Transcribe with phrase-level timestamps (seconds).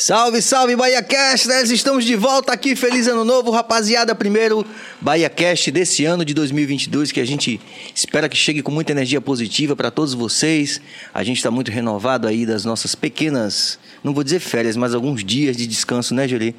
[0.00, 1.48] Salve, salve, Bahia Cast!
[1.48, 2.76] Nós estamos de volta aqui.
[2.76, 4.14] Feliz Ano Novo, rapaziada.
[4.14, 4.64] Primeiro
[5.00, 7.60] Bahia Cast desse ano de 2022 que a gente
[7.92, 10.80] espera que chegue com muita energia positiva para todos vocês.
[11.12, 15.24] A gente está muito renovado aí das nossas pequenas, não vou dizer férias, mas alguns
[15.24, 16.54] dias de descanso, né, Julie?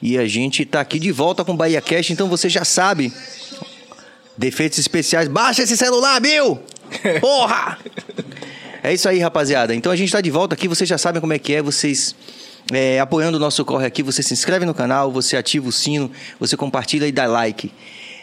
[0.00, 3.12] E a gente está aqui de volta com o Bahia Cast, então você já sabe.
[4.38, 6.60] Defeitos especiais, baixa esse celular, Bill!
[7.20, 7.78] Porra!
[8.82, 9.74] É isso aí, rapaziada.
[9.74, 12.14] Então a gente está de volta aqui, vocês já sabem como é que é, vocês
[12.72, 16.10] é, apoiando o nosso corre aqui, você se inscreve no canal, você ativa o sino,
[16.38, 17.70] você compartilha e dá like.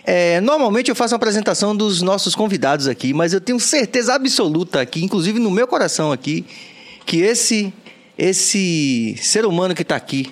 [0.05, 4.81] É, normalmente eu faço uma apresentação dos nossos convidados aqui, mas eu tenho certeza absoluta
[4.81, 6.45] aqui, inclusive no meu coração aqui,
[7.05, 7.73] que esse
[8.17, 10.31] esse ser humano que está aqui,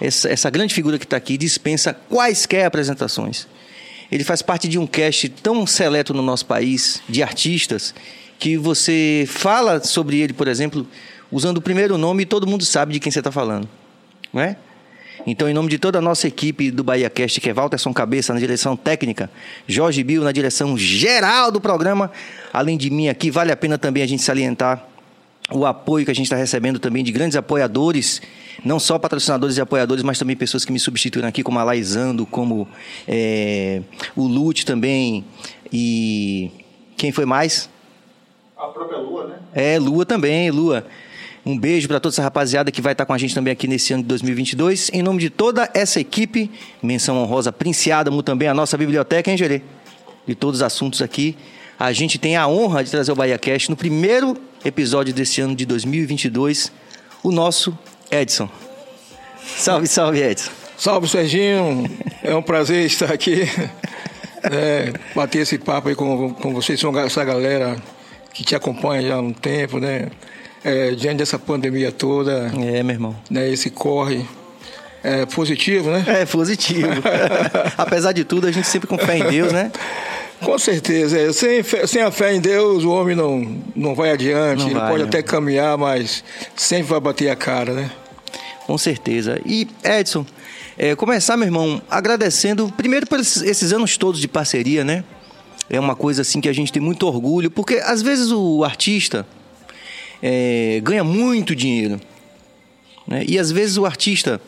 [0.00, 3.46] essa, essa grande figura que está aqui, dispensa quaisquer apresentações.
[4.10, 7.94] Ele faz parte de um cast tão seleto no nosso país, de artistas,
[8.38, 10.86] que você fala sobre ele, por exemplo,
[11.30, 13.68] usando o primeiro nome e todo mundo sabe de quem você está falando.
[14.32, 14.56] Não é?
[15.26, 18.32] Então, em nome de toda a nossa equipe do Bahia Cast, que é Walterson Cabeça
[18.32, 19.30] na direção técnica,
[19.66, 22.10] Jorge Bill na direção geral do programa,
[22.52, 24.86] além de mim aqui, vale a pena também a gente salientar
[25.50, 28.20] o apoio que a gente está recebendo também de grandes apoiadores,
[28.64, 32.26] não só patrocinadores e apoiadores, mas também pessoas que me substituem aqui, como a Laizando,
[32.26, 32.68] como
[33.06, 33.82] é,
[34.14, 35.24] o Lute também,
[35.72, 36.50] e
[36.96, 37.70] quem foi mais?
[38.56, 39.38] A própria Lua, né?
[39.54, 40.84] É, Lua também, Lua.
[41.48, 43.94] Um beijo para toda essa rapaziada que vai estar com a gente também aqui nesse
[43.94, 44.90] ano de 2022.
[44.92, 46.50] Em nome de toda essa equipe,
[46.82, 49.62] menção honrosa Prince Adamo também, a nossa biblioteca, hein, Gerê?
[50.26, 51.34] De todos os assuntos aqui.
[51.78, 55.56] A gente tem a honra de trazer o Bahia Cast no primeiro episódio desse ano
[55.56, 56.70] de 2022,
[57.22, 57.76] o nosso
[58.10, 58.50] Edson.
[59.42, 60.50] Salve, salve, Edson.
[60.76, 61.90] Salve, Serginho.
[62.22, 63.48] É um prazer estar aqui.
[64.42, 67.74] É, bater esse papo aí com, com vocês, essa galera
[68.34, 70.08] que te acompanha já há um tempo, né?
[70.68, 72.50] É, diante dessa pandemia toda.
[72.62, 73.16] É, meu irmão.
[73.30, 74.26] Né, esse corre.
[75.02, 76.04] É positivo, né?
[76.06, 76.88] É positivo.
[77.78, 79.70] Apesar de tudo, a gente sempre com fé em Deus, né?
[80.40, 81.18] Com certeza.
[81.18, 81.32] É.
[81.32, 84.60] Sem, fé, sem a fé em Deus, o homem não, não vai adiante.
[84.60, 85.08] Não Ele vai, pode né?
[85.08, 86.24] até caminhar, mas
[86.56, 87.90] sempre vai bater a cara, né?
[88.66, 89.40] Com certeza.
[89.46, 90.26] E, Edson,
[90.76, 95.04] é, começar, meu irmão, agradecendo, primeiro por esses, esses anos todos de parceria, né?
[95.70, 99.26] É uma coisa assim que a gente tem muito orgulho, porque às vezes o artista
[100.22, 102.00] é, ganha muito dinheiro.
[103.06, 103.24] Né?
[103.26, 104.40] E às vezes o artista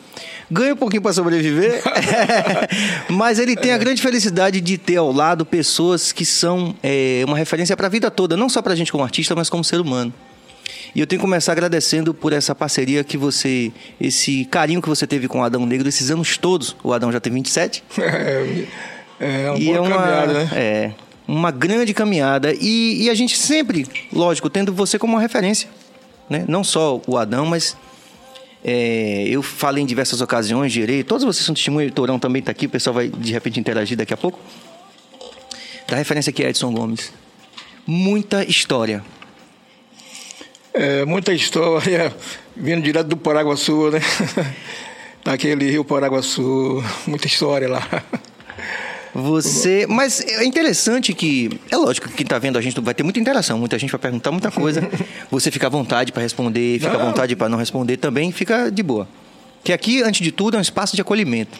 [0.49, 1.81] ganha um pouquinho para sobreviver,
[3.09, 7.37] mas ele tem a grande felicidade de ter ao lado pessoas que são é, uma
[7.37, 9.81] referência para a vida toda, não só para a gente como artista, mas como ser
[9.81, 10.13] humano.
[10.93, 15.07] E eu tenho que começar agradecendo por essa parceria que você, esse carinho que você
[15.07, 16.75] teve com o Adão Negro esses anos todos.
[16.83, 17.83] O Adão já tem 27.
[19.23, 20.49] É, é uma e boa é uma, caminhada, né?
[20.55, 20.91] É,
[21.31, 22.53] uma grande caminhada.
[22.59, 25.69] E, e, a gente sempre, lógico, tendo você como uma referência.
[26.29, 26.43] Né?
[26.47, 27.77] Não só o Adão, mas
[28.63, 31.03] é, eu falei em diversas ocasiões, gerei.
[31.03, 33.97] Todos vocês são testemunhas, o Torão também está aqui, o pessoal vai de repente interagir
[33.97, 34.39] daqui a pouco.
[35.87, 37.13] Da referência aqui é Edson Gomes.
[37.87, 39.03] Muita história.
[40.73, 42.13] É, muita história
[42.55, 43.99] vindo direto do Paraguaçu, né?
[45.23, 47.87] Naquele rio Paraguaçu, muita história lá.
[49.13, 49.85] Você.
[49.89, 51.59] Mas é interessante que.
[51.69, 53.99] É lógico que quem está vendo a gente vai ter muita interação, muita gente vai
[53.99, 54.81] perguntar muita coisa.
[55.29, 57.01] Você fica à vontade para responder, fica não.
[57.01, 59.07] à vontade para não responder também, fica de boa.
[59.63, 61.57] Que aqui, antes de tudo, é um espaço de acolhimento.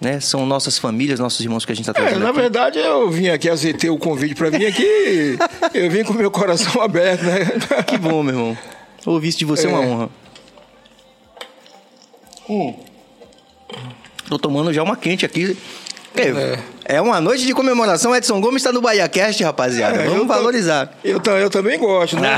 [0.00, 0.18] Né?
[0.18, 2.22] São nossas famílias, nossos irmãos que a gente está trazendo.
[2.22, 2.40] É, na aqui.
[2.40, 5.36] verdade, eu vim aqui, azeitei o convite para vir aqui.
[5.74, 7.40] eu vim com o meu coração aberto, né?
[7.86, 8.58] que bom, meu irmão.
[9.04, 10.10] Ouvir isso de você é, é uma honra.
[12.48, 12.74] Hum.
[14.28, 15.56] Tô tomando já uma quente aqui.
[16.14, 16.96] É.
[16.96, 18.14] é uma noite de comemoração.
[18.14, 19.96] Edson Gomes está no Bahia Cast, rapaziada.
[19.96, 20.92] É, Vamos eu valorizar.
[21.04, 22.36] Eu, eu também gosto, né?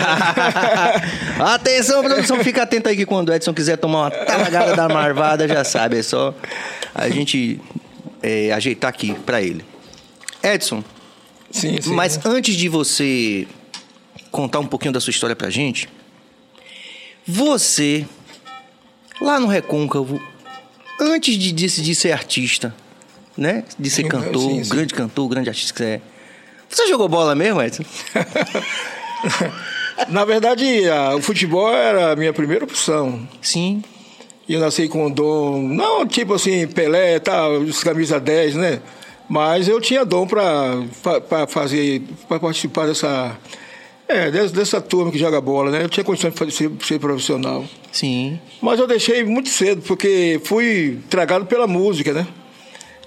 [1.41, 5.49] Atenção, produção, fica atento aí que quando o Edson quiser tomar uma talagada da marvada,
[5.49, 5.99] já sabe.
[5.99, 6.35] É só
[6.95, 7.61] a gente
[8.23, 9.65] é, ajeitar aqui para ele.
[10.43, 10.85] Edson.
[11.51, 11.93] Sim, sim.
[11.93, 13.47] Mas antes de você
[14.31, 15.89] contar um pouquinho da sua história pra gente,
[17.27, 18.07] você,
[19.21, 20.21] lá no Recôncavo,
[21.01, 22.75] antes de decidir ser artista,
[23.37, 23.65] né?
[23.79, 24.71] De ser cantor, sim, sim.
[24.71, 26.01] grande cantor, grande artista que você é.
[26.69, 27.85] Você jogou bola mesmo, Edson?
[30.09, 33.29] Na verdade, a, o futebol era a minha primeira opção.
[33.41, 33.83] Sim.
[34.49, 38.81] E eu nasci com o dom, não tipo assim, Pelé, tal, os camisa 10, né?
[39.29, 40.83] Mas eu tinha dom para
[41.49, 43.39] fazer, para participar dessa,
[44.09, 45.85] é, dessa, dessa, turma que joga bola, né?
[45.85, 47.65] Eu tinha condições de fazer, ser, ser profissional.
[47.93, 48.39] Sim.
[48.61, 52.27] Mas eu deixei muito cedo, porque fui tragado pela música, né?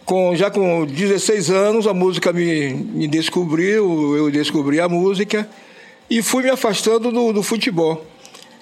[0.06, 5.50] Com, já com 16 anos, a música me, me descobriu, eu descobri a música
[6.10, 8.06] e fui me afastando do, do futebol,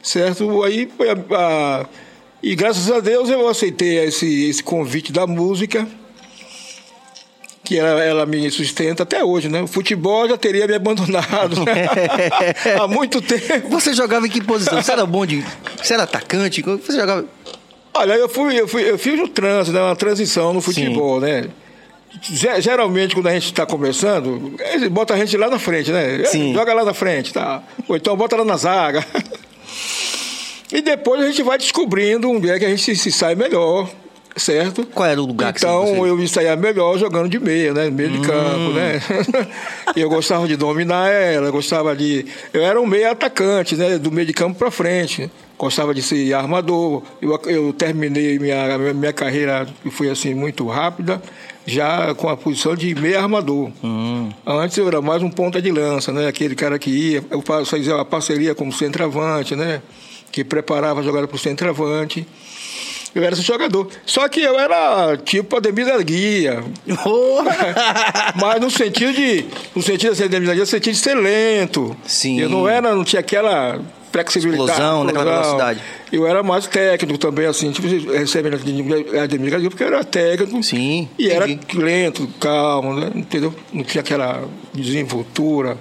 [0.01, 0.63] certo?
[0.63, 1.35] Aí a,
[1.81, 1.85] a,
[2.41, 5.85] E graças a Deus eu aceitei esse, esse convite da música,
[7.63, 9.61] que ela, ela me sustenta até hoje, né?
[9.61, 11.87] O futebol já teria me abandonado né?
[12.79, 13.69] há muito tempo.
[13.69, 14.81] Você jogava em que posição?
[14.81, 15.43] Você era bom de.
[15.81, 16.61] Você era atacante?
[16.61, 17.25] Você jogava.
[17.95, 19.83] Olha, eu fui, eu fui, eu fiz um trânsito, né?
[19.83, 21.25] uma transição no futebol, Sim.
[21.27, 21.49] né?
[22.59, 26.23] Geralmente, quando a gente está começando, eles botam a gente lá na frente, né?
[26.25, 26.53] Sim.
[26.53, 27.63] Joga lá na frente, tá?
[27.87, 29.05] Ou então bota lá na zaga.
[30.71, 33.89] E depois a gente vai descobrindo onde é que a gente se sai melhor,
[34.35, 34.85] certo?
[34.87, 35.93] Qual era o lugar então, que você...
[35.93, 37.91] Então eu me saía melhor jogando de meia, né?
[37.91, 38.21] Meio de hum.
[38.21, 38.99] campo, né?
[39.95, 42.25] e eu gostava de dominar ela, gostava de.
[42.51, 43.99] Eu era um meio atacante, né?
[43.99, 45.29] Do meio de campo para frente.
[45.57, 47.03] Gostava de ser armador.
[47.21, 51.21] Eu, eu terminei minha, minha carreira, que foi assim, muito rápida,
[51.65, 53.71] já com a posição de meio armador.
[53.83, 54.29] Hum.
[54.45, 56.27] Antes eu era mais um ponta de lança, né?
[56.27, 59.81] Aquele cara que ia, eu fazia uma parceria como centroavante, né?
[60.33, 62.27] que preparava a jogada para o centroavante.
[63.13, 63.87] Eu era esse jogador.
[64.03, 66.63] Só que eu era tipo Ademir da Guia.
[67.05, 67.43] Oh.
[68.41, 69.45] Mas no sentido de.
[69.75, 71.95] No sentido de ser Ademir da Guia, no sentido de ser lento.
[72.05, 72.39] Sim.
[72.39, 73.79] Eu não era, não tinha aquela
[74.13, 74.71] flexibilidade.
[74.71, 75.81] Explosão, naquela velocidade.
[76.11, 80.63] Eu era mais técnico também, assim, tipo, recebendo da Guia, porque eu era técnico.
[80.63, 81.09] Sim.
[81.19, 83.11] E era lento, calmo, né?
[83.13, 83.53] Entendeu?
[83.73, 85.77] Não tinha aquela desenvoltura.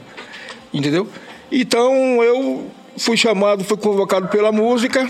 [0.73, 1.07] Entendeu?
[1.53, 5.09] Então eu Fui chamado, fui convocado pela música.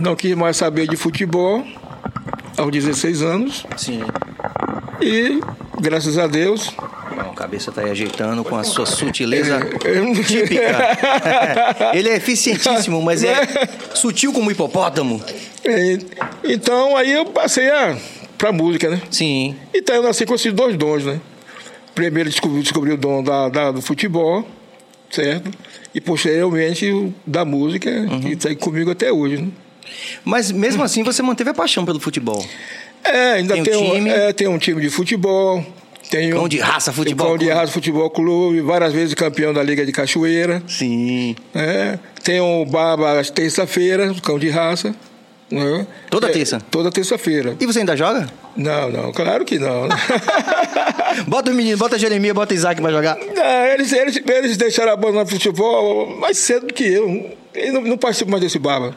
[0.00, 1.64] Não quis mais saber de futebol
[2.56, 3.66] aos 16 anos.
[3.76, 4.00] Sim.
[5.00, 5.40] E,
[5.80, 6.70] graças a Deus.
[7.14, 9.60] Bom, a cabeça está aí ajeitando com a sua sutileza
[10.26, 10.98] típica.
[11.94, 13.36] Ele é eficientíssimo, mas é
[13.94, 15.22] sutil como hipopótamo.
[15.64, 15.98] É,
[16.44, 17.96] então, aí eu passei a,
[18.38, 19.00] pra música, né?
[19.10, 19.56] Sim.
[19.74, 21.20] Então eu nasci com esses dois dons, né?
[21.94, 24.46] Primeiro descobri, descobri o dom da, da, do futebol,
[25.10, 25.50] certo?
[25.94, 28.20] e posteriormente da música, uhum.
[28.20, 29.38] que está comigo até hoje.
[29.38, 29.48] Né?
[30.24, 32.44] Mas mesmo assim você manteve a paixão pelo futebol?
[33.04, 34.10] É, ainda tem, tem um, time.
[34.10, 35.64] É, tem um time de futebol.
[36.10, 39.86] Tem cão de raça futebol cão de raça futebol clube, várias vezes campeão da Liga
[39.86, 40.62] de Cachoeira.
[40.68, 41.34] Sim.
[41.54, 44.94] É, tem o Baba terça-feira, cão de raça.
[45.50, 45.86] Né?
[46.10, 46.60] Toda é, terça?
[46.70, 47.56] Toda terça-feira.
[47.60, 48.26] E você ainda joga?
[48.56, 49.86] Não, não, claro que não.
[51.28, 53.16] bota o menino, bota Jeremias, bota Isaac pra jogar.
[53.16, 57.36] Não, eles, eles, eles deixaram a bola no futebol mais cedo do que eu.
[57.54, 58.94] Eu não, não participo mais desse baba.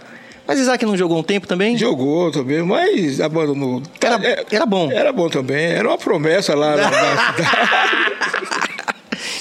[0.47, 1.77] Mas Isaac não jogou um tempo também?
[1.77, 3.81] Jogou também, mas abandonou.
[4.00, 4.92] Era, é, era bom.
[4.92, 6.92] Era bom também, era uma promessa lá na,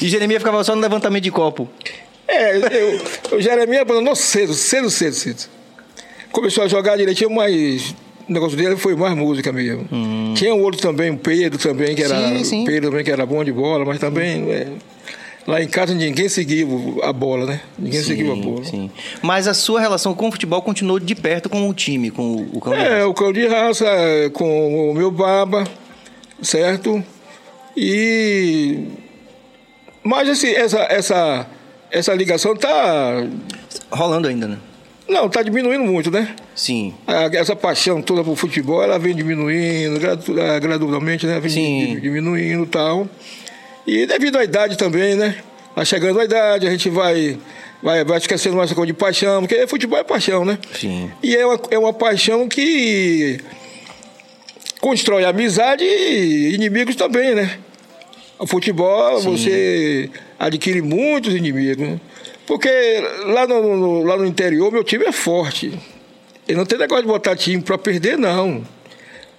[0.00, 1.68] E Jeremias ficava só no levantamento de copo.
[2.26, 3.00] É, eu,
[3.36, 5.54] o Jeremias abandonou cedo, cedo, cedo, cedo
[6.34, 7.94] começou a jogar direitinho, mas
[8.28, 9.86] o negócio dele foi mais música mesmo.
[9.90, 10.34] Hum.
[10.36, 12.16] Tinha um outro também, o Pedro também, que era.
[12.16, 12.64] Sim, sim.
[12.64, 14.50] Pedro também, que era bom de bola, mas também.
[14.50, 14.66] É,
[15.46, 17.60] lá em casa ninguém seguiu a bola, né?
[17.78, 18.64] Ninguém sim, seguiu a bola.
[18.64, 18.90] Sim.
[19.22, 22.56] Mas a sua relação com o futebol continuou de perto com o time, com o,
[22.56, 22.94] o Cão de é, Raça?
[22.94, 23.86] É, o Cão de Raça,
[24.32, 25.64] com o meu baba,
[26.42, 27.02] certo?
[27.76, 28.86] E.
[30.02, 31.46] Mas assim, essa, essa,
[31.90, 33.26] essa ligação tá.
[33.90, 34.58] Rolando ainda, né?
[35.08, 36.34] Não, está diminuindo muito, né?
[36.54, 36.94] Sim.
[37.32, 41.38] Essa paixão toda por futebol, ela vem diminuindo eh, gradualmente, né?
[41.40, 42.00] Vem Sim.
[42.00, 43.06] diminuindo e tal.
[43.86, 45.36] E devido à idade também, né?
[45.74, 47.38] Vai chegando a idade, a gente vai,
[47.82, 50.58] vai, vai esquecendo mais essa coisa de paixão, porque futebol é paixão, né?
[50.78, 51.10] Sim.
[51.22, 53.38] E é uma, é uma paixão que
[54.80, 57.58] constrói amizade e inimigos também, né?
[58.38, 59.30] O futebol, Sim.
[59.30, 62.00] você adquire muitos inimigos, né?
[62.46, 62.68] Porque
[63.26, 65.72] lá no, no, lá no interior, meu time é forte.
[66.46, 68.62] E não tem negócio de botar time para perder, não.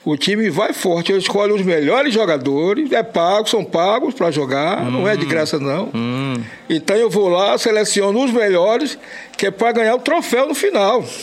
[0.06, 4.84] O time vai forte, eu escolho os melhores jogadores, é pago, são pagos para jogar,
[4.84, 5.90] hum, não é de graça não.
[5.96, 6.36] Hum.
[6.70, 9.00] Então eu vou lá, seleciono os melhores,
[9.36, 11.04] que é para ganhar o troféu no final.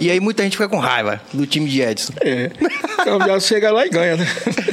[0.00, 2.12] E aí muita gente fica com raiva do time de Edson.
[2.20, 2.50] É.
[3.00, 4.26] Então já chega lá e ganha, né?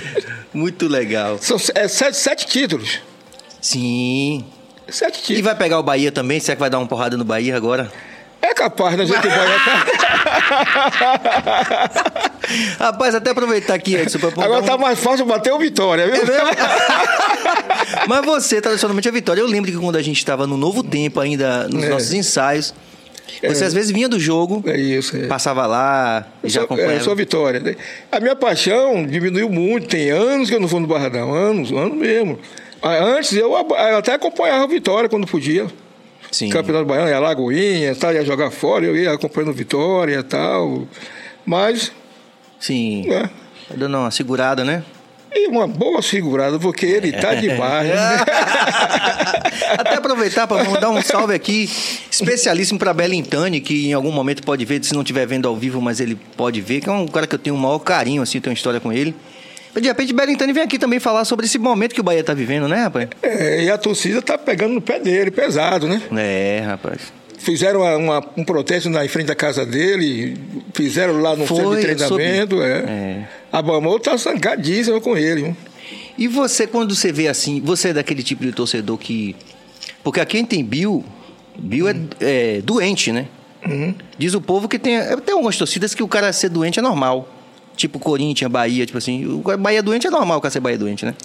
[0.53, 1.37] Muito legal.
[1.39, 2.99] São é, sete, sete títulos.
[3.61, 4.43] Sim.
[4.89, 5.39] Sete títulos.
[5.39, 6.39] E vai pegar o Bahia também?
[6.39, 7.89] Será que vai dar uma porrada no Bahia agora?
[8.41, 9.21] É capaz, né, gente?
[9.21, 9.57] Bahia
[12.79, 14.19] Rapaz, até aproveitar aqui, Edson.
[14.37, 14.65] Agora um...
[14.65, 16.15] tá mais fácil bater o Vitória, viu?
[16.15, 16.41] É
[18.07, 19.41] Mas você, tradicionalmente, a Vitória.
[19.41, 21.89] Eu lembro que quando a gente estava no novo tempo ainda, nos é.
[21.89, 22.73] nossos ensaios,
[23.41, 23.67] você é.
[23.67, 25.27] às vezes vinha do jogo, é isso, é.
[25.27, 26.93] passava lá e já acompanhava.
[26.93, 27.77] É, eu sou Vitória.
[28.11, 29.87] A minha paixão diminuiu muito.
[29.87, 32.39] Tem anos que eu não vou no Barradão, anos, anos mesmo.
[32.81, 35.67] Ah, antes eu, eu até acompanhava a Vitória quando podia.
[36.31, 36.49] Sim.
[36.49, 40.87] Campeonato Baiano, ia Lagoinha, tal, ia jogar fora, eu ia acompanhando Vitória e tal.
[41.45, 41.91] Mas.
[42.61, 43.11] Sim.
[43.11, 43.23] É.
[43.23, 44.83] Tá dando uma segurada, né?
[45.33, 47.87] E uma boa segurada, porque ele tá demais.
[47.89, 48.25] né?
[49.77, 51.69] Até aproveitar para mandar um salve aqui,
[52.09, 55.81] especialíssimo para Belintani, que em algum momento pode ver, se não estiver vendo ao vivo,
[55.81, 58.41] mas ele pode ver, que é um cara que eu tenho o maior carinho, assim,
[58.41, 59.15] tenho uma história com ele.
[59.73, 62.67] De repente, Belintani vem aqui também falar sobre esse momento que o Bahia tá vivendo,
[62.67, 63.07] né, rapaz?
[63.23, 66.01] É, e a torcida tá pegando no pé dele, pesado, né?
[66.13, 67.20] É, rapaz.
[67.41, 70.37] Fizeram uma- uma- um protesto na frente da casa dele,
[70.73, 72.61] fizeram lá no Foi, centro de treinamento.
[72.61, 72.71] É.
[72.71, 73.27] É.
[73.51, 75.41] A Bamou tá sangadíssima com ele.
[75.43, 75.57] viu?
[76.17, 79.35] E você, quando você vê assim, você é daquele tipo de torcedor que.
[80.03, 81.03] Porque aqui em Bill,
[81.57, 83.25] Bill é, é doente, né?
[84.17, 84.99] Diz o povo que tem.
[85.25, 87.27] Tem algumas torcidas que o cara ser doente é normal.
[87.75, 89.25] Tipo Corinthians, Bahia, tipo assim.
[89.25, 91.15] O Bahia doente é normal o cara ser Bahia doente, né?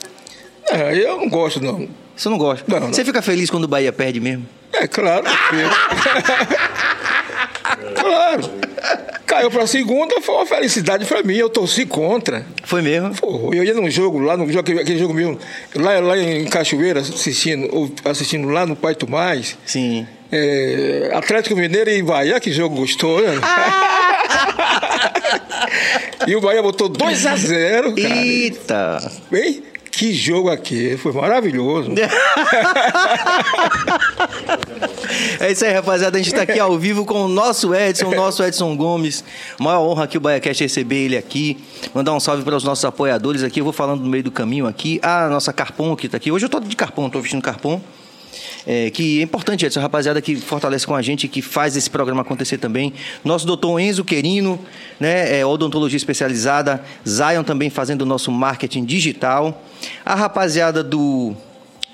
[0.70, 1.87] É, eu não gosto, não.
[2.16, 2.64] Você não gosta.
[2.66, 2.92] Não, não.
[2.92, 4.46] Você fica feliz quando o Bahia perde mesmo?
[4.80, 5.25] É claro.
[7.95, 8.50] claro.
[9.26, 11.35] Caiu pra segunda, foi uma felicidade pra mim.
[11.37, 12.45] Eu torci contra.
[12.64, 13.14] Foi mesmo?
[13.14, 15.38] Pô, eu ia num jogo, lá no jogo, aquele- jogo meu,
[15.75, 19.56] lá, lá em Cachoeira, assistindo, assistindo lá no Pai Tomás.
[19.66, 20.06] Sim.
[20.30, 23.35] É, Atlético Mineiro e Bahia, que jogo gostou, né?
[26.26, 28.16] e o Bahia botou 2 a 0 cara.
[28.16, 29.12] Eita!
[29.30, 29.62] Bem,
[29.97, 31.91] que jogo aqui, foi maravilhoso.
[35.41, 36.19] É isso aí, rapaziada.
[36.19, 39.25] A gente tá aqui ao vivo com o nosso Edson, o nosso Edson Gomes.
[39.59, 41.59] Maior honra aqui o BaiaCast receber ele aqui.
[41.95, 43.61] Mandar um salve para os nossos apoiadores aqui.
[43.61, 44.99] Eu vou falando no meio do caminho aqui.
[45.03, 46.31] A nossa Carpon que tá aqui.
[46.33, 47.81] Hoje eu tô de Carpon, tô vestindo Carpon.
[48.66, 52.23] É, que é importante, Edson, rapaziada que fortalece com a gente, que faz esse programa
[52.23, 52.92] acontecer também.
[53.25, 54.58] Nosso doutor Enzo Querino,
[54.99, 56.82] né, é, odontologia especializada.
[57.08, 59.62] Zion também fazendo o nosso marketing digital.
[60.04, 61.35] A rapaziada do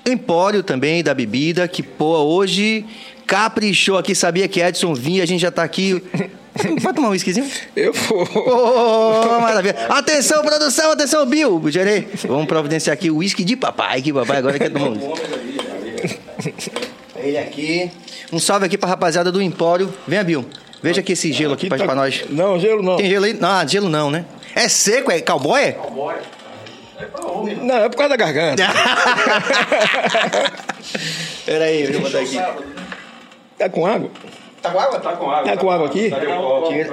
[0.05, 2.85] Empório também, da bebida, que, pô, hoje
[3.25, 6.03] caprichou aqui, sabia que Edson vinha, a gente já tá aqui.
[6.81, 7.49] Vai tomar um whiskyzinho?
[7.75, 8.21] Eu vou.
[8.21, 9.75] Ô, maravilha.
[9.89, 11.61] Atenção, produção, atenção, Bill.
[11.67, 12.07] Gerei.
[12.27, 15.13] Vamos providenciar aqui o uísque de papai, que papai agora quer tomar um.
[17.15, 17.91] Ele aqui.
[18.31, 19.93] Um salve aqui pra rapaziada do Empório.
[20.07, 20.45] Venha, Bill.
[20.81, 22.25] Veja aqui esse gelo aqui, pra, tá- pra nós.
[22.29, 22.97] Não, gelo não.
[22.97, 23.33] Tem gelo aí?
[23.33, 24.25] Não, gelo não, né?
[24.55, 25.61] É seco, é cowboy?
[25.61, 25.77] é?
[27.61, 28.63] Não, é por causa da garganta.
[31.45, 32.37] Pera aí, deixa eu botar aqui.
[33.57, 34.09] Tá com água?
[34.61, 34.99] Tá com água?
[34.99, 35.43] Tá com água.
[35.51, 36.09] Tá com água aqui?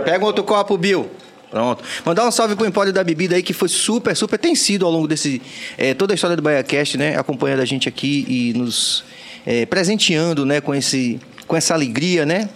[0.05, 1.11] Pega um outro copo, Bill.
[1.51, 1.83] Pronto.
[2.05, 4.93] Mandar um salve pro Empório da Bebida aí, que foi super, super, tem sido ao
[4.93, 5.43] longo desse.
[5.77, 7.17] eh, toda a história do BaiaCast, né?
[7.19, 9.03] Acompanhando a gente aqui e nos
[9.47, 10.61] eh, presenteando, né?
[10.61, 12.49] Com, esse, com essa alegria, né?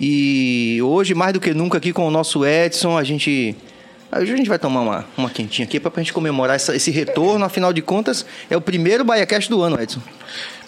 [0.00, 3.56] E hoje, mais do que nunca, aqui com o nosso Edson, a gente.
[4.14, 7.44] Hoje a gente vai tomar uma, uma quentinha aqui pra gente comemorar essa- esse retorno.
[7.44, 10.00] Afinal de contas, é o primeiro BaiaCast do ano, Edson.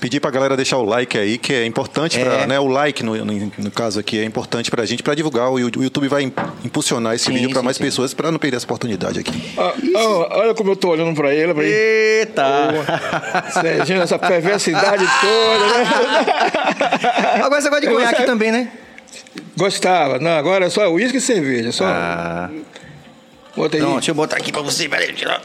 [0.01, 2.25] Pedir pra galera deixar o like aí, que é importante, É.
[2.25, 2.61] pra, né?
[2.61, 5.49] O like, no, no, no caso aqui, é importante pra gente, pra divulgar.
[5.51, 6.33] O, o YouTube vai im-
[6.65, 7.83] impulsionar esse Sim, vídeo pra sim, mais sim.
[7.83, 9.55] pessoas, pra não perder essa oportunidade aqui.
[9.59, 11.75] Ah, ah, olha como eu tô olhando pra ele, pra ele.
[11.75, 13.51] Eita!
[13.61, 17.43] Serginho, essa perversidade toda, né?
[17.45, 18.71] Agora você gosta de conhaque também, né?
[19.57, 20.19] Gostava.
[20.21, 21.73] Não, agora é só uísque e cerveja.
[21.73, 21.85] Só.
[21.87, 22.49] Ah.
[23.57, 23.83] Bota aí.
[23.83, 24.89] Pronto, deixa eu botar aqui pra você.
[24.89, 25.43] Peraí, tirar.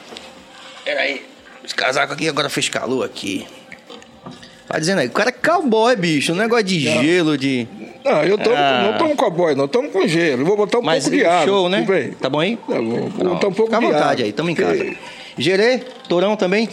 [0.86, 1.25] Peraí.
[1.65, 3.48] Esse casaco aqui agora fez calor aqui.
[4.70, 6.32] Vai dizendo aí, o cara é cowboy, bicho.
[6.34, 7.67] Um negócio de gelo, de.
[8.03, 8.89] Não, eu tomo, Ah.
[8.91, 9.67] não tomo cowboy, não.
[9.67, 10.43] Tomo com gelo.
[10.46, 11.46] Vou botar um Mas pouco de água.
[11.46, 11.82] show, né?
[11.88, 12.12] Bem?
[12.12, 12.58] Tá bom aí?
[12.58, 13.10] Tá bom.
[13.10, 14.25] Vou botar um pouco Fica à de vontade água.
[14.25, 14.75] aí, tamo em casa.
[14.84, 14.98] Porque-
[15.38, 16.67] Gerê, Torão também.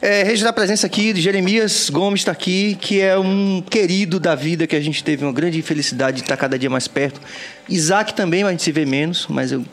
[0.00, 4.36] É, registrar a presença aqui de Jeremias Gomes está aqui, que é um querido da
[4.36, 7.20] vida, que a gente teve uma grande felicidade de estar cada dia mais perto.
[7.68, 9.64] Isaac também, a gente se vê menos, mas eu,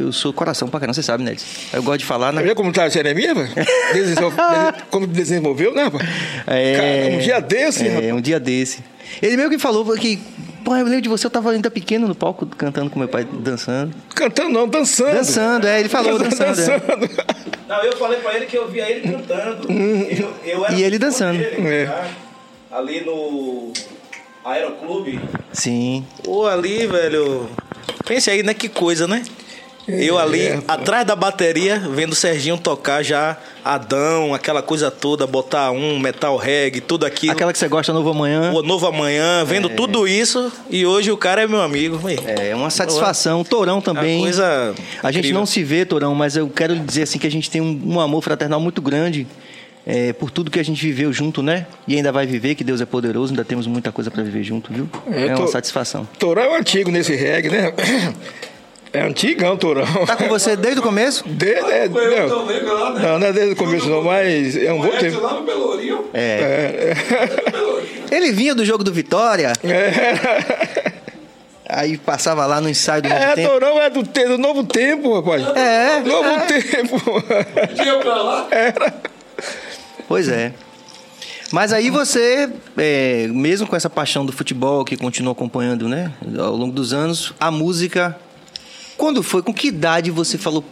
[0.00, 1.36] eu sou coração pra caramba, você sabe, né?
[1.72, 2.42] Eu gosto de falar, né?
[2.42, 3.52] Vê como tá a Jeremias, velho?
[4.90, 6.02] Como desenvolveu, né, rapaz?
[6.46, 8.12] Cara, um dia desse, É, rapaz.
[8.14, 8.84] um dia desse.
[9.20, 10.18] Ele meio que falou que,
[10.64, 13.26] pô, eu lembro de você, eu tava ainda pequeno no palco cantando com meu pai,
[13.30, 13.92] dançando.
[14.14, 15.12] Cantando não, dançando.
[15.14, 16.42] Dançando, é, ele falou dançando.
[16.60, 16.78] é.
[16.78, 17.10] dançando.
[17.68, 19.70] Não, eu falei pra ele que eu via ele cantando.
[19.70, 21.38] Eu, eu era E ele dançando.
[21.38, 21.86] dele, É.
[21.86, 22.06] tá?
[22.72, 23.72] Ali no
[24.44, 25.20] Aeroclube.
[25.52, 26.06] Sim.
[26.22, 27.48] Pô, ali, velho.
[28.06, 28.54] Pense aí, né?
[28.54, 29.22] Que coisa, né?
[29.98, 35.26] Eu ali, é, atrás da bateria, vendo o Serginho tocar já Adão, aquela coisa toda,
[35.26, 37.32] botar um, metal reggae, tudo aquilo.
[37.32, 38.52] Aquela que você gosta, Novo Amanhã.
[38.52, 41.98] O Novo Amanhã, vendo tudo isso, e hoje o cara é meu amigo.
[41.98, 42.20] velho.
[42.26, 43.44] É uma satisfação.
[43.44, 44.16] Torão também.
[44.16, 45.38] Uma coisa A gente incrível.
[45.40, 48.00] não se vê, Torão, mas eu quero dizer assim que a gente tem um, um
[48.00, 49.26] amor fraternal muito grande
[49.86, 51.66] é, por tudo que a gente viveu junto, né?
[51.88, 54.72] E ainda vai viver, que Deus é poderoso, ainda temos muita coisa pra viver junto,
[54.72, 54.88] viu?
[55.10, 56.06] É, É, uma tô- satisfação.
[56.18, 57.72] Torão é antigo nesse reggae, né?
[58.92, 59.84] É antigão, Torão.
[60.04, 61.22] Tá com você desde o começo?
[61.28, 63.00] Desde, é, Eu não, também, lá, né?
[63.08, 65.20] não, não é desde o começo não, mas é um bom tempo.
[65.20, 66.04] lá no Pelourinho.
[66.12, 66.92] É.
[68.10, 69.52] Ele vinha do jogo do Vitória.
[69.62, 71.00] É.
[71.72, 73.48] Aí passava lá no ensaio do novo É, tempo.
[73.48, 75.46] Torão é do, te- do novo tempo, rapaz.
[75.56, 76.40] É, Novo é.
[76.46, 77.00] tempo.
[80.08, 80.52] Pois é.
[81.52, 86.56] Mas aí você, é, mesmo com essa paixão do futebol que continuou acompanhando, né, ao
[86.56, 88.16] longo dos anos, a música.
[89.00, 89.42] Quando foi?
[89.42, 90.62] Com que idade você falou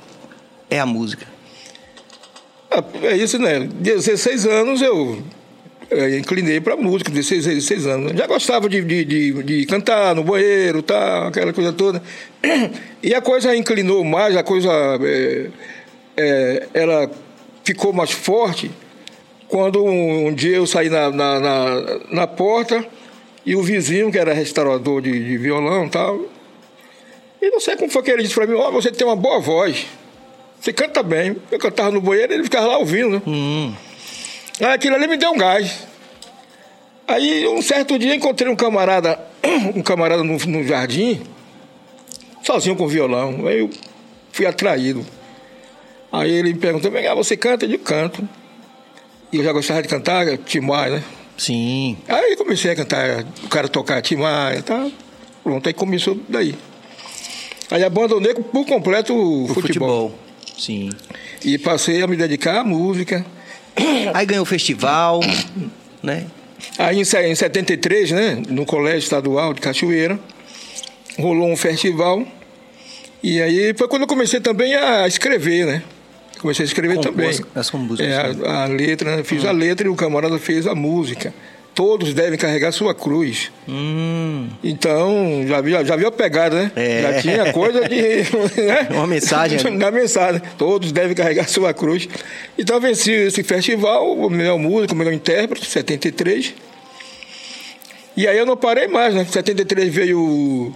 [0.69, 1.27] é a música?
[2.71, 3.61] Ah, É isso, né?
[3.61, 5.23] 16 anos eu
[5.91, 8.13] eh, inclinei para música, 16, 16 anos.
[8.13, 12.03] Já gostava de, de, de, de cantar no banheiro, tal, aquela coisa toda.
[13.03, 14.71] E a coisa inclinou mais, a coisa
[15.01, 15.49] eh,
[16.15, 17.11] eh, ela
[17.65, 18.71] ficou mais forte
[19.49, 22.85] quando um, um dia eu saí na, na, na, na porta
[23.47, 26.21] e o vizinho, que era restaurador de, de violão tal,
[27.41, 29.41] e não sei como foi que ele disse para mim, ó, você tem uma boa
[29.41, 29.87] voz.
[30.61, 31.37] Você canta bem.
[31.51, 33.23] Eu cantava no banheiro ele ficava lá ouvindo, né?
[33.27, 33.73] Hum,
[34.61, 35.87] Aí aquilo ali me deu um gás.
[37.07, 39.19] Aí um certo dia encontrei um camarada,
[39.75, 41.23] um camarada no, no jardim,
[42.43, 43.47] sozinho com violão.
[43.47, 43.71] Aí eu
[44.33, 45.07] fui atraído.
[46.11, 47.65] Aí ele me perguntou, "Vem cá, você canta?
[47.65, 48.29] Eu digo, canto.
[49.33, 51.03] E eu já gostava de cantar, Timar, né?
[51.37, 51.97] sim.
[52.09, 54.91] Aí comecei a cantar, o cara tocar Timar e tal.
[55.45, 56.55] Pronto, aí começou daí.
[57.71, 60.11] Aí abandonei por completo o O futebol.
[60.11, 60.19] futebol.
[60.59, 60.91] Sim.
[61.45, 63.25] E passei a me dedicar à música.
[64.15, 65.21] Aí ganhou o festival,
[66.03, 66.27] né?
[66.79, 70.19] Aí em se- em 73, né, no Colégio Estadual de Cachoeira,
[71.19, 72.27] rolou um festival.
[73.23, 75.83] E aí foi quando eu comecei também a escrever, né?
[76.41, 77.29] Comecei a escrever Compor também.
[77.31, 78.17] as- as músicas, É,
[78.49, 79.25] a, a letra, né?
[79.25, 81.33] fiz a letra e o camarada fez a música.
[81.79, 83.53] Todos devem carregar sua cruz.
[83.69, 86.73] Hum, Então, já viu, já viu a pegada, né?
[86.75, 87.03] É.
[87.03, 87.97] Já tinha coisa de.
[88.61, 88.89] né?
[88.91, 89.71] Uma mensagem.
[89.77, 90.43] Na mensagem.
[90.59, 92.09] Todos devem carregar sua cruz.
[92.59, 96.53] Então, venci esse festival, o melhor músico, o melhor intérprete, 73.
[98.17, 99.25] E aí eu não parei mais, né?
[99.25, 100.75] 73 veio.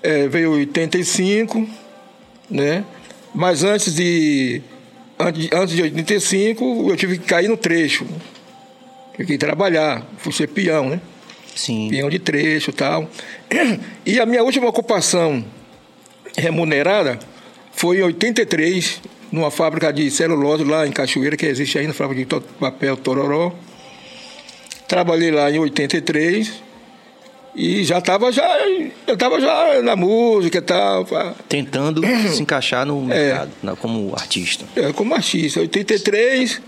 [0.00, 1.68] é, veio 85,
[2.48, 2.84] né?
[3.34, 4.62] Mas antes de.
[5.18, 8.06] Antes, antes de 85, eu tive que cair no trecho.
[9.18, 11.00] Fiquei trabalhar, fui ser peão, né?
[11.54, 11.88] sim.
[11.90, 13.10] peão de trecho e tal.
[14.06, 15.44] E a minha última ocupação
[16.36, 17.18] remunerada
[17.72, 19.00] foi em 83,
[19.32, 23.52] numa fábrica de celulose lá em Cachoeira, que existe ainda, fábrica de papel Tororó.
[24.86, 26.50] Trabalhei lá em 83
[27.54, 28.46] e já estava já,
[29.06, 31.06] eu tava já na música e tal.
[31.48, 34.64] Tentando se encaixar no mercado, na- como artista.
[34.76, 35.60] É, como artista.
[35.60, 36.60] 83,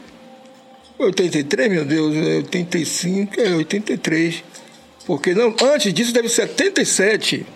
[1.06, 4.44] 83, meu Deus, é 85, é 83.
[5.06, 7.46] Porque não, antes disso deve ser 77.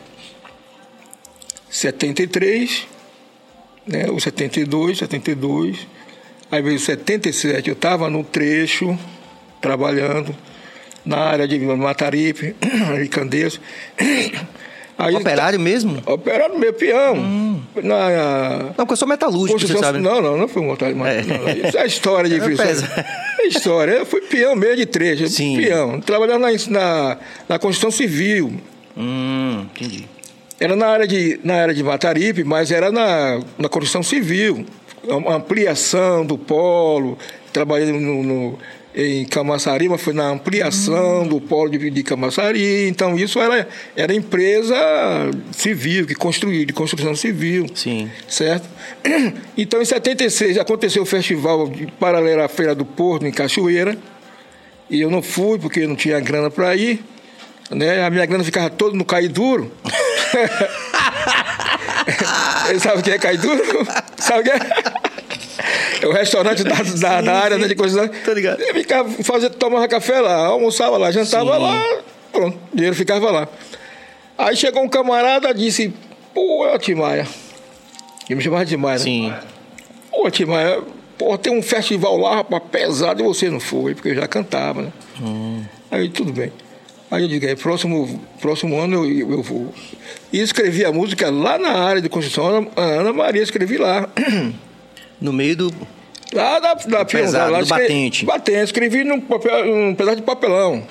[1.69, 2.87] 73,
[3.87, 4.11] né?
[4.11, 5.87] O 72, 72.
[6.51, 8.99] Aí veio 77, eu estava no trecho,
[9.61, 10.37] trabalhando
[11.05, 12.55] na área de Mataripe,
[13.03, 13.61] de Candeias.
[14.97, 16.01] Aí, Operário mesmo?
[16.07, 17.17] Operário meu peão.
[17.83, 19.99] Na, Não, porque eu sou metalúrgico, você sabe.
[19.99, 20.09] né?
[20.09, 21.37] Não, não, não um otário, mas É.
[21.39, 22.65] não, isso é história de É, frição.
[22.67, 23.07] pesa.
[23.41, 23.93] É história.
[23.93, 25.27] Eu fui peão meio de trecho.
[25.29, 25.57] Sim.
[25.57, 26.01] Peão.
[26.01, 27.17] Trabalhava na, na,
[27.49, 28.53] na construção civil.
[28.97, 30.05] Hum, entendi.
[30.61, 34.65] Era na área de, na área de Mataripe, mas era na, na construção civil.
[35.29, 37.19] Ampliação do polo.
[37.53, 38.59] Trabalhei no, no-
[38.95, 41.29] em Camaçari, mas foi na ampliação Hum.
[41.29, 42.87] do polo de, de Camaçari.
[42.89, 44.77] Então, isso era, era empresa
[45.53, 48.11] civil, que construía, de construção civil Sim.
[48.29, 48.69] certo?
[49.57, 53.97] Então, em 76, aconteceu o festival de paralelo à Feira do Porto, em Cachoeira,
[54.89, 57.03] e eu não fui porque não tinha grana para ir,
[57.71, 58.05] né?
[58.05, 59.73] A minha grana ficava toda no Cai Duro.
[62.67, 63.63] Você sabe o que é Cai Duro?
[64.19, 64.59] Sabe o que é?
[66.09, 68.09] O restaurante da, da, da área né, de construção.
[68.25, 68.61] Tô ligado.
[68.61, 71.63] Eu ficava, fazia, tomava café lá, almoçava lá, jantava Sim.
[71.63, 73.49] lá, pronto, o dinheiro ficava lá.
[74.37, 75.93] Aí chegou um camarada e disse,
[76.35, 77.27] pô, é Timaia.
[78.29, 79.05] Eu me chamava de Timaia, né?
[79.05, 79.33] Sim.
[80.11, 80.83] Pô, Timaia,
[81.17, 84.83] pô, tem um festival lá, rapaz, pesado, e você não foi, porque eu já cantava,
[84.83, 84.93] né?
[85.91, 86.53] Aí tudo bem.
[87.11, 89.73] Aí eu digo, é, próximo, próximo ano eu, eu vou.
[90.33, 94.09] E escrevi a música lá na área de construção, a Ana Maria, escrevi lá.
[95.21, 95.75] No meio do.
[96.35, 98.25] Lá da, da pesado, lá, do escre- batente.
[98.25, 100.83] Batente, escrevi num, papel, num pedaço de papelão.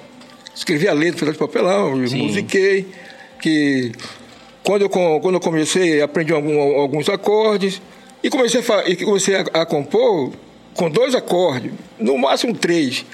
[0.56, 2.23] Escrevi a letra num pedaço de papelão, Sim.
[2.27, 2.88] musiquei.
[3.41, 3.91] Que
[4.63, 7.82] quando eu, quando eu comecei, aprendi algum- alguns acordes.
[8.23, 10.32] E comecei, a, e comecei a, a compor
[10.75, 13.06] com dois acordes, no máximo três.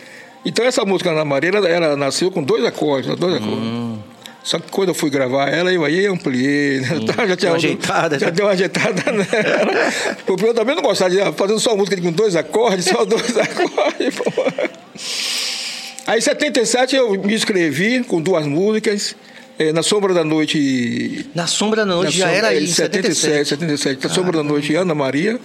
[0.45, 3.98] Então essa música Ana Maria, ela, ela nasceu com dois acordes, dois acordes.
[4.39, 4.43] Hum.
[4.43, 6.87] Só que quando eu fui gravar ela, eu aí ampliei, né?
[7.27, 8.31] já tinha ajeitada, já né?
[8.31, 10.15] deu uma ajeitada nela.
[10.25, 14.15] Porque eu também não gostava de fazendo só música com dois acordes, só dois acordes.
[14.15, 14.31] pô.
[16.07, 19.15] Aí em 77 eu me inscrevi com duas músicas
[19.59, 21.29] É, na Sombra da Noite.
[21.35, 24.07] Na Sombra da Noite já Sombra- era aí, 77, 77.
[24.07, 25.37] Na Sombra da Noite, Ana Maria.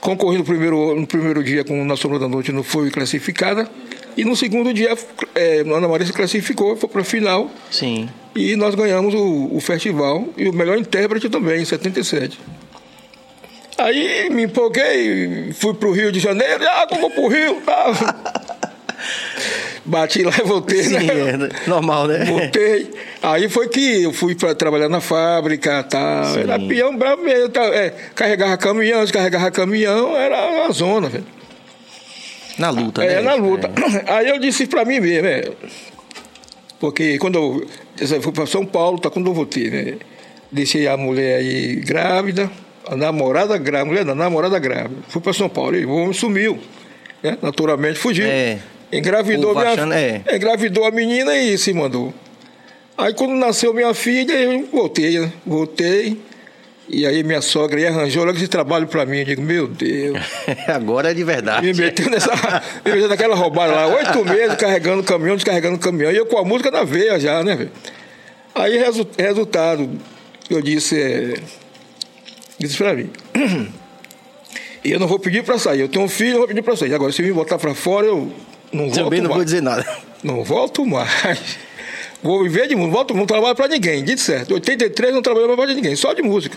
[0.00, 3.68] Concorri no primeiro, no primeiro dia com Na Sombra da Noite, não foi classificada.
[4.16, 4.96] E no segundo dia,
[5.34, 7.50] é, Ana Maria se classificou, foi para a final.
[7.70, 8.08] Sim.
[8.34, 12.38] E nós ganhamos o, o festival e o melhor intérprete também, em 77.
[13.76, 18.44] Aí me empolguei, fui pro Rio de Janeiro, ah, vou pro Rio, tá.
[19.84, 21.50] Bati lá e voltei, Sim, né?
[21.66, 22.24] é normal, né?
[22.24, 22.90] Voltei.
[23.22, 26.24] Aí foi que eu fui para trabalhar na fábrica tal.
[26.32, 26.40] Sim.
[26.40, 27.50] Era peão bravo mesmo.
[27.50, 31.26] tá, é, carregava caminhão, descarregava caminhão, era uma zona, velho.
[32.58, 33.22] Na luta, É, né?
[33.22, 33.70] na luta.
[34.06, 35.50] Aí eu disse pra mim mesmo, é,
[36.78, 37.66] porque quando eu,
[38.00, 39.94] eu fui pra São Paulo, tá quando eu voltei, né?
[40.52, 42.48] Deixei a mulher aí grávida,
[42.86, 44.94] a namorada grávida, mulher da namorada grávida.
[45.08, 46.58] Fui pra São Paulo, e o homem sumiu.
[47.22, 47.36] Né?
[47.42, 48.26] Naturalmente fugiu.
[48.26, 48.58] É.
[48.92, 50.36] Engravidou, minha, é.
[50.36, 52.14] engravidou a menina e se mandou.
[52.96, 55.32] Aí quando nasceu minha filha, eu voltei, né?
[55.44, 56.20] Voltei.
[56.88, 59.18] E aí minha sogra aí arranjou logo esse trabalho pra mim.
[59.20, 60.18] Eu digo, meu Deus.
[60.68, 61.66] Agora é de verdade.
[61.66, 62.30] Me meteu nessa.
[62.84, 66.12] Me meteu naquela roubada lá, oito meses carregando caminhão, descarregando caminhão.
[66.12, 67.70] E eu com a música na veia já, né, velho?
[68.54, 69.90] Aí, resu- resultado,
[70.50, 71.00] eu disse.
[71.00, 71.34] É,
[72.58, 73.10] disse pra mim.
[74.84, 75.80] E eu não vou pedir pra sair.
[75.80, 76.94] Eu tenho um filho, eu vou pedir pra sair.
[76.94, 78.30] Agora, se me botar pra fora, eu
[78.72, 79.36] não volto Também não mais.
[79.36, 79.86] vou dizer nada.
[80.22, 81.58] Não volto mais.
[82.24, 83.14] Vou viver de música.
[83.14, 84.02] Não trabalho pra ninguém.
[84.02, 84.50] Dito certo.
[84.50, 86.56] Em 83 não trabalhei mais pra ninguém, só de música.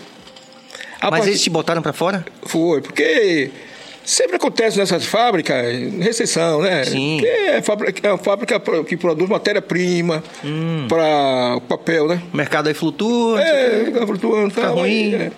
[1.00, 2.24] A Mas partir- eles te botaram pra fora?
[2.42, 3.50] foi, porque
[4.04, 5.56] sempre acontece nessas fábricas,
[6.00, 6.82] recessão, né?
[6.84, 7.18] Sim.
[7.20, 10.24] Que É, fábrica, é uma fábrica que produz matéria-prima
[10.88, 12.20] para papel, né?
[12.32, 13.40] O mercado aí flutua.
[13.40, 14.50] É, fica flutuando.
[14.50, 15.14] Fica tal, ruim.
[15.14, 15.30] é.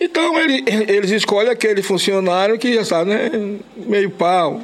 [0.00, 3.30] Então ele- eles escolhem aquele funcionário que já sabe, né?
[3.76, 4.62] Meio pau.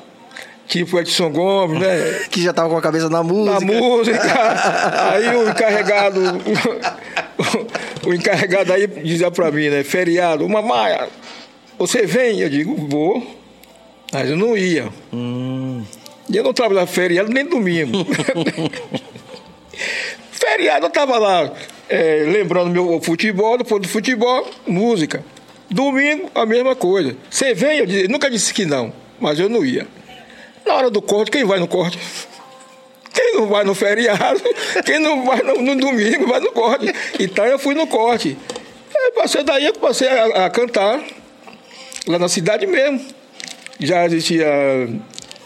[0.68, 2.26] Tipo Edson Gomes, né?
[2.30, 3.58] Que já tava com a cabeça na música.
[3.58, 5.12] na música.
[5.12, 6.20] Aí o encarregado,
[8.06, 9.82] o encarregado aí dizia pra mim, né?
[9.82, 11.08] Feriado, mamãe,
[11.78, 12.40] você vem?
[12.40, 13.36] Eu digo, vou.
[14.12, 14.88] Mas eu não ia.
[16.30, 18.04] E eu não trabalhava feriado nem domingo.
[20.30, 21.50] feriado eu tava lá
[21.88, 25.24] é, lembrando meu futebol, depois do futebol, música.
[25.70, 27.16] Domingo, a mesma coisa.
[27.30, 27.78] Você vem?
[27.78, 29.86] Eu disse- eu nunca disse que não, mas eu não ia.
[30.68, 31.98] Na hora do corte, quem vai no corte?
[33.14, 34.40] Quem não vai no feriado,
[34.84, 36.92] quem não vai no, no domingo, vai no corte.
[37.18, 38.36] Então eu fui no corte.
[38.94, 41.00] Aí passei daí, eu passei a, a cantar
[42.06, 43.00] lá na cidade mesmo.
[43.80, 44.46] Já existia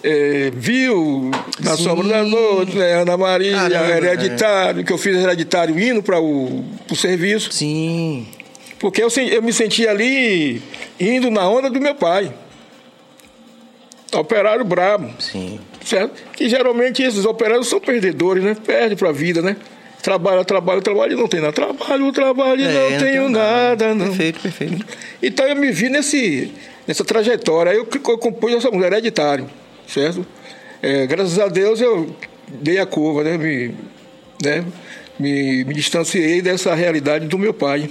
[0.02, 1.30] é, Viu,
[1.60, 1.84] Na Sim.
[1.84, 6.64] Sombra da Noite, né, Ana Maria, Caramba, Hereditário, que eu fiz Hereditário indo para o
[6.96, 7.52] serviço.
[7.52, 8.26] Sim.
[8.78, 10.60] Porque eu, eu me sentia ali
[10.98, 12.32] indo na onda do meu pai.
[14.14, 15.58] Operário brabo Sim.
[15.84, 16.22] certo?
[16.34, 18.54] Que geralmente esses operários são perdedores, né?
[18.54, 19.56] Perde para a vida, né?
[20.02, 21.52] Trabalha, trabalha, trabalha e não tem nada.
[21.52, 24.08] Trabalho, trabalho e É, não, tenho nada, não.
[24.08, 24.86] Perfeito, perfeito.
[25.22, 26.52] Então eu me vi nesse,
[26.86, 27.72] nessa trajetória.
[27.72, 29.48] Aí eu, eu compus essa mulher hereditário,
[29.86, 30.26] certo?
[30.82, 32.14] É, graças a Deus eu
[32.48, 33.38] dei a curva, né?
[33.38, 33.74] Me,
[34.42, 34.64] né?
[35.18, 37.88] me, me distanciei dessa realidade do meu pai.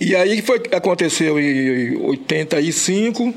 [0.00, 3.34] E aí foi aconteceu em 85, o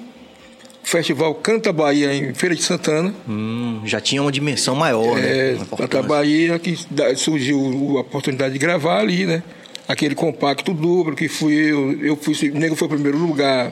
[0.84, 3.14] Festival Canta Bahia em Feira de Santana.
[3.28, 5.66] Hum, já tinha uma dimensão maior, É, né?
[5.78, 6.02] Canta.
[6.02, 6.76] Bahia, que
[7.16, 9.44] surgiu a oportunidade de gravar ali, né?
[9.88, 13.72] Aquele compacto duplo que fui eu, eu fui, o Nego foi o primeiro lugar,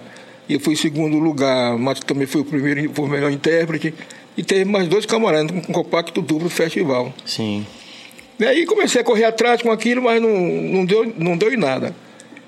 [0.50, 3.94] eu fui segundo lugar, mas também foi o primeiro, foi o melhor intérprete.
[4.36, 7.14] E teve mais dois camaradas com um compacto duplo do festival.
[7.26, 7.66] Sim.
[8.40, 11.58] E aí comecei a correr atrás com aquilo, mas não, não, deu, não deu em
[11.58, 11.96] nada.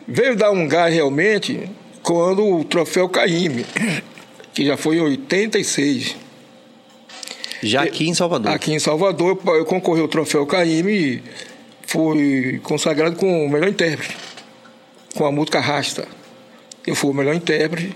[0.07, 1.61] Veio dar um gás realmente
[2.03, 3.65] quando o troféu Caíme,
[4.53, 6.15] que já foi em 86.
[7.61, 8.51] Já aqui em Salvador.
[8.53, 11.23] Aqui em Salvador, eu concorri ao troféu Caíme e
[11.85, 14.15] fui consagrado com o melhor intérprete,
[15.15, 16.07] com a música Rasta.
[16.87, 17.95] Eu fui o melhor intérprete.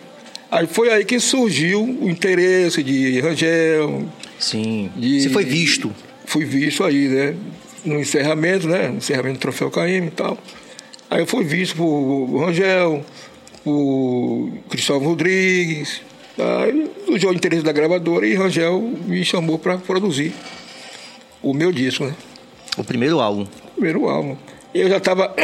[0.51, 4.05] Aí foi aí que surgiu o interesse de Rangel,
[4.37, 4.91] Sim.
[4.97, 5.91] E- Você foi visto.
[6.25, 7.35] fui visto aí, né?
[7.85, 8.89] No encerramento, né?
[8.89, 10.37] No encerramento do Troféu Caíme e tal.
[11.09, 13.03] Aí eu fui visto por Rangel,
[13.63, 16.01] por Cristóvão Rodrigues.
[16.37, 20.33] Aí surgiu o interesse da gravadora e Rangel me chamou para produzir
[21.41, 22.13] o meu disco, né?
[22.77, 23.45] O primeiro álbum.
[23.75, 24.35] Primeiro álbum.
[24.73, 25.33] Eu já estava.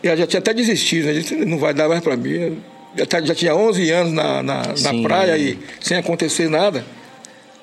[0.00, 1.44] Eu já tinha até desistido, né?
[1.44, 2.62] Não vai dar mais para mim.
[2.96, 6.84] Já, tá- já tinha 11 anos na, na, na praia e sem acontecer nada.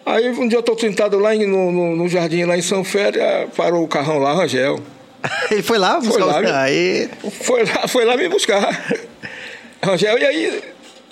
[0.06, 2.84] Aí um dia eu estou sentado lá em- no, no, no jardim, lá em São
[2.84, 4.82] Félix, ah, parou o carrão lá, Rangel.
[5.50, 6.42] Ele foi lá buscar lá, os...
[6.44, 6.56] meu.
[6.56, 7.10] Aí...
[7.42, 8.86] Foi lá, foi lá me buscar.
[9.82, 10.62] Rangel, e aí,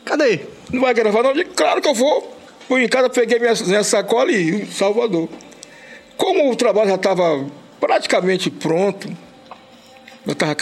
[0.04, 0.42] Cadê?
[0.74, 1.30] Não vai gravar não?
[1.32, 2.36] Eu digo, claro que eu vou.
[2.68, 5.30] Fui em casa, peguei minha, minha sacola e Salvador.
[6.18, 7.46] Como o trabalho já estava
[7.80, 9.10] praticamente pronto.
[10.38, 10.56] Tava,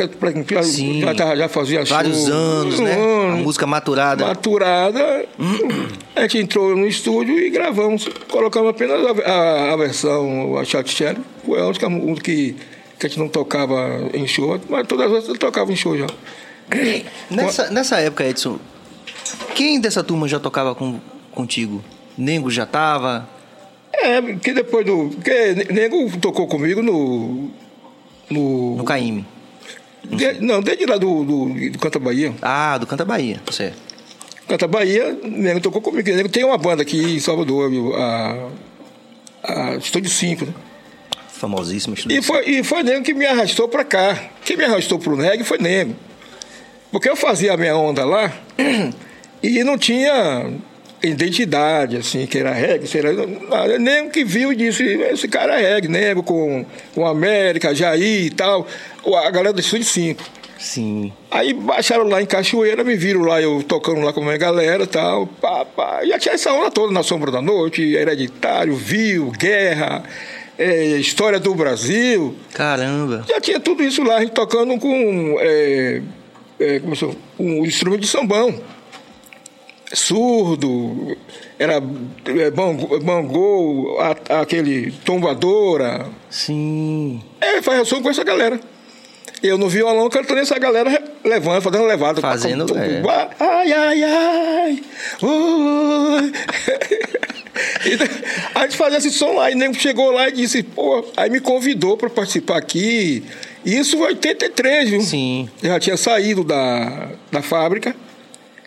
[0.50, 1.02] já, Sim.
[1.02, 2.97] já, tava- já fazia Vários show, anos, né?
[2.97, 4.26] um A música maturada.
[4.26, 5.26] maturada,
[6.15, 8.08] a gente entrou no estúdio e gravamos.
[8.28, 11.17] Colocamos apenas a, a- a versão, a Chat Share.
[11.45, 11.88] Foi a única
[12.24, 12.56] que,
[12.97, 15.95] que a gente não tocava em show, mas todas as outras eu tocava em show
[15.95, 16.08] já.
[17.30, 18.58] Nessa, nessa época, Edson,
[19.56, 21.00] quem dessa turma já tocava com,
[21.32, 21.84] contigo?
[22.18, 23.28] Nengo já tava?
[23.94, 25.10] É, que depois do.
[25.10, 27.50] Porque Nego tocou comigo no.
[28.30, 28.76] No.
[28.78, 29.26] No Caíme.
[30.04, 32.34] de- não, desde lá do, do, do Canta Bahia.
[32.42, 33.78] Ah, do Canta Bahia, certo.
[34.48, 36.10] Canta Bahia, Nego tocou comigo.
[36.10, 38.50] Nego tem uma banda aqui em Salvador, a.
[39.44, 40.54] A Estúdio 5, né?
[41.30, 42.20] Famosíssimo estúdio.
[42.20, 44.16] E foi, e foi Nego que me arrastou pra cá.
[44.46, 45.96] Quem me arrastou pro reggae foi Nego.
[46.92, 48.32] Porque eu fazia a minha onda lá
[49.41, 50.51] e não tinha
[51.04, 52.88] identidade, assim, que era reggae.
[52.88, 53.80] que Era, nada.
[53.80, 58.30] Nego que viu e disse, esse cara é reggae, Nego com, com América, Jair e
[58.30, 58.67] tal.
[59.06, 60.23] A galera do Estúdio 5.
[60.62, 61.12] Sim.
[61.32, 64.84] Aí baixaram lá em Cachoeira, me viram lá, eu tocando lá com a minha galera
[64.84, 65.25] e tal.
[65.25, 66.06] Pá, pá.
[66.06, 70.04] Já tinha essa onda toda na Sombra da Noite, Hereditário, Viu, Guerra,
[70.60, 72.36] é, História do Brasil.
[72.54, 73.25] Caramba.
[73.27, 76.01] Já tinha tudo isso lá, a gente tocando com é,
[76.60, 77.06] é, como se
[77.39, 78.62] um instrumento de sambão.
[79.93, 81.17] Surdo,
[81.60, 83.97] era é, bangô,
[84.30, 86.08] aquele tombadora.
[86.30, 87.21] Sim.
[87.39, 88.60] É, faz som com essa galera.
[89.43, 92.21] Eu no violão cantando essa galera levando, fazendo levada.
[92.21, 93.01] Fazendo, é.
[93.39, 94.84] Ai, ai, ai.
[95.21, 96.32] Ui.
[98.56, 101.39] A gente fazia esse som lá, e nego chegou lá e disse, pô, aí me
[101.39, 103.23] convidou para participar aqui.
[103.65, 105.01] Isso em 83, viu?
[105.01, 105.49] Sim.
[105.62, 107.95] Eu já tinha saído da, da fábrica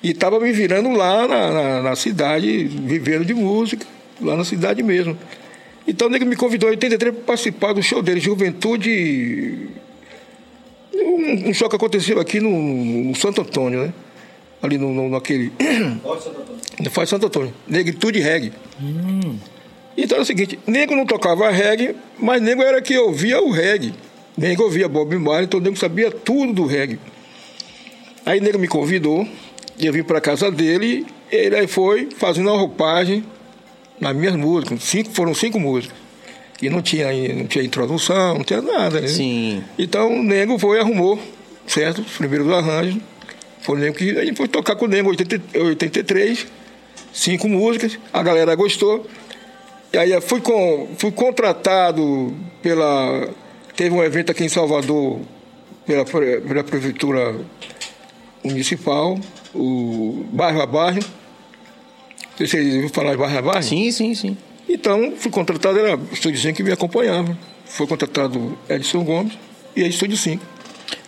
[0.05, 3.87] e estava me virando lá na, na, na cidade, vivendo de música,
[4.21, 5.17] lá na cidade mesmo.
[5.89, 9.71] Então o nego me convidou em 83 para participar do show dele, Juventude.
[10.93, 13.95] Um, um show que aconteceu aqui no, no Santo Antônio, né?
[14.63, 15.51] Ali no, no, naquele.
[16.91, 17.55] Faz Santo Antônio.
[17.67, 18.53] Negritude reggae.
[19.97, 23.95] Então era o seguinte, nego não tocava reggae, mas nego era que ouvia o reggae.
[24.37, 26.99] Nego ouvia Bob Marley, então nego sabia tudo do reggae.
[28.27, 29.27] Aí nego me convidou,
[29.81, 33.25] eu vim para casa dele, e ele aí foi fazendo uma roupagem
[34.01, 34.83] nas minhas músicas.
[34.83, 35.97] Cinco, foram cinco músicas.
[36.63, 39.01] E não tinha, não tinha introdução, não tinha nada.
[39.01, 39.09] Né?
[39.09, 39.63] Sim.
[39.79, 41.21] Então o nego foi e arrumou,
[41.67, 42.01] certo?
[42.03, 43.01] Os primeiros arranjos.
[43.61, 46.47] Foi o nego que a gente foi tocar com o nego em 80 83,
[47.13, 49.07] cinco músicas, a galera gostou.
[49.93, 53.29] E aí fui, com, fui contratado pela.
[53.77, 55.21] Teve um evento aqui em Salvador
[55.87, 57.37] pela, pela Prefeitura
[58.43, 59.19] Municipal,
[59.55, 61.01] o bairro a bairro.
[62.37, 63.63] Vocês ouviram falar de bairro a bairro.
[63.63, 64.37] Sim, sim, sim.
[64.69, 67.37] Então, fui contratado, era o Estúdio 5 que me acompanhava.
[67.65, 69.35] Foi contratado Edson Gomes
[69.77, 70.45] e a Estúdio 5.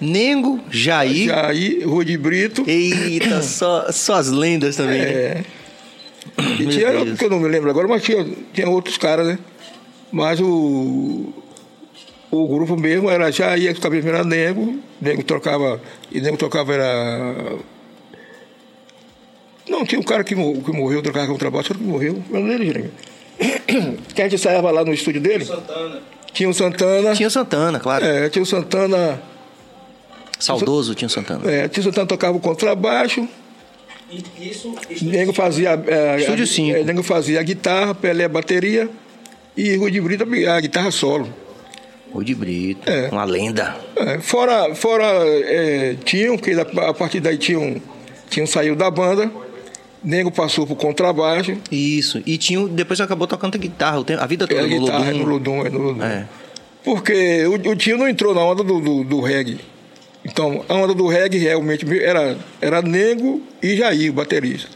[0.00, 1.26] Nengo, Jair.
[1.26, 2.64] Jair, Rua de Brito.
[2.66, 5.00] Eita, só, só as lendas também.
[5.00, 5.08] né?
[5.08, 5.44] É.
[6.58, 9.38] E Meu tinha, que eu não me lembro agora, mas tinha, tinha outros caras, né?
[10.12, 11.32] Mas o,
[12.30, 15.80] o grupo mesmo era Jair, que cabelo era Nego, Nego tocava,
[16.10, 17.56] e Nego tocava era...
[19.68, 22.42] Não, tinha um cara que, mor- que morreu, trocava com trabalho, só que morreu, mas
[22.42, 22.92] não era Jeremias.
[24.14, 26.00] Que a gente ensaiava lá no estúdio dele, Santana.
[26.32, 28.04] tinha o Santana, Tinha o Santana, claro.
[28.04, 29.20] é, tinha o Santana,
[30.38, 31.50] Saudoso tinha o Santana.
[31.50, 33.26] é, tinha o Santana tocava o contrabaixo,
[34.10, 35.70] E isso, Nego fazia.
[35.86, 36.76] É, Estúdio a, cinco.
[36.76, 38.88] é, Nego fazia a guitarra, Pelé a bateria
[39.56, 41.28] e Rui de Brito a guitarra solo.
[42.12, 43.08] Rui de Brito, É.
[43.10, 43.76] uma lenda.
[43.96, 47.82] É, fora fora é, tinham, porque a, a partir daí tinham,
[48.30, 49.30] tinham saído da banda,
[50.04, 52.22] Nego passou pro contrabaixo, Isso.
[52.24, 55.18] E tinha, depois acabou tocando guitarra a vida toda a no guitarra Lodum.
[55.18, 55.66] no Ludum.
[55.66, 56.02] é, no Ludum.
[56.04, 56.26] É.
[56.84, 59.58] Porque o, o tio não entrou na onda do, do, do reggae.
[60.24, 64.68] Então, a onda do reggae realmente era, era Nego e Jair, o baterista.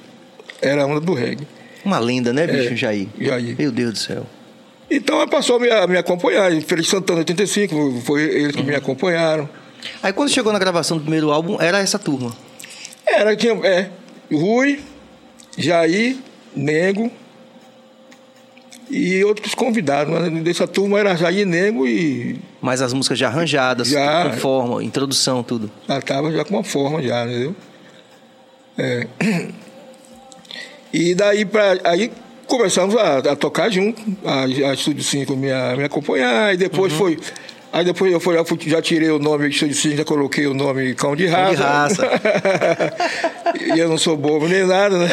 [0.60, 1.46] Era a onda do reggae.
[1.84, 3.08] Uma lenda, né, bicho, É, Jair?
[3.18, 3.56] Jair.
[3.58, 4.26] Meu Deus do céu.
[4.90, 6.50] Então, ela passou a me, a me acompanhar.
[6.62, 9.48] Feliz Santana 85, foi eles que me acompanharam.
[10.02, 12.32] Aí quando chegou na gravação do primeiro álbum, era essa turma.
[13.06, 13.88] Era, tinha, é,
[14.32, 14.80] Rui,
[15.56, 16.16] Jair,
[16.54, 17.10] Nego
[18.90, 20.12] e outros convidados.
[20.12, 24.30] Mas dessa turma era Jair, Nego e Mas as músicas já arranjadas, Já.
[24.30, 25.70] com forma, introdução, tudo.
[25.88, 27.54] já estava já com uma forma já, entendeu?
[28.78, 29.06] É.
[30.92, 32.10] E daí pra, aí
[32.46, 37.18] começamos a, a tocar junto, a, a Estúdio 5 me, me acompanhar, e depois foi.
[37.72, 40.54] Aí depois eu fui, fui- já tirei o nome de Estúdio 5, já coloquei o
[40.54, 41.54] nome Cão de Raça.
[41.56, 42.10] de Raça.
[43.76, 45.08] e eu não sou bobo nem nada, né?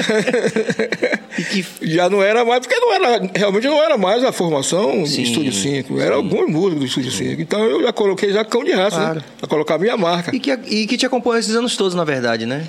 [1.51, 5.21] Que- Já não era mais, porque não era, realmente não era mais a formação Sim,
[5.23, 5.99] do Estúdio 5.
[5.99, 7.41] Era alguns músicos do Estúdio 5.
[7.41, 9.15] Então eu já coloquei já cão de raça, Claro.
[9.19, 9.25] né?
[9.39, 10.35] Pra colocar a minha marca.
[10.35, 12.65] E que, e que te acompanhou esses anos todos, na verdade, né?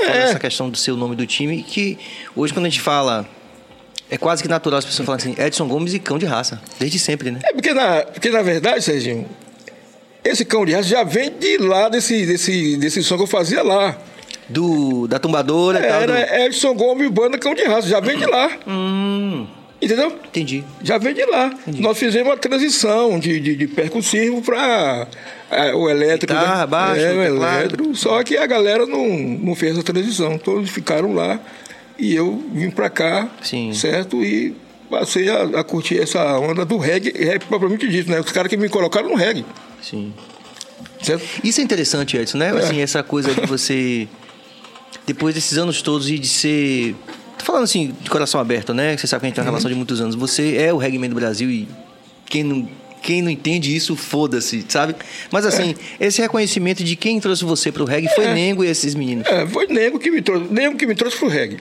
[0.00, 0.18] É.
[0.22, 1.98] essa questão do seu nome do time, que
[2.34, 3.28] hoje quando a gente fala.
[4.10, 6.60] É quase que natural as pessoas falarem assim, Edson Gomes e cão de raça.
[6.78, 7.40] Desde sempre, né?
[7.44, 9.26] É porque na, porque na verdade, Serginho,
[10.24, 13.62] esse cão de raça já vem de lá desse, desse, desse som que eu fazia
[13.62, 13.96] lá.
[14.48, 16.00] Do, da tumbadora e tal.
[16.02, 18.50] Era do- Edson Gomes e Banda Cão de Raça, já vem de lá.
[18.66, 19.46] Hum,
[19.80, 20.08] Entendeu?
[20.26, 20.64] entendi.
[20.82, 21.52] Já vem de lá.
[21.66, 25.06] Nós fizemos uma transição de, de, de percussivo para
[25.74, 26.32] o elétrico.
[26.32, 26.66] Guitarra, né?
[26.66, 27.94] baixo, é, o elétrico.
[27.94, 30.38] Só que a galera não, não fez essa transição.
[30.38, 31.38] Todos ficaram lá
[31.98, 33.74] e eu vim para cá, Sim.
[33.74, 34.22] certo?
[34.22, 34.54] E
[34.88, 38.20] passei a, a curtir essa onda do reggae, reggae propriamente dito, né?
[38.20, 39.44] Os caras que me colocaram no reggae,
[39.82, 40.12] Sim.
[41.02, 41.24] certo?
[41.42, 42.50] Isso é interessante, Edson, né?
[42.50, 44.08] Assim, essa coisa de você,
[45.06, 46.94] depois desses anos todos e de ser.
[47.36, 48.96] Tô falando assim, de coração aberto, né?
[48.96, 50.14] Você sabe que a gente tem uma relação de muitos anos.
[50.14, 51.68] Você é o reggae do Brasil e
[52.26, 52.68] quem não,
[53.02, 54.94] quem não entende isso, foda-se, sabe?
[55.30, 59.26] Mas assim, esse reconhecimento de quem trouxe você pro reggae foi Nengo e esses meninos.
[59.26, 61.58] É, foi Nego que me trouxe, Nego que me trouxe pro reggae.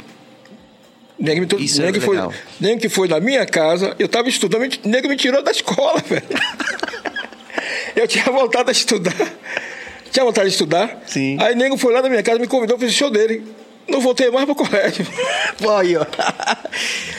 [1.20, 2.18] Nego, me Isso Nego que foi.
[2.60, 6.24] Nego que foi na minha casa, eu estava estudando, Nego me tirou da escola, velho.
[7.96, 9.14] eu tinha voltado a estudar.
[10.12, 11.02] Tinha vontade de estudar.
[11.08, 11.38] Sim.
[11.40, 13.44] Aí Nego foi lá na minha casa, me convidou para esse show dele.
[13.88, 15.08] Não voltei mais pro colégio.
[15.60, 16.06] Pô, aí, ó.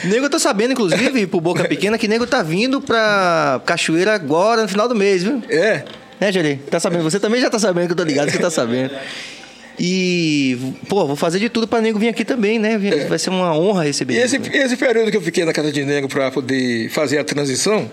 [0.03, 4.61] Nego, eu tô sabendo, inclusive, pro Boca Pequena, que Nego tá vindo pra Cachoeira agora,
[4.61, 5.41] no final do mês, viu?
[5.49, 5.83] É.
[6.19, 6.57] Né, Jeri?
[6.69, 7.03] Tá sabendo?
[7.03, 8.91] Você também já tá sabendo que eu tô ligado você tá sabendo.
[9.81, 10.57] E,
[10.89, 12.77] pô, vou fazer de tudo pra Nego vir aqui também, né?
[13.07, 14.57] Vai ser uma honra receber E esse, ele.
[14.57, 17.89] esse período que eu fiquei na casa de Nego para poder fazer a transição,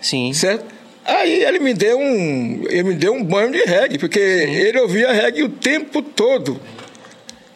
[0.00, 0.32] Sim.
[0.32, 0.64] certo?
[1.04, 5.10] Aí ele me deu um, ele me deu um banho de reggae, porque ele ouvia
[5.12, 6.60] reggae o tempo todo.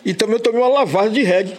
[0.05, 1.55] E também eu tomei uma lavada de reggae.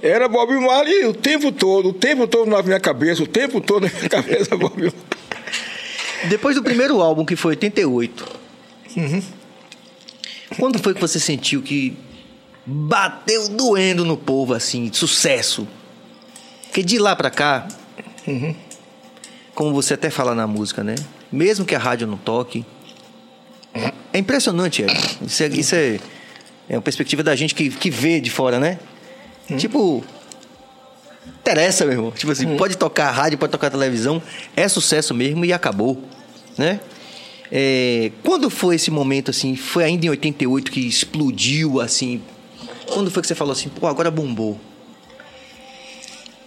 [0.00, 3.84] Era Bob Marley o tempo todo, o tempo todo na minha cabeça, o tempo todo
[3.86, 4.92] na minha cabeça, Bob Marley.
[6.30, 8.24] Depois do primeiro álbum, que foi 88.
[8.96, 9.22] Uhum.
[10.58, 11.96] Quando foi que você sentiu que
[12.66, 15.66] bateu doendo no povo, assim, sucesso?
[16.64, 17.66] Porque de lá pra cá,
[18.26, 18.54] Uhum.
[19.54, 20.94] como você até fala na música, né?
[21.30, 22.64] Mesmo que a rádio não toque.
[24.12, 24.92] É impressionante, Ed.
[25.26, 25.98] Isso é, isso é,
[26.68, 28.78] é uma perspectiva da gente que, que vê de fora, né?
[29.50, 29.56] Uhum.
[29.56, 30.04] Tipo,
[31.40, 32.10] interessa, meu irmão.
[32.12, 34.22] Tipo assim, pode tocar rádio, pode tocar televisão,
[34.54, 36.02] é sucesso mesmo e acabou,
[36.56, 36.80] né?
[37.54, 42.22] É, quando foi esse momento, assim, foi ainda em 88 que explodiu, assim?
[42.90, 44.58] Quando foi que você falou assim, pô, agora bombou?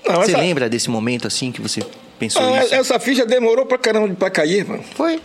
[0.03, 1.81] Não, Você essa, lembra desse momento, assim, que você
[2.17, 2.73] pensou não, isso?
[2.73, 4.83] essa ficha demorou pra caramba pra cair, mano.
[4.95, 5.21] Foi.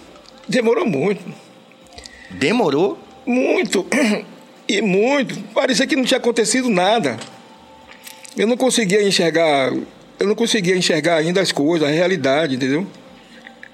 [0.46, 1.22] Demorou muito.
[2.30, 2.98] Demorou?
[3.24, 3.86] Muito.
[4.68, 5.36] E muito.
[5.52, 7.18] Parecia que não tinha acontecido nada.
[8.36, 9.72] Eu não conseguia enxergar.
[10.16, 12.86] Eu não conseguia enxergar ainda as coisas, a realidade, entendeu?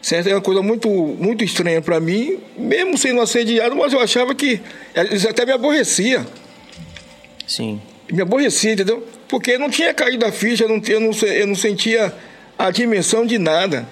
[0.06, 0.28] Certo?
[0.28, 4.60] É uma coisa muito, muito estranha para mim, mesmo sendo assediado, mas eu achava que.
[5.10, 6.24] Isso até me aborrecia.
[7.44, 7.80] Sim.
[8.12, 9.04] Me aborrecia, entendeu?
[9.26, 12.14] Porque não tinha caído a ficha, eu não, eu não, eu não sentia
[12.56, 13.84] a dimensão de nada.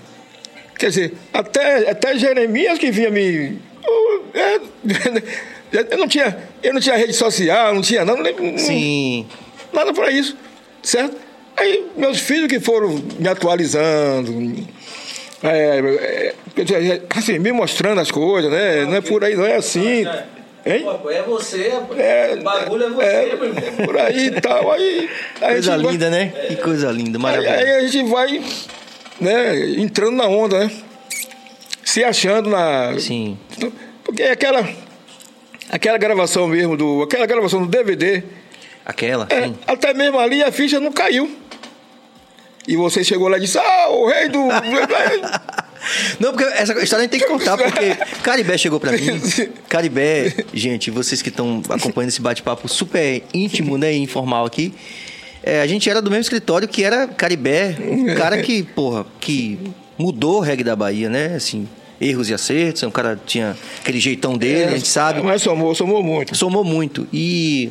[0.79, 3.59] Quer dizer, até, até Jeremias que vinha me.
[3.85, 4.25] eu-
[5.83, 9.27] é, Eu não tinha, eu não tinha rede social, não tinha nada, não- Sim.
[9.73, 10.37] nada para isso,
[10.81, 11.17] certo?
[11.57, 14.33] Aí meus filhos que foram me atualizando,
[15.45, 18.85] é, é, quer dizer, assim, me mostrando as coisas, né?
[18.85, 20.05] Não é por aí, não é assim.
[20.67, 20.83] Hein?
[21.03, 23.63] Pô, é você, É, o bagulho é você, é, meu irmão.
[23.85, 24.73] por aí e tal.
[24.73, 25.11] Aí,
[25.43, 26.33] a Coisa gente vai- linda, né?
[26.49, 27.57] Que coisa linda, Aí, maravilhosa.
[27.59, 28.43] aí a gente vai,
[29.21, 30.71] né, entrando na onda, né?
[31.85, 32.99] Se achando na.
[32.99, 33.39] Sim.
[34.03, 34.67] Porque aquela.
[35.71, 37.03] Aquela gravação mesmo do.
[37.03, 38.23] Aquela gravação do DVD.
[38.87, 39.57] Aquela, é, sim.
[39.67, 41.31] até mesmo ali a ficha não caiu.
[42.67, 44.41] E você chegou lá e disse, ah, o rei do.
[46.19, 49.21] Não, porque essa história a gente tem que contar, porque Caribé chegou pra mim.
[49.69, 54.73] Caribé, gente, vocês que estão acompanhando esse bate-papo super íntimo, né, e informal aqui.
[55.43, 59.59] é, a gente era do mesmo escritório que era Caribé, um cara que, porra, que
[59.99, 61.35] mudou o reggae da Bahia, né?
[61.37, 61.69] Assim,
[62.01, 65.23] erros e acertos, um cara tinha aquele jeitão dele, a gente sabe.
[65.23, 66.35] Mas somou, somou muito.
[66.35, 67.07] Somou muito.
[67.13, 67.71] E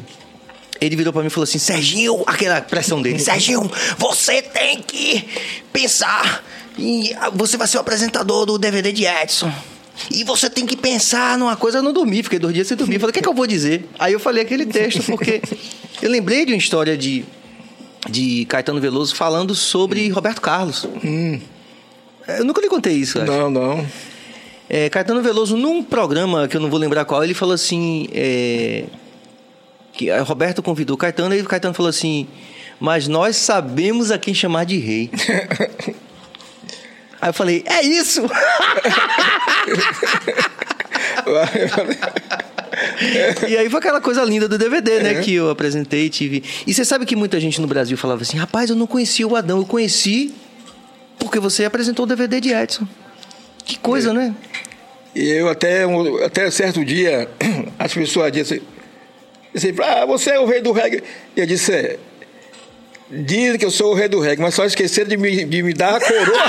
[0.85, 5.25] ele virou pra mim e falou assim: Serginho, aquela pressão dele, Serginho, você tem que
[5.71, 6.43] pensar.
[6.77, 9.51] E você vai ser o apresentador do DVD de Edson.
[10.11, 11.77] E você tem que pensar numa coisa.
[11.77, 12.99] Eu não dormi, fiquei dois dias sem dormir.
[12.99, 13.87] Falei, o que, é que eu vou dizer?
[13.99, 15.41] Aí eu falei aquele texto, porque
[16.01, 17.23] eu lembrei de uma história de,
[18.09, 20.87] de Caetano Veloso falando sobre Roberto Carlos.
[22.27, 23.31] Eu nunca lhe contei isso, acho.
[23.31, 23.85] Não, não.
[24.67, 28.07] É, Caetano Veloso, num programa que eu não vou lembrar qual, ele falou assim.
[28.11, 28.85] é,
[29.93, 32.27] que a Roberto convidou o Caetano e o Caetano falou assim:
[32.79, 35.09] mas nós sabemos a quem chamar de rei.
[37.21, 38.21] Aí eu falei, é isso!
[43.47, 45.21] e aí foi aquela coisa linda do DVD, né?
[45.21, 46.43] Que eu apresentei, tive.
[46.67, 49.35] E você sabe que muita gente no Brasil falava assim, rapaz, eu não conhecia o
[49.37, 50.33] Adão, eu conheci
[51.17, 52.85] porque você apresentou o DVD de Edson.
[53.63, 54.13] Que coisa, É.
[54.13, 54.35] né?
[55.15, 55.83] E eu até,
[56.25, 57.29] até certo dia,
[57.79, 58.67] as pessoas diziam assim,
[59.55, 61.03] assim, ah, você é o rei do reggae.
[61.35, 61.97] E eu disse, é,
[63.09, 65.73] dizem que eu sou o rei do reggae, mas só esqueceram de me, de me
[65.73, 66.43] dar a coroa.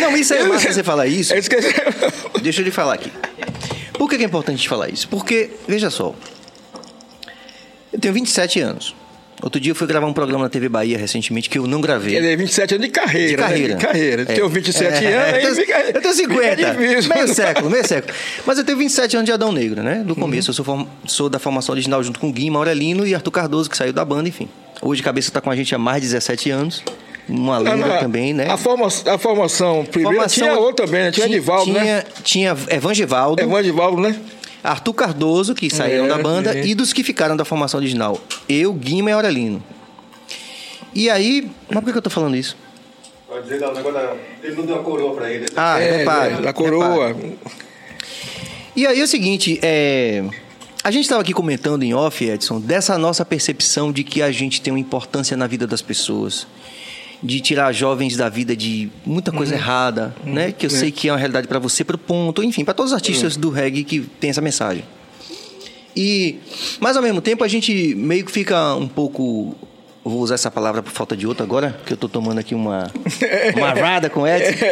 [0.00, 1.32] Não, isso é massa você falar isso.
[1.32, 1.74] Eu esqueci.
[2.42, 3.12] Deixa eu lhe falar aqui.
[3.94, 5.08] Por que é importante falar isso?
[5.08, 6.14] Porque, veja só,
[7.92, 8.94] eu tenho 27 anos.
[9.42, 12.16] Outro dia eu fui gravar um programa na TV Bahia recentemente que eu não gravei.
[12.16, 13.28] Ele é 27 anos de carreira.
[13.28, 13.74] De carreira.
[13.74, 13.78] Né?
[13.80, 14.22] De carreira.
[14.22, 14.24] É.
[14.24, 16.56] Tenho 27 É, anos, aí eu, fica, tenho, eu tenho 50.
[16.56, 17.14] fica difícil.
[17.14, 18.14] meio século, meio século.
[18.44, 20.02] Mas eu tenho 27 anos de Adão Negro, né?
[20.04, 20.50] Do começo.
[20.50, 23.76] Eu sou, form- sou da formação original junto com Guima Aurelino e Arthur Cardoso, que
[23.76, 24.48] saiu da banda, enfim.
[24.82, 26.82] Hoje Cabeça tá com a gente há mais de 17 anos.
[27.28, 28.48] Uma Não, lenda não, também, né?
[28.50, 31.10] A, forma, a formação primeira Formação- tinha outra também, né?
[31.10, 32.04] Tinha Edivaldo, tinha, né?
[32.24, 34.16] Tinha Evangevaldo, Evangevaldo, né?
[34.68, 36.60] Arthur Cardoso, que saíram É, da banda, sim.
[36.70, 38.20] e dos que ficaram da formação original.
[38.48, 39.62] Eu, Guima e Aurelino.
[40.94, 41.50] E aí...
[41.68, 42.56] Mas por que que eu tô falando isso?
[43.26, 45.46] Pode dizer, não, o negócio da- ele não deu a coroa pra ele.
[45.56, 46.30] Ah, É, repare.
[46.30, 46.52] da repare.
[46.54, 47.16] coroa.
[48.74, 50.24] E aí é o seguinte, é...
[50.84, 54.60] a gente estava aqui comentando em off, Edson, dessa nossa percepção de que a gente
[54.62, 56.46] tem uma importância na vida das pessoas.
[57.20, 60.52] De tirar jovens da vida de muita coisa errada, né?
[60.52, 62.92] Que eu sei que é uma realidade para você, para o ponto, enfim, para todos
[62.92, 64.84] os artistas do reggae que tem essa mensagem.
[65.96, 66.36] E,
[66.78, 69.56] mas ao mesmo tempo, a gente meio que fica um pouco.
[70.04, 72.90] Vou usar essa palavra por falta de outra agora, que eu tô tomando aqui uma,
[73.56, 74.64] uma rada com Edson.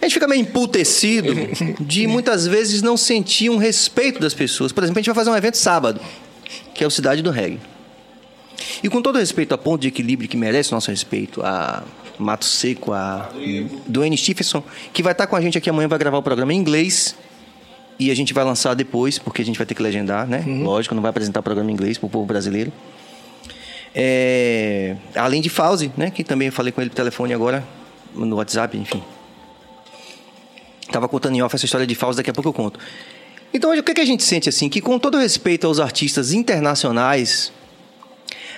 [0.00, 1.34] A gente fica meio emputecido
[1.84, 4.70] de muitas vezes não sentir um respeito das pessoas.
[4.70, 6.00] Por exemplo, a gente vai fazer um evento sábado,
[6.72, 7.58] que é o Cidade do Reggae.
[8.86, 11.82] E com todo respeito a ponto de equilíbrio que merece nosso respeito, a
[12.20, 13.28] Mato Seco, a
[13.84, 14.62] Dwayne Stephenson,
[14.92, 17.16] que vai estar com a gente aqui amanhã, vai gravar o programa em inglês.
[17.98, 20.44] E a gente vai lançar depois, porque a gente vai ter que legendar, né?
[20.46, 22.72] Lógico, não vai apresentar o programa em inglês para o povo brasileiro.
[23.92, 26.12] É, Além de Fauzi, né?
[26.12, 27.66] Que também eu falei com ele por telefone agora,
[28.14, 29.02] no WhatsApp, enfim.
[30.92, 32.78] Tava contando em off essa história de Fauzi, daqui a pouco eu conto.
[33.52, 34.68] Então, o que, que a gente sente assim?
[34.68, 37.50] Que com todo respeito aos artistas internacionais,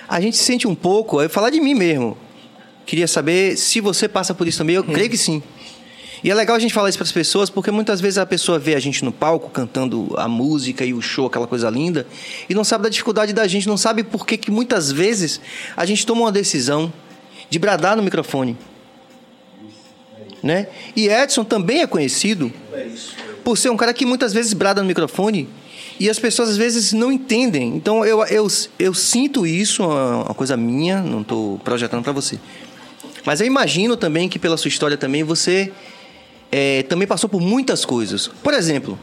[0.09, 2.17] a gente sente um pouco, eu falar de mim mesmo.
[2.85, 5.43] Queria saber se você passa por isso também, eu creio que sim.
[6.23, 8.57] E é legal a gente falar isso para as pessoas, porque muitas vezes a pessoa
[8.57, 12.07] vê a gente no palco cantando a música e o show, aquela coisa linda,
[12.49, 15.39] e não sabe da dificuldade da gente, não sabe por que que muitas vezes
[15.77, 16.91] a gente toma uma decisão
[17.47, 18.57] de bradar no microfone.
[20.41, 20.67] Né?
[20.95, 22.51] E Edson também é conhecido
[23.43, 25.47] por ser um cara que muitas vezes brada no microfone
[25.99, 27.75] e as pessoas às vezes não entendem.
[27.75, 28.47] Então eu, eu,
[28.79, 32.39] eu sinto isso, uma uma coisa minha, não estou projetando para você.
[33.25, 35.71] Mas eu imagino também que pela sua história também você
[36.51, 38.27] é, também passou por muitas coisas.
[38.27, 38.97] Por exemplo,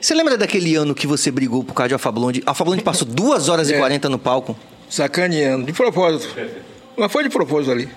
[0.00, 2.42] você lembra daquele ano que você brigou por causa de Alfa Blonde?
[2.46, 3.78] Alfa Blonde passou 2 horas e É.
[3.78, 4.56] 40 no palco.
[4.88, 5.66] Sacaneando.
[5.66, 6.34] De propósito.
[6.96, 7.88] Mas foi de propósito ali.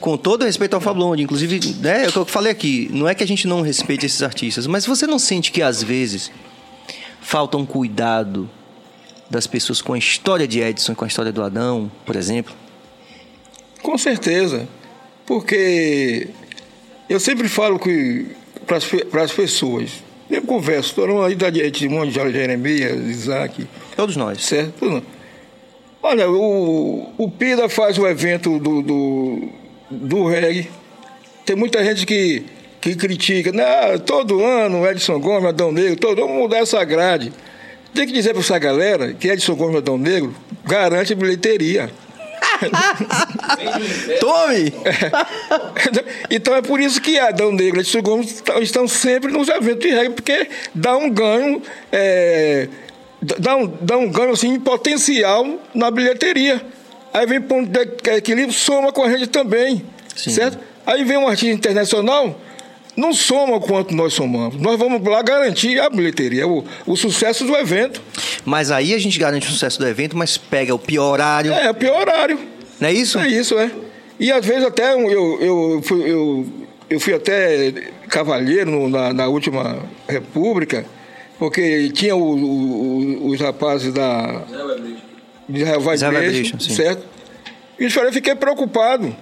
[0.00, 3.06] Com todo respeito ao Alfa Blonde, inclusive, né, é o que eu falei aqui, não
[3.08, 6.32] é que a gente não respeite esses artistas, mas você não sente que às vezes
[7.20, 8.48] falta um cuidado
[9.30, 12.54] das pessoas com a história de Edson, com a história do Adão, por exemplo?
[13.82, 14.68] Com certeza.
[15.26, 16.28] Porque
[17.08, 18.26] eu sempre falo que
[18.66, 23.66] para as pessoas, eu converso, estou idade de Edmundo, Jeremias, Isaac,
[23.96, 24.44] Todos nós.
[24.44, 25.02] certo?
[26.02, 29.48] Olha, o, o Pida faz o evento do, do,
[29.90, 30.70] do reggae.
[31.44, 32.44] Tem muita gente que,
[32.80, 33.52] que critica.
[33.52, 37.32] Não, todo ano Edson Gomes, Adão Negro, todo vamos mudar essa grade.
[37.94, 41.90] Tem que dizer para essa galera que Edson Gomes Adão Negro garante bilheteria.
[44.20, 44.72] Tome!
[46.30, 49.80] então é por isso que Adão Negro e Edson Gomes estão- estão sempre nos eventos
[49.80, 52.68] de reggae, porque dá um ganho, é,
[53.20, 56.60] dá, um, dá um ganho assim, potencial na bilheteria.
[57.12, 59.84] Aí vem ponto de equilíbrio, soma com a gente também.
[60.14, 60.30] Sim.
[60.30, 60.58] Certo?
[60.86, 62.38] Aí vem um artista internacional,
[62.98, 64.56] não soma quanto nós somamos.
[64.60, 68.02] Nós vamos lá garantir a bilheteria, o, o sucesso do evento.
[68.44, 71.70] Mas aí a gente garante o sucesso do evento, mas pega o pior horário, É,
[71.70, 72.38] o pior horário.
[72.80, 73.18] não é isso?
[73.18, 73.70] É isso, é.
[74.18, 76.46] E às vezes até eu, eu, fui, eu,
[76.90, 77.70] eu fui até
[78.08, 79.78] cavalheiro no- na, na última
[80.08, 80.84] República,
[81.38, 84.42] porque tinha o- o- os rapazes da.
[85.48, 86.74] De Israel Israel Vibration, Vibration, sim.
[86.74, 87.06] certo?
[87.78, 89.14] E eu fiquei preocupado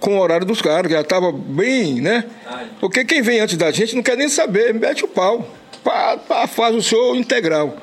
[0.00, 2.24] com o horário dos caras, que já estava bem, né?
[2.80, 5.48] Porque quem vem antes da gente não quer nem saber, mete o pau,
[5.82, 7.76] pá, pá, faz o show integral.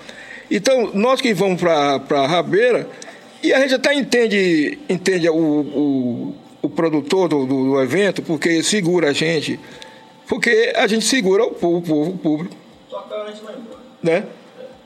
[0.50, 2.88] Então, nós que vamos para a Rabeira,
[3.44, 8.64] E a gente até entende, entende o, o, o produtor do, do, do evento, porque
[8.64, 9.60] segura a gente.
[10.28, 12.56] Porque a gente segura o povo, o povo, o público.
[12.90, 13.80] Tocar antes vai embora.
[14.02, 14.24] Né?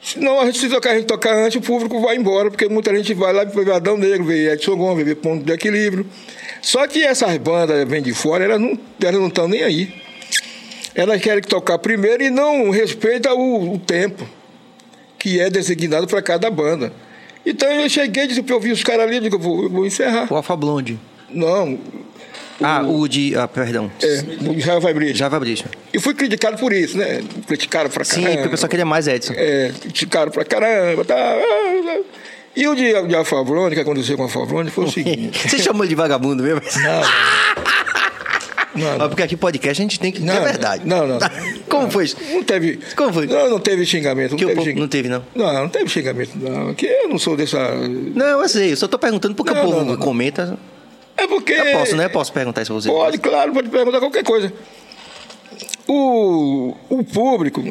[0.02, 2.96] Senão, a gente, se tocar, a gente tocar antes, o público vai embora, porque muita
[2.96, 6.06] gente vai lá ver Adão Negro, ver Edson Gomes, ver Ponto de Equilíbrio.
[6.62, 9.94] Só que essas bandas vêm de fora, elas não elas não estão nem aí.
[10.96, 14.28] Elas querem tocar primeiro e não respeitam o, o tempo
[15.18, 16.92] que é designado para cada banda.
[17.46, 19.86] Então eu cheguei, disse, eu vi os caras ali, eu digo, eu vou, eu vou
[19.86, 20.32] encerrar.
[20.32, 21.00] O Alfa Blonde.
[21.30, 21.78] Não,
[22.62, 23.36] Ah, o de.
[23.38, 23.90] Ah, perdão.
[24.04, 25.16] é, o Java vai brilhar.
[25.16, 25.66] Java Bricha.
[25.94, 27.22] E fui criticado por isso, né?
[27.48, 28.32] Criticaram pra Sim, caramba.
[28.34, 29.34] porque o pessoal queria mais Edson.
[29.36, 31.06] É, criticaram pra caramba.
[31.06, 32.00] Tá, ah, ah.
[32.56, 35.40] e o de, de Alfavrone, que aconteceu com a Alfavrone, foi o seguinte.
[35.50, 36.62] Você chamou ele de vagabundo mesmo?
[38.76, 40.22] Não, não, Mas porque aqui podcast a gente tem que.
[40.22, 40.84] Não, é verdade.
[40.86, 41.18] não, não.
[41.68, 42.18] Como foi isso?
[42.32, 42.80] não teve.
[42.96, 43.26] Como foi?
[43.28, 44.32] Não, não teve xingamento.
[44.32, 45.24] Não Que o teve, xing- não teve, não?
[45.36, 46.74] Não, não teve xingamento, não.
[46.74, 47.58] Que eu não sou dessa.
[47.88, 50.00] Não, eu sei, eu só tô perguntando porque Não, o povo não, não, não.
[50.00, 50.58] comenta.
[51.20, 51.54] É porque.
[51.54, 52.06] Eu posso, né?
[52.06, 52.90] Eu posso perguntar isso pra você.
[52.90, 54.52] Pode, claro, pode perguntar qualquer coisa.
[55.88, 57.64] O, o público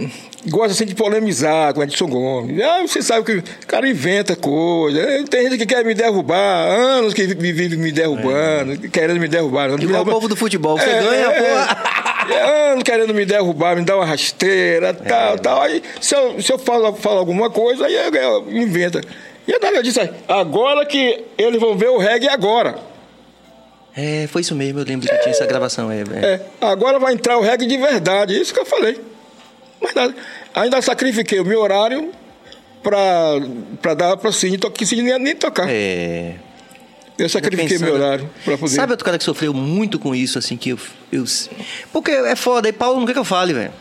[0.48, 2.60] gosta assim de polemizar com o Edson Gomes.
[2.60, 4.98] Ah, você sabe que o cara inventa coisa.
[5.00, 9.28] Eh, Tem gente que quer me derrubar, anos que vi- vive me derrubando, querendo me
[9.28, 9.68] derrubar.
[9.68, 10.76] Me Igual o derruba- povo do futebol.
[10.76, 11.82] Você É, ganha, é, porra.
[12.34, 15.62] é, anos querendo me derrubar, me dar uma rasteira, tal, tal.
[15.62, 19.00] Aí, se eu, se eu falo, falo alguma coisa, aí eu, eu inventa.
[19.46, 22.87] E a Daniela disse, agora que eles vão ver o reggae agora.
[23.96, 25.90] É, foi isso mesmo, eu lembro que tinha essa gravação.
[25.90, 26.26] É, é.
[26.60, 29.00] É, agora vai entrar o reggae de verdade, isso que eu falei.
[29.80, 30.14] Mas nada.
[30.54, 32.10] Ainda sacrifiquei o meu horário
[32.82, 32.98] pra,
[33.82, 34.30] pra dar pra
[34.60, 35.66] to- que Cine nem, tocar.
[35.68, 36.34] É.
[37.18, 38.74] Eu sacrifiquei Pensando- meu horário pra poder.
[38.74, 40.78] Sabe outro cara que sofreu muito com isso, assim, que eu.
[41.10, 41.24] eu
[41.92, 43.72] porque é foda, e Paulo não quer que eu fale, velho.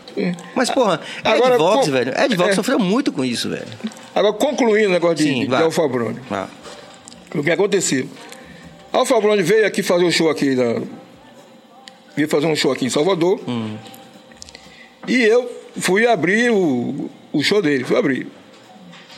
[0.56, 2.14] Mas, porra, Ed Agora, Vox, com- velho.
[2.20, 2.56] Ed Vox é.
[2.56, 3.68] sofreu muito com isso, velho.
[4.16, 5.62] Agora, concluindo o negócio de, Sim, de vai.
[5.62, 6.20] Alfa Bruni.
[6.32, 6.48] Ah,
[7.36, 8.10] O que aconteceu?
[8.92, 10.82] Alfa Bruni veio aqui fazer um show aqui na.
[12.16, 13.40] Veio fazer um show aqui em Salvador.
[15.08, 18.28] E eu fui abrir o, o show dele, fui abrir.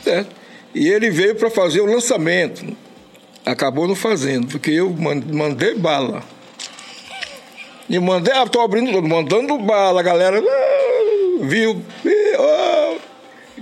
[0.04, 0.34] Certo?
[0.74, 2.76] E ele veio para fazer o lançamento.
[3.44, 6.22] Acabou não fazendo, porque eu man- mandei bala.
[7.88, 11.82] E mandei, ah, tô abrindo, mandando bala, a galera ah, viu,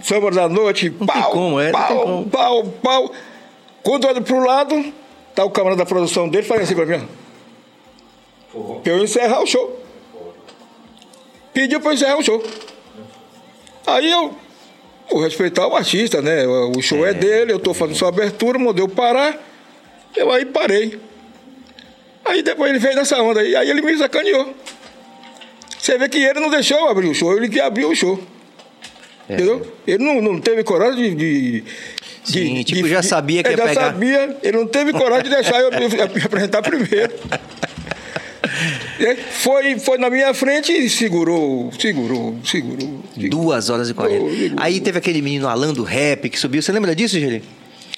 [0.02, 2.26] samba da noite, tem pau, como, é, não pau, como.
[2.28, 3.12] pau, pau.
[3.82, 4.92] Quando eu olho pro lado,
[5.39, 7.07] tá o camarada da produção dele falando assim pra mim,
[8.55, 8.80] ó.
[8.84, 9.80] Eu encerrar o show.
[11.55, 12.43] Pediu pra eu encerrar o show.
[13.86, 14.34] Aí eu
[15.09, 16.45] vou respeitar o artista, né?
[16.45, 19.39] O show é, dele, eu tô fazendo sua abertura, mandei eu parar.
[20.16, 20.99] Eu aí parei.
[22.24, 24.53] Aí depois ele veio nessa onda aí, aí ele me sacaneou.
[25.78, 28.20] Você vê que ele não deixou eu abrir o show, ele que abriu o show.
[29.28, 29.34] É.
[29.34, 29.72] Entendeu?
[29.86, 31.14] Ele não, não teve coragem de.
[31.14, 31.64] de
[32.33, 33.81] Sim, tipo, já sabia que ia já pegar.
[33.87, 37.12] sabia, ele não teve coragem de deixar eu me apresentar primeiro.
[39.31, 43.03] Foi, foi na minha frente e segurou, segurou, segurou.
[43.14, 43.31] segurou.
[43.31, 44.55] duas horas e quarenta.
[44.57, 46.61] Aí teve aquele menino Alan do Rap que subiu.
[46.61, 47.43] Você lembra disso, Geli?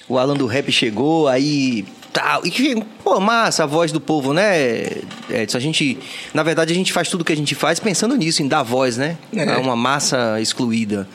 [0.07, 1.85] O Alan do Rap chegou, aí.
[2.13, 2.45] Tal.
[2.45, 4.85] E que, pô, massa a voz do povo, né,
[5.29, 5.57] Edson?
[5.57, 5.97] A gente.
[6.33, 8.97] Na verdade, a gente faz tudo que a gente faz pensando nisso, em dar voz,
[8.97, 9.17] né?
[9.33, 9.49] É.
[9.49, 11.07] A uma massa excluída.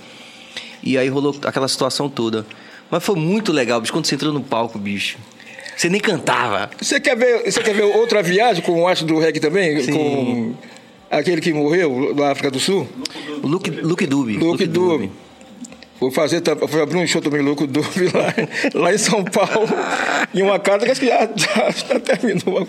[0.83, 2.47] E aí rolou aquela situação toda.
[2.91, 5.18] Mas foi muito legal, bicho, quando você entrou no palco, bicho.
[5.76, 6.70] Você nem cantava.
[6.80, 9.80] Você quer ver, você quer ver outra viagem com o astro do reggae também?
[9.82, 9.93] Sim.
[9.93, 10.55] Com
[11.11, 12.89] aquele que morreu da África do Sul?
[13.43, 14.37] O Luke, Luke Dube.
[14.39, 15.11] Luke Dube.
[15.99, 18.34] Vou fazer, vou abrir um show também, Louco Dube, lá,
[18.82, 19.66] lá em São Paulo.
[20.34, 22.68] em uma casa que acho que já, já, já terminou.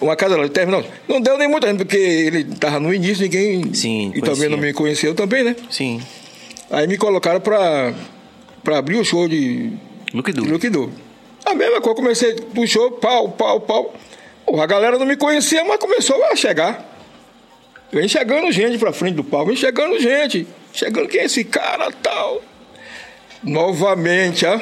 [0.00, 0.84] Uma casa lá, terminou.
[1.08, 3.72] Não deu nem muito ainda, porque ele estava no início, ninguém.
[3.72, 4.48] Sim, E também conhecia.
[4.50, 5.54] não me conheceu também, né?
[5.70, 6.00] Sim.
[6.72, 7.94] Aí me colocaram pra,
[8.62, 9.72] pra abrir o show de
[10.12, 10.32] Luke
[10.68, 10.92] Dube.
[11.44, 13.94] A mesma coisa, comecei do show, pau, pau, pau.
[14.44, 16.86] Pô, a galera não me conhecia, mas começou a chegar.
[17.92, 20.46] Vem chegando gente pra frente do palco, vem chegando gente.
[20.72, 22.42] Chegando quem é esse cara tal.
[23.42, 24.58] Novamente, ó.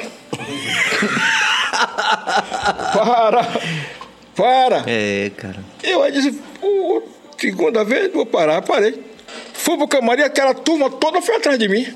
[2.93, 3.47] para!
[4.35, 4.83] Para!
[4.87, 5.59] É, cara.
[5.83, 7.03] Eu aí disse, pô,
[7.37, 9.03] segunda vez, vou parar, parei.
[9.53, 11.93] Fui pro camarim, aquela turma toda foi atrás de mim.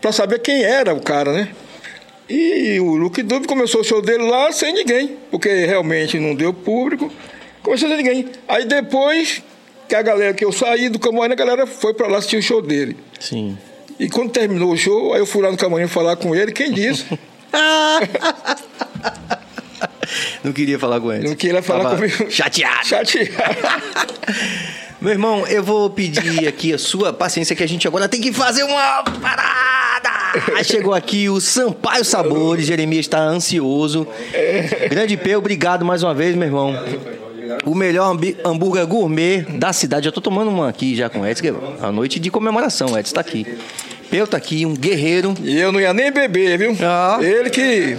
[0.00, 1.48] Pra saber quem era o cara, né?
[2.28, 6.54] E o Luke Dube começou o show dele lá sem ninguém, porque realmente não deu
[6.54, 7.12] público.
[7.62, 8.30] Começou sem ninguém.
[8.48, 9.42] Aí depois
[9.88, 12.42] que a galera que eu saí do camarim, a galera foi pra lá assistir o
[12.42, 12.96] show dele.
[13.20, 13.58] Sim.
[13.98, 16.72] E quando terminou o show, aí eu fui lá no camarim falar com ele, quem
[16.72, 17.04] disse?
[20.42, 21.28] Não queria falar com ele.
[21.28, 22.30] Não queria falar Tava comigo.
[22.30, 22.86] Chateado.
[22.86, 23.32] Chateado.
[25.04, 28.32] Meu irmão, eu vou pedir aqui a sua paciência que a gente agora tem que
[28.32, 30.64] fazer uma parada.
[30.64, 32.64] Chegou aqui o Sampaio Sabores.
[32.64, 34.08] Jeremias está ansioso.
[34.88, 36.74] Grande P, obrigado mais uma vez, meu irmão.
[37.66, 40.06] O melhor hambúrguer gourmet da cidade.
[40.06, 41.48] Já tô tomando uma aqui já com o Edson.
[41.48, 43.46] é A noite de comemoração, o Edson tá aqui.
[44.10, 45.34] Peu tá aqui, um guerreiro.
[45.42, 46.74] E eu não ia nem beber, viu?
[46.80, 47.18] Ah.
[47.20, 47.94] Ele que.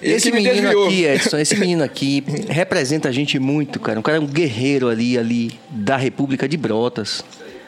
[0.00, 0.86] Esse menino desviou.
[0.86, 3.98] aqui, Edson, esse menino aqui representa a gente muito, cara.
[3.98, 7.24] Um cara é um guerreiro ali, ali da República de Brotas,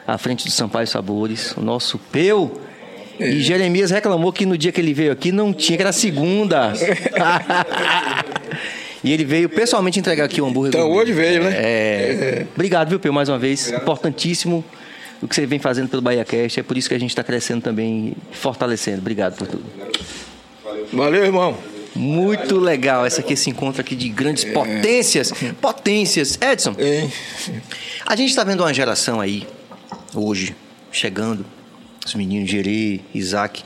[0.07, 2.51] à frente do Sampaio Sabores, o nosso Peu.
[3.19, 3.29] É.
[3.29, 6.73] E Jeremias reclamou que no dia que ele veio aqui não tinha, que era segunda.
[9.03, 10.69] e ele veio pessoalmente entregar aqui o hambúrguer.
[10.69, 11.51] Então, hoje veio, né?
[11.53, 12.45] É.
[12.55, 13.71] Obrigado, viu, Peu, mais uma vez.
[13.71, 14.63] Importantíssimo
[15.21, 16.59] o que você vem fazendo pelo Bahia Cast.
[16.59, 18.99] É por isso que a gente está crescendo também, fortalecendo.
[18.99, 19.63] Obrigado por tudo.
[20.91, 21.55] Valeu, irmão.
[21.95, 25.33] Muito legal essa aqui, esse encontro aqui de grandes potências.
[25.59, 26.37] Potências.
[26.41, 27.11] Edson, Hein?
[28.05, 29.45] a gente está vendo uma geração aí,
[30.13, 30.55] hoje,
[30.91, 31.45] chegando.
[32.05, 33.63] Os meninos Gerê, Isaac.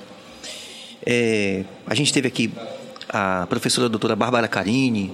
[1.06, 2.52] É, a gente teve aqui
[3.08, 5.14] a professora doutora Bárbara Carini.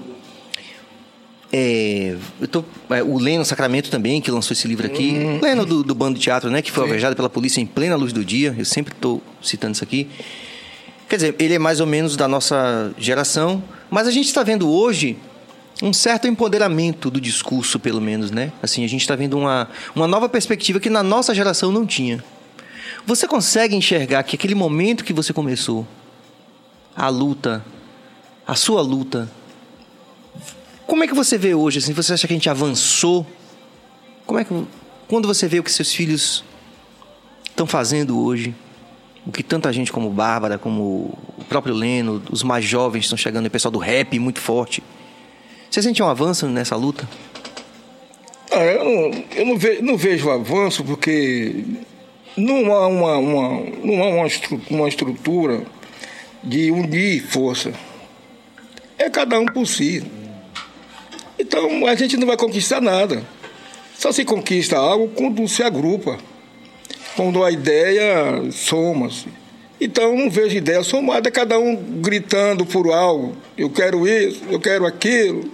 [1.54, 5.18] É, eu tô, é, o Leno Sacramento também, que lançou esse livro aqui.
[5.42, 6.62] Leno do, do Bando de Teatro, né?
[6.62, 8.56] Que foi alvejado pela polícia em plena luz do dia.
[8.58, 10.08] Eu sempre estou citando isso aqui.
[11.12, 14.72] Quer dizer, ele é mais ou menos da nossa geração, mas a gente está vendo
[14.72, 15.18] hoje
[15.84, 18.54] um certo empoderamento do discurso, pelo menos, né?
[18.64, 22.24] Assim, a gente está vendo uma, uma nova perspectiva que na nossa geração não tinha.
[23.06, 25.86] Você consegue enxergar que aquele momento que você começou,
[26.96, 27.62] a luta,
[28.48, 29.30] a sua luta,
[30.88, 31.80] como é que você vê hoje?
[31.80, 33.28] Assim, você acha que a gente avançou?
[34.26, 34.66] Como é que
[35.10, 36.42] quando você vê o que seus filhos
[37.50, 38.56] estão fazendo hoje?
[39.26, 43.46] O que tanta gente como Bárbara, como o próprio Leno, os mais jovens estão chegando,
[43.46, 44.82] o pessoal do rap muito forte.
[45.70, 47.08] Você sente um avanço nessa luta?
[48.52, 51.64] Ah, eu não, eu não, vejo, não vejo avanço porque
[52.36, 55.64] não há uma, uma, não há uma, estru- uma estrutura
[56.44, 57.72] de unir força.
[58.98, 60.04] É cada um por si.
[61.40, 63.24] Então a gente não vai conquistar nada.
[63.98, 66.18] Só se conquista algo quando se agrupa.
[67.16, 69.28] Quando a ideia soma-se.
[69.80, 73.36] Então não vejo ideia somada, cada um gritando por algo.
[73.58, 75.52] Eu quero isso, eu quero aquilo.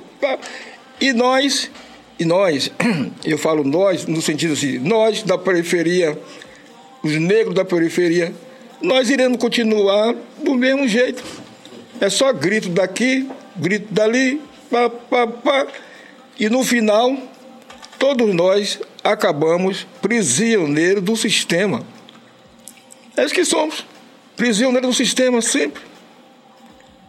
[0.99, 1.71] E nós,
[2.19, 2.69] e nós,
[3.23, 6.19] eu falo nós no sentido assim, nós da periferia,
[7.01, 8.33] os negros da periferia,
[8.81, 11.23] nós iremos continuar do mesmo jeito.
[12.01, 15.67] É só grito daqui, grito dali, pá, pá, pá.
[16.39, 17.17] E no final,
[17.97, 18.79] todos nós
[19.11, 21.83] acabamos prisioneiros do sistema.
[23.15, 23.85] É isso que somos.
[24.35, 25.81] Prisioneiros do sistema sempre.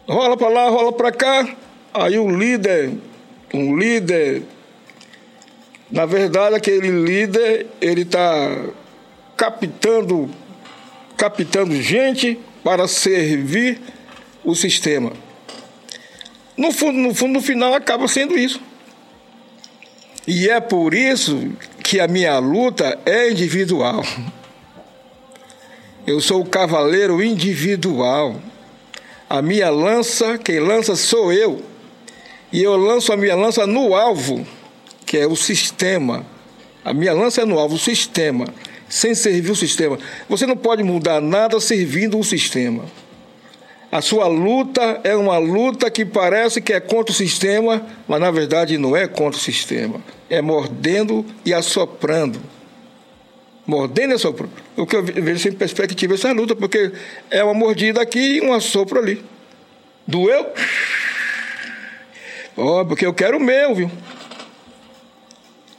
[0.07, 1.55] Rola para lá, rola para cá.
[1.93, 2.93] Aí o líder,
[3.53, 4.43] um líder,
[5.91, 8.65] na verdade aquele líder, ele está
[9.35, 10.29] captando,
[11.17, 13.79] captando gente para servir
[14.43, 15.11] o sistema.
[16.55, 18.61] No fundo, no fundo, no final acaba sendo isso.
[20.27, 21.51] E é por isso
[21.89, 24.05] que a minha luta é individual.
[26.05, 28.39] Eu sou o cavaleiro individual.
[29.27, 31.63] A minha lança, quem lança sou eu.
[32.53, 34.45] E eu lanço a minha lança no alvo,
[35.03, 36.23] que é o sistema.
[36.85, 38.45] A minha lança é no alvo, o sistema.
[38.87, 39.97] Sem servir o sistema.
[40.29, 42.85] Você não pode mudar nada servindo o sistema.
[43.91, 48.29] A sua luta é uma luta que parece que é contra o sistema, mas na
[48.29, 49.99] verdade não é contra o sistema.
[50.29, 52.39] É mordendo e assoprando.
[53.65, 54.51] Mordendo e assoprando.
[54.77, 56.91] O que eu ve- vejo sem perspectiva essa luta, porque
[57.31, 59.23] é uma mordida aqui e um assopro ali.
[60.05, 60.45] Doeu?
[62.55, 63.91] Ó, porque eu quero o meu, viu?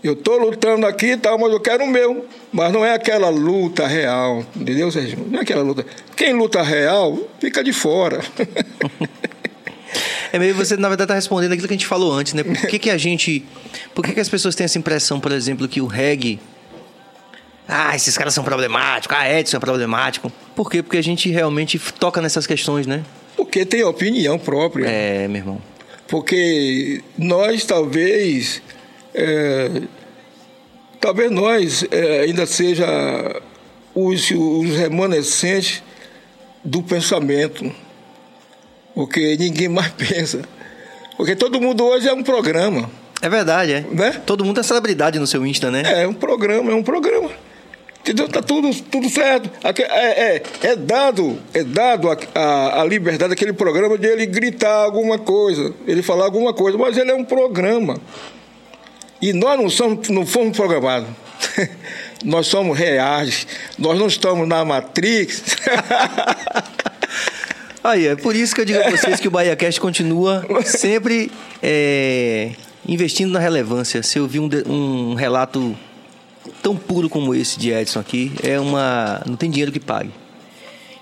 [0.02, 2.26] Eu estou lutando aqui e tal, mas eu quero o meu.
[2.50, 5.26] Mas não é aquela luta real, entendeu, Sérgio?
[5.30, 5.84] Não é aquela luta.
[6.16, 8.20] Quem luta real fica de fora.
[10.32, 12.44] É meio você, na verdade, tá respondendo aquilo que a gente falou antes, né?
[12.44, 13.44] Por que, que a gente.
[13.94, 16.38] Por que, que as pessoas têm essa impressão, por exemplo, que o reggae.
[17.66, 20.32] Ah, esses caras são problemáticos, ah, Edson é problemático.
[20.56, 20.82] Por quê?
[20.82, 23.04] Porque a gente realmente toca nessas questões, né?
[23.36, 24.86] Porque tem opinião própria.
[24.86, 25.62] É, meu irmão.
[26.08, 28.62] Porque nós talvez.
[29.14, 29.82] É,
[31.00, 32.86] talvez nós é, ainda seja
[33.94, 35.82] os, os remanescentes
[36.64, 37.70] do pensamento.
[38.94, 40.42] Porque ninguém mais pensa.
[41.16, 42.90] Porque todo mundo hoje é um programa.
[43.22, 43.80] É verdade, é.
[43.90, 44.22] Né?
[44.24, 45.82] Todo mundo é celebridade no seu Insta, né?
[46.02, 47.30] É um programa, é um programa.
[48.00, 48.26] Entendeu?
[48.28, 49.50] Tá tudo, tudo certo.
[49.62, 54.84] É, é, é dado, é dado a, a, a liberdade daquele programa de ele gritar
[54.84, 57.98] alguma coisa, ele falar alguma coisa, mas ele é um programa.
[59.20, 61.08] E nós não, somos, não fomos programados.
[62.24, 63.46] Nós somos reais.
[63.78, 65.42] Nós não estamos na Matrix.
[67.82, 72.52] Aí, é por isso que eu digo a vocês que o BahiaCast continua sempre é,
[72.86, 74.02] investindo na relevância.
[74.02, 75.74] Se eu vi um, um relato
[76.62, 79.22] tão puro como esse de Edson aqui, é uma.
[79.26, 80.10] não tem dinheiro que pague.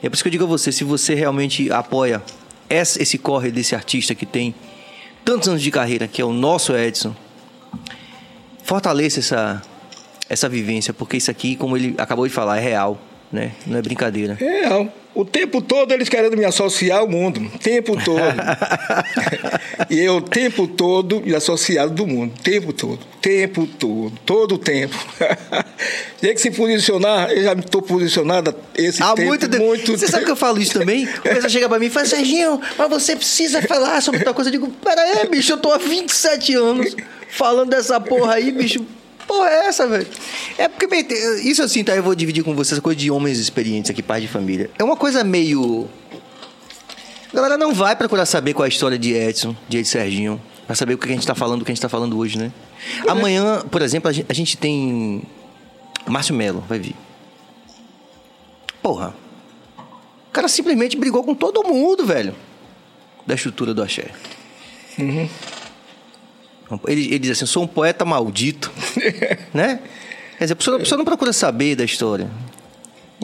[0.01, 2.23] É por isso que eu digo a você, se você realmente apoia
[2.71, 4.55] esse corre desse artista que tem
[5.25, 7.15] tantos anos de carreira, que é o nosso Edson,
[8.69, 9.63] fortaleça essa,
[10.29, 13.01] essa vivência, porque isso aqui, como ele acabou de falar, é real,
[13.33, 13.53] né?
[13.67, 14.37] Não é brincadeira.
[14.39, 17.41] É, o tempo todo eles querendo me associar ao mundo.
[17.55, 18.21] O tempo todo.
[19.89, 22.35] e eu o tempo todo me associado do mundo.
[22.39, 22.99] O tempo todo.
[23.23, 24.13] Tempo todo.
[24.27, 24.95] Todo o tempo.
[26.21, 27.31] Tem que se posicionar.
[27.31, 29.29] Eu já estou posicionado esse Há tempo.
[29.29, 29.65] muito tempo.
[29.65, 31.09] muito Você sabe que eu falo isso também?
[31.19, 34.51] O pessoal chega pra mim e fala, Serginho, mas você precisa falar sobre tal coisa.
[34.51, 36.95] Eu digo, pera aí, bicho, eu tô há 27 anos
[37.31, 38.85] falando dessa porra aí, bicho.
[39.27, 40.07] Porra é essa, velho?
[40.57, 41.07] É porque, bem,
[41.45, 41.95] isso assim, tá?
[41.95, 44.71] Eu vou dividir com vocês essa coisa de homens experientes aqui, pais de família.
[44.79, 45.87] É uma coisa meio.
[47.31, 50.41] A galera não vai procurar saber qual é a história de Edson, de Edson Serginho,
[50.67, 52.39] pra saber o que a gente tá falando, o que a gente tá falando hoje,
[52.39, 52.51] né?
[53.07, 55.23] Amanhã, por exemplo, a gente, a tem.
[56.07, 56.97] Márcio Melo, vai vir.
[58.83, 59.15] Porra.
[60.29, 62.35] O cara simplesmente brigou com todo mundo, velho.
[63.27, 64.11] Da estrutura do axé.
[66.87, 68.71] Ele, ele diz assim: sou um poeta maldito.
[69.55, 69.81] né?
[70.37, 72.29] Quer dizer, a pessoa, a pessoa não procura saber da história.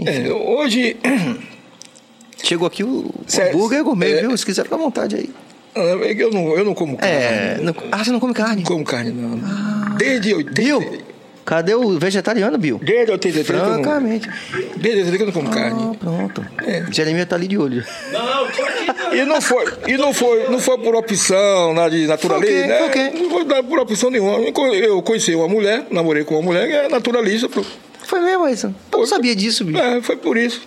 [0.04, 0.96] É, hoje.
[2.42, 4.20] Chegou aqui o, o Cê- hambúrguer gourmet, é.
[4.20, 4.36] viu?
[4.36, 5.30] Se quiser, fica à vontade aí.
[5.74, 7.14] é que Eu não, eu não como carne.
[7.14, 7.58] É.
[7.62, 8.56] não- ah, você não come carne?
[8.62, 9.96] Não como carne, não.
[9.96, 10.52] Desde 80.
[10.60, 11.02] Bill,
[11.44, 12.80] cadê o vegetariano, Bill?
[12.82, 14.28] Desde 83 eu não- Francamente.
[14.76, 15.82] Desde 83 que eu não como carne.
[15.92, 16.46] Ah, pronto.
[16.90, 17.84] Jeremias tá ali de olho.
[18.12, 19.14] Não.
[19.14, 22.78] E não foi, e não foi, não foi por opção, nada de naturalista, né?
[22.78, 23.12] Foi o quê?
[23.18, 24.38] Não foi por opção nenhuma.
[24.74, 27.48] Eu conheci uma mulher, namorei com uma mulher que é naturalista.
[27.48, 27.64] pô.
[28.06, 28.74] Foi mesmo, Edson?
[28.92, 29.78] Eu não sabia disso, bicho.
[29.78, 30.62] É, foi por isso.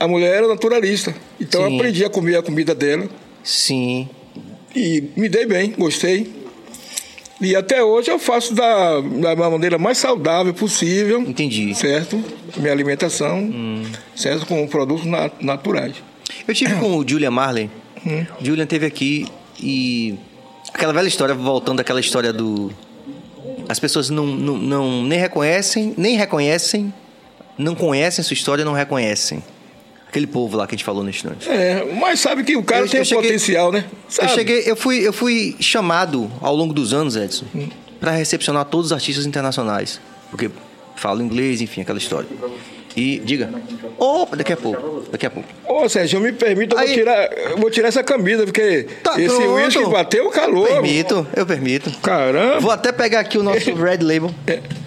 [0.00, 1.14] A mulher era naturalista.
[1.40, 1.76] Então eu Sim.
[1.76, 3.06] aprendi a comer a comida dela
[3.42, 4.08] Sim.
[4.74, 6.43] e me dei bem, gostei.
[7.40, 11.20] E até hoje eu faço da, da maneira mais saudável possível.
[11.20, 11.70] Entendi.
[11.70, 11.74] Hum.
[11.74, 12.24] Certo?
[12.56, 13.50] Minha alimentação,
[14.14, 14.46] certo?
[14.46, 15.96] Com produtos na- naturais.
[16.46, 17.70] Eu tive com o Julian Marley.
[18.40, 19.26] Julian teve aqui
[19.60, 20.14] e.
[20.72, 22.70] Aquela velha história, voltando àquela história do.
[23.68, 26.92] As pessoas não, não, não- nem reconhecem, nem reconhecem,
[27.56, 29.42] não conhecem sua história, não reconhecem.
[30.14, 31.50] Aquele povo lá que a gente falou no instante.
[31.50, 33.84] É, mas sabe que o cara Eu- tem eu cheguei- potencial, né?
[33.90, 34.28] Eu Sabe?
[34.32, 37.46] cheguei, eu fui, eu fui chamado ao longo dos anos, Edson,
[37.98, 40.00] para recepcionar todos os artistas internacionais,
[40.30, 40.48] porque
[40.94, 42.28] falo inglês, enfim, aquela história.
[42.96, 43.50] E diga.
[43.98, 45.48] Opa, daqui a pouco, daqui a pouco.
[45.68, 49.34] Ô, Sérgio, me permita, eu vou tirar, eu vou tirar essa camisa, porque Tá esse
[49.34, 49.52] pronto.
[49.54, 50.68] uísque bateu o calor.
[50.68, 51.90] Permito, eu permito.
[52.00, 54.30] Caramba, Vou até pegar aqui o nosso Red Label.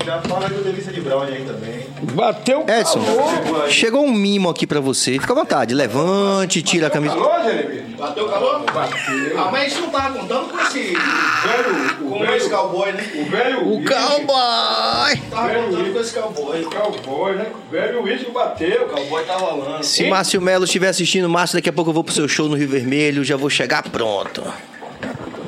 [0.05, 1.85] Já fala do Delícia de Brownie aí também.
[2.13, 3.69] bateu o Edson, calor.
[3.69, 5.13] chegou um mimo aqui pra você.
[5.19, 7.13] Fica à vontade, levante, tira a camisa.
[7.13, 7.81] Calor, Jeremy?
[7.97, 8.63] Bateu o calor?
[8.73, 9.37] Bateu.
[9.39, 10.79] Ah, mas a gente não tava contando com esse.
[10.79, 13.11] Velho, o Com esse velho, cowboy, né?
[13.15, 15.17] o velho O cowboy!
[15.29, 16.61] Tava contando com esse cowboy.
[16.63, 17.51] o cowboy, né?
[17.67, 18.83] O velho uísque bateu.
[18.85, 19.83] O cowboy tá rolando.
[19.83, 22.55] Se Márcio Melo estiver assistindo, Márcio, daqui a pouco eu vou pro seu show no
[22.55, 24.43] Rio Vermelho, já vou chegar pronto.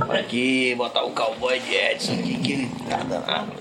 [0.10, 3.52] Aqui, botar o cowboy de Edson aqui, que ele tá danado.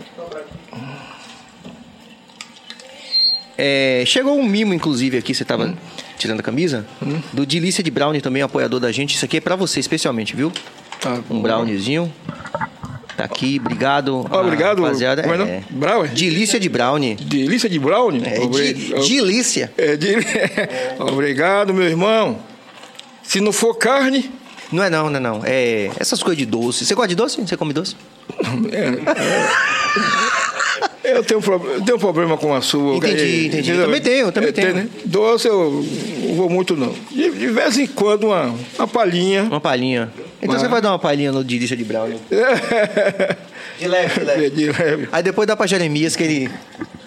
[3.57, 5.75] É, chegou um mimo, inclusive, aqui, você tava
[6.17, 6.87] tirando a camisa,
[7.33, 9.15] do Delícia de Brownie, também apoiador da gente.
[9.17, 10.53] Isso aqui é pra você, especialmente, viu?
[11.01, 11.21] Tá.
[11.31, 12.13] Um browniezinho.
[13.19, 14.25] Tá aqui, obrigado.
[14.31, 14.81] Ah, obrigado.
[14.81, 15.62] Rapaziada, Como é, é.
[15.69, 16.11] Brownie?
[16.14, 17.16] Delícia de Brownie.
[17.16, 18.23] Delícia de brownie?
[18.25, 19.73] É, de, delícia.
[19.77, 20.14] É, de-
[21.03, 22.39] Obrigado, meu irmão.
[23.25, 24.31] Se não for carne,
[24.71, 25.43] Não é não, não é não.
[25.45, 26.87] É essas coisas de doce.
[26.87, 27.41] Você gosta de doce?
[27.41, 27.97] Você come doce?
[31.05, 33.09] eu tenho, um pro- eu tenho um problema com açúcar.
[33.09, 33.70] Entendi, E- entendi.
[33.70, 34.74] Eu também tenho, eu também É, tenho.
[34.74, 34.89] né?
[35.05, 35.85] Doce eu
[36.24, 36.95] não vou muito, não.
[37.11, 39.43] De, de vez em quando, uma, uma palhinha.
[39.45, 40.11] Uma palhinha.
[40.41, 40.61] Então Vai.
[40.64, 42.18] você vai dar uma palhinha no delícia de brownie.
[43.79, 45.09] De leve, de É, de leve.
[45.12, 46.51] Aí depois dá pra Jeremias que ele.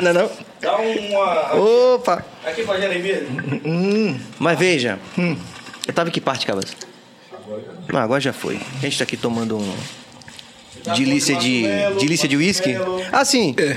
[0.00, 0.30] não, é não?
[0.60, 1.54] Dá uma.
[1.94, 2.24] Opa!
[2.46, 3.22] Aqui pra Jeremias.
[4.38, 4.96] Mas veja.
[5.18, 6.76] Eu tava em que parte, Cabas?
[7.92, 8.60] Não, agora já foi.
[8.78, 9.74] A gente tá aqui tomando um.
[10.96, 11.62] Delícia de.
[11.98, 12.74] Delícia de uísque?
[13.12, 13.54] Ah, sim.
[13.58, 13.76] É.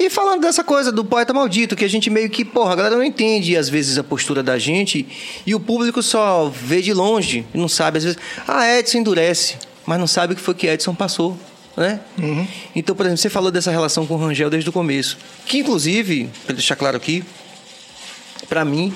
[0.00, 2.96] E falando dessa coisa do poeta maldito, que a gente meio que, porra, a galera
[2.96, 5.06] não entende às vezes a postura da gente
[5.46, 8.18] e o público só vê de longe e não sabe, às vezes,
[8.48, 11.36] ah, Edson endurece, mas não sabe o que foi que Edson passou,
[11.76, 12.00] né?
[12.74, 16.30] Então, por exemplo, você falou dessa relação com o Rangel desde o começo, que inclusive,
[16.46, 17.22] pra deixar claro aqui,
[18.48, 18.92] pra mim,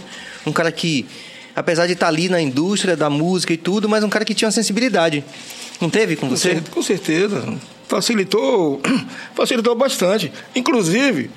[0.46, 1.06] um cara que,
[1.54, 4.48] apesar de estar ali na indústria da música e tudo, mas um cara que tinha
[4.48, 5.24] uma sensibilidade.
[5.80, 6.62] Não teve com você?
[6.70, 7.54] Com certeza.
[7.88, 8.80] facilitou,
[9.34, 10.32] facilitou bastante.
[10.54, 11.30] Inclusive,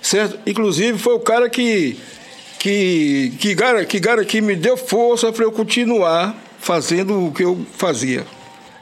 [0.00, 0.38] certo?
[0.46, 1.96] Inclusive foi o cara que
[2.58, 7.42] que que, gar- que, gar- que me deu força para eu continuar fazendo o que
[7.42, 8.24] eu fazia.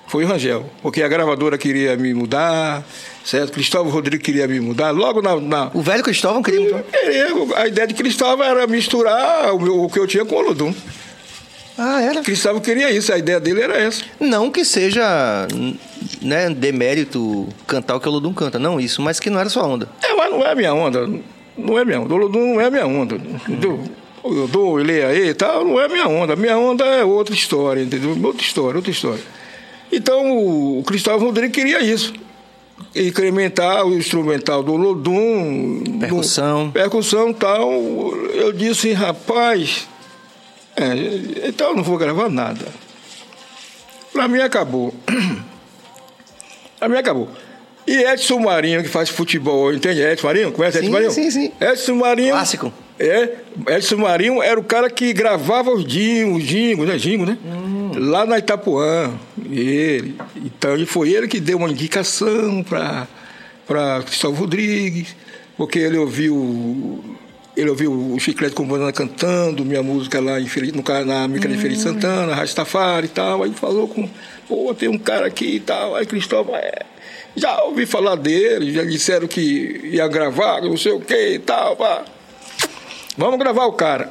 [0.06, 2.84] Foi o Rangel, porque a gravadora queria me mudar,
[3.24, 3.52] certo?
[3.52, 4.90] Cristóvão Rodrigues queria me mudar.
[4.90, 6.90] Logo na, na O velho Cristóvão queria muito.
[6.90, 10.38] Queria, a ideia de Cristóvão era misturar o, meu- o que eu tinha com o
[10.38, 10.74] Olodum.
[11.82, 12.20] Ah, era.
[12.20, 14.04] Cristóvão queria isso, a ideia dele era essa.
[14.20, 15.48] Não que seja
[16.20, 19.66] né, demérito cantar o que o Lodum canta, não isso, mas que não era sua
[19.66, 19.88] onda.
[20.02, 21.08] É, mas não é minha onda.
[21.56, 22.12] Não é minha onda.
[22.14, 23.14] O Olodum não é minha onda.
[23.16, 23.80] entendeu?
[24.22, 26.36] Eu dou, ele aí e tal, não é minha onda.
[26.36, 28.14] Minha onda é outra história, entendeu?
[28.22, 29.22] Outra história, outra história.
[29.90, 30.36] Então
[30.78, 32.12] o Cristóvão Rodrigues queria isso.
[32.94, 35.82] Incrementar o instrumental do Olodum.
[35.98, 36.66] Percussão.
[36.66, 37.70] do- percussão e tal.
[38.34, 39.88] Eu disse, rapaz,
[40.82, 42.66] é, então eu não vou gravar nada.
[44.12, 44.94] Pra mim acabou.
[46.78, 47.28] Pra mim acabou.
[47.86, 50.00] E Edson Marinho, que faz futebol, entende?
[50.00, 50.52] Edson Marinho?
[50.52, 51.10] Conhece Sim, Edson Marinho?
[51.10, 51.52] sim, sim.
[51.60, 52.32] Edson Marinho.
[52.32, 52.72] Clássico.
[52.98, 53.36] É,
[53.68, 56.98] Edson Marinho era o cara que gravava os jingos, jingos, né?
[56.98, 57.36] Jingo, né?
[57.44, 57.92] Hum.
[57.96, 59.12] Lá na Itapuã.
[59.50, 60.16] Ele.
[60.36, 63.06] Então, e foi ele que deu uma indicação para
[63.66, 65.14] para Cristóvão Rodrigues,
[65.56, 67.04] porque ele ouviu
[67.60, 71.46] ele ouviu o Chiclete com Banana cantando, minha música lá em Feira, no, na Mica
[71.46, 73.42] de Feira de Santana, Rastafari e tal.
[73.42, 74.08] Aí falou com,
[74.48, 75.94] pô, tem um cara aqui e tal.
[75.94, 76.86] Aí Cristóvão, é,
[77.36, 81.76] já ouvi falar dele, já disseram que ia gravar, não sei o que e tal.
[81.76, 82.02] Pá.
[83.14, 84.10] Vamos gravar o cara.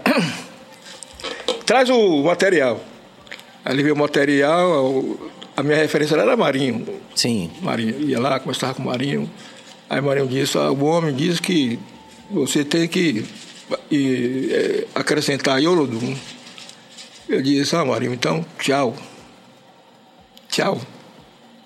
[1.66, 2.80] Traz o material.
[3.66, 5.04] Aí ele veio o material,
[5.58, 6.88] a minha referência era Marinho.
[7.16, 7.50] Sim.
[7.62, 9.28] Marinho ia lá, conversava com o Marinho.
[9.90, 11.80] Aí Marinho disse, ah, o homem diz que
[12.30, 13.26] você tem que
[13.92, 16.16] e, é, acrescentar Iolodum.
[17.28, 18.96] Eu disse, ah, Marinho, então tchau.
[20.50, 20.82] Tchau.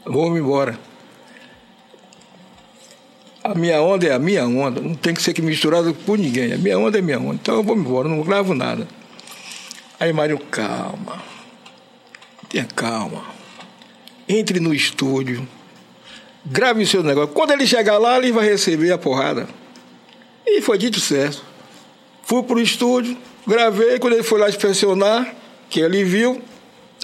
[0.05, 0.77] Vou-me embora.
[3.43, 6.53] A minha onda é a minha onda, não tem que ser misturada por ninguém.
[6.53, 7.35] A minha onda é minha onda.
[7.35, 8.87] Então eu vou me embora, não gravo nada.
[9.99, 11.21] Aí Marinho, calma.
[12.49, 13.23] Tenha calma.
[14.27, 15.47] Entre no estúdio.
[16.45, 17.33] Grave o seu negócio.
[17.33, 19.47] Quando ele chegar lá, ele vai receber a porrada.
[20.45, 21.43] E foi dito certo.
[22.23, 23.99] Fui pro estúdio, gravei.
[23.99, 25.33] Quando ele foi lá inspecionar,
[25.69, 26.41] que ele viu,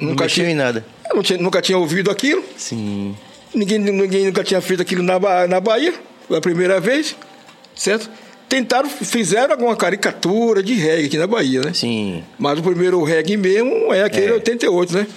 [0.01, 0.85] Não nunca mexeu tinha, em nada.
[1.13, 2.43] não tinha- nunca tinha ouvido aquilo.
[2.57, 3.15] Sim.
[3.53, 5.93] Ninguém, ninguém nunca tinha feito aquilo na, na Bahia.
[6.27, 7.15] Foi a primeira vez,
[7.75, 8.09] certo?
[8.47, 11.71] Tentaram, fizeram alguma caricatura de reggae aqui na Bahia, né?
[11.73, 12.23] Sim.
[12.37, 14.33] Mas o primeiro reggae mesmo é aquele É.
[14.33, 15.07] 88, né?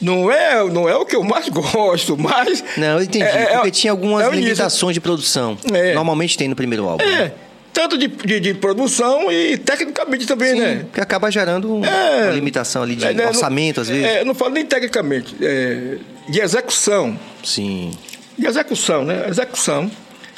[0.00, 2.64] Não é, não é o que eu mais gosto, mas.
[2.76, 3.24] Não, eu entendi.
[3.24, 5.56] É, é, porque tinha algumas é limitações de produção.
[5.72, 5.94] É.
[5.94, 7.04] Normalmente tem no primeiro álbum.
[7.04, 7.32] né?
[7.70, 10.76] É, tanto de, de, de produção e tecnicamente também, Sim, né?
[10.84, 12.24] porque acaba gerando um- É.
[12.24, 14.04] uma limitação ali de É, né, orçamento, não, às vezes.
[14.04, 15.96] É, não falo nem tecnicamente, é,
[16.28, 17.18] de execução.
[17.42, 17.92] Sim.
[18.38, 19.26] De execução, né?
[19.28, 19.90] Execução,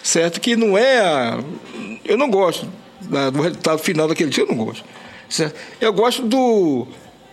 [0.02, 0.40] certo?
[0.40, 1.38] Que não é a.
[2.04, 2.68] Eu não gosto
[3.00, 4.84] da- do resultado final daquele dia, eu não gosto.
[5.28, 5.54] Certo?
[5.80, 6.86] Eu gosto do.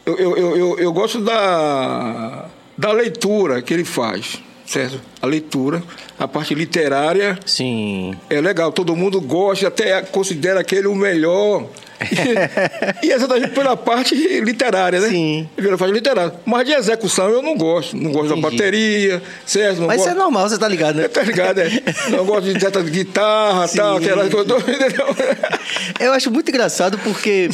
[0.06, 2.46] Eu, eu, eu, eu, eu gosto da,
[2.78, 5.02] da leitura que ele faz, certo?
[5.20, 5.82] A leitura,
[6.18, 7.38] a parte literária.
[7.46, 8.16] Sim.
[8.30, 11.66] É legal, todo mundo gosta, até considera aquele o melhor.
[13.02, 15.10] e, e exatamente pela parte literária, né?
[15.10, 15.50] Sim.
[15.56, 16.34] Pela parte literária.
[16.46, 17.98] Mas de execução eu não gosto.
[17.98, 18.58] Não gosto da Entendi.
[18.58, 19.82] bateria, certo?
[19.82, 20.18] Não Mas isso gosto...
[20.18, 21.08] é normal, você tá ligado, né?
[21.08, 21.70] Tá ligado, é?
[22.12, 23.78] Não gosto de de guitarra, Sim.
[23.78, 24.56] tal, aquela coisa.
[24.60, 25.08] entendeu?
[26.00, 27.50] Eu acho muito engraçado porque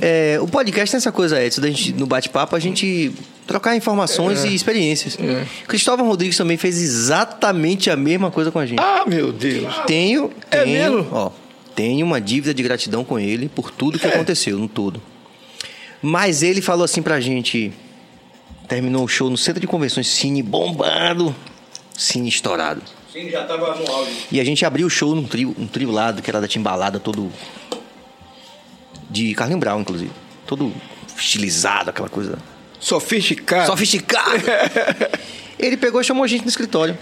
[0.00, 3.12] é, o podcast tem essa coisa, Edson, da gente, no bate-papo, a gente
[3.46, 5.16] trocar informações e experiências.
[5.20, 5.46] É.
[5.66, 8.80] Cristóvão Rodrigues também fez exatamente a mesma coisa com a gente.
[8.80, 9.72] Ah, meu Deus.
[9.86, 11.08] Tenho, É tenho, mesmo?
[11.12, 11.30] ó,
[11.74, 15.00] tenho uma dívida de gratidão com ele por tudo que aconteceu no todo.
[16.00, 17.72] Mas ele falou assim pra gente,
[18.68, 21.34] terminou o show no centro de convenções, cine bombado,
[21.96, 22.82] cine estourado.
[23.12, 24.12] Sim, já tava no áudio.
[24.32, 26.98] E a gente abriu o show num trio, um trio lá, que era da Timbalada,
[26.98, 27.30] todo.
[29.08, 30.10] De Carlinho Brown, inclusive.
[30.46, 30.72] Todo
[31.16, 32.38] estilizado, aquela coisa.
[32.84, 33.66] Sofisticado.
[33.66, 34.44] Sofisticado!
[35.58, 36.98] Ele pegou e chamou a gente no escritório.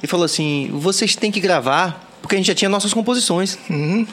[0.00, 3.58] E falou assim: vocês têm que gravar, porque a gente já tinha nossas composições.
[3.68, 4.06] Uhum.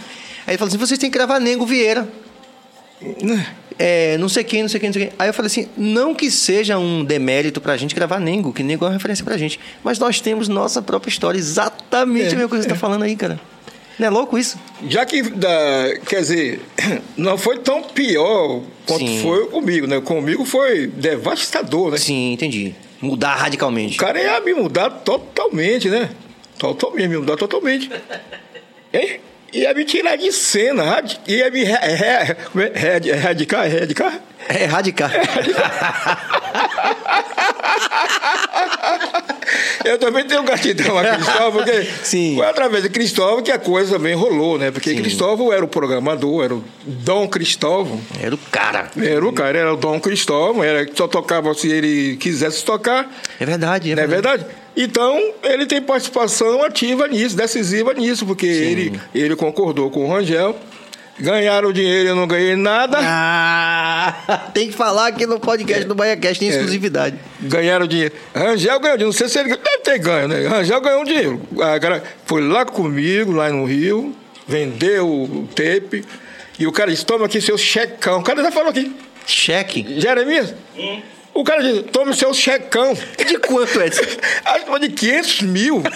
[0.48, 2.08] Aí ele falou assim: vocês têm que gravar Nego Vieira.
[3.78, 5.14] É, não sei quem, não sei quem, não sei quem.
[5.20, 8.84] Aí eu falei assim: não que seja um demérito pra gente gravar Nengo, que Nengo
[8.86, 9.60] é uma referência pra gente.
[9.84, 13.04] Mas nós temos nossa própria história, exatamente É, a mesma coisa que você tá falando
[13.04, 13.40] aí, cara.
[14.00, 14.58] Não é louco isso?
[14.88, 16.62] Já que, da, quer dizer,
[17.16, 19.22] não foi tão pior quanto Sim.
[19.22, 20.02] foi comigo, né?
[20.02, 21.98] Comigo foi devastador, né?
[21.98, 22.74] Sim, entendi.
[23.00, 23.96] Mudar radicalmente.
[23.98, 26.10] O cara ia me mudar totalmente, né?
[26.58, 27.90] Totalmente, me mudar totalmente.
[28.94, 29.20] Hein?
[29.54, 32.72] Ia me tirar de cena, ia me re- como é?
[39.86, 42.36] Eu também tenho gratidão a Cristóvão, porque Sim.
[42.38, 44.72] foi através de Cristóvão que a coisa também rolou, né?
[44.72, 48.00] Porque Cristóvão era o programador, era o Dom Cristóvão.
[48.22, 48.92] Era o cara.
[49.02, 53.10] Era o cara, era o Dom Cristóvão, era só tocava se ele quisesse tocar,
[53.40, 54.44] É verdade, é não é verdade.
[54.44, 54.64] verdade?
[54.76, 60.56] Então, ele tem participação ativa nisso, decisiva nisso, porque ele, ele concordou com o Rangel.
[61.20, 62.98] Ganharam dinheiro, eu não ganhei nada.
[63.00, 67.20] Ah, tem que falar aqui no podcast do BaiaCast, tem exclusividade.
[67.40, 68.16] Ganharam dinheiro.
[68.34, 69.06] Rangel ganhou dinheiro.
[69.06, 70.48] Não sei se ele deve ter ganho, né?
[70.48, 71.40] Rangel ganhou um dinheiro.
[71.62, 74.16] A cara foi lá comigo, lá no Rio,
[74.48, 76.04] vendeu o tape.
[76.58, 78.20] E o cara disse: toma aqui seu checão.
[78.20, 78.96] O cara já falou aqui.
[79.28, 80.00] Cheque?
[80.02, 80.56] Jeremias?
[81.32, 82.98] O cara disse: tome seu checão.
[83.18, 84.02] De quanto, Edson?
[84.46, 85.84] Acho que foi de 500 mil.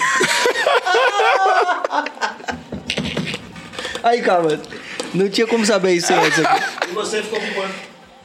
[4.03, 4.61] Aí, calma.
[5.13, 6.41] Não tinha como saber isso, Edson.
[6.89, 7.73] E você ficou com quanto?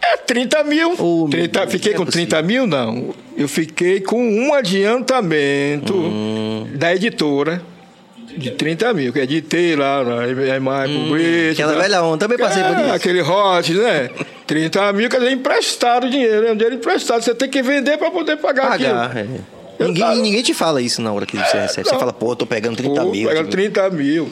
[0.05, 0.95] É 30 mil.
[0.99, 3.15] Oh, meu 30, Deus, fiquei é com 30 mil, não.
[3.37, 6.69] Eu fiquei com um adiantamento Hum.
[6.75, 7.63] da editora.
[8.37, 11.83] De 30 mil, que é editei lá na imagem Hum, Publicity, aquela tá?
[11.83, 12.95] velha onda, também passei por É, isso.
[12.95, 14.11] Aquele hot, né?
[14.47, 17.21] 30 mil, quer dizer, emprestado o dinheiro, é um dinheiro emprestado.
[17.23, 19.37] Você tem que vender para poder pagar, Pagar, aquilo.
[19.79, 19.85] é.
[19.85, 21.87] Ninguém, tava- ninguém te fala isso na hora que você recebe.
[21.87, 22.01] Você não.
[22.01, 23.29] fala, pô, tô pegando 30 Pô, mil.
[23.29, 24.31] pegando tipo, 30 mil.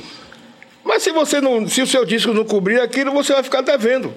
[0.90, 4.12] Mas se você não, se o seu disco não cobrir aquilo, você vai ficar devendo.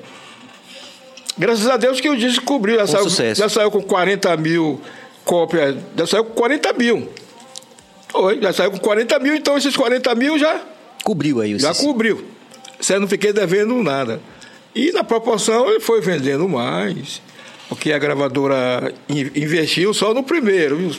[1.38, 2.78] Graças a Deus que o disco cobriu.
[2.78, 3.40] Já, saiu, sucesso.
[3.42, 4.82] já saiu com 40 mil
[5.24, 5.76] cópias.
[5.96, 7.10] Já saiu com 40 mil.
[8.16, 10.62] Oi, já saiu com 40 mil, então esses 40 mil já,
[11.04, 12.26] Cobriu aí o já cobriu.
[12.80, 14.20] Você não fiquei devendo nada.
[14.74, 17.22] E na proporção ele foi vendendo mais.
[17.70, 20.92] Porque a gravadora in- investiu só no primeiro, viu?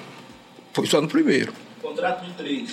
[0.73, 1.53] Foi só no primeiro.
[1.83, 2.71] Contrato de três.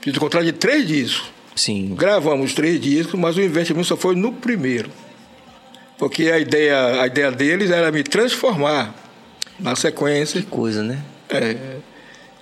[0.00, 1.30] Fiz o contrato de três discos.
[1.54, 1.94] Sim.
[1.94, 4.90] Gravamos três discos, mas o investimento só foi no primeiro.
[5.98, 8.94] Porque a ideia, a ideia deles era me transformar
[9.58, 10.40] na sequência.
[10.40, 11.02] Que coisa, né?
[11.28, 11.76] É.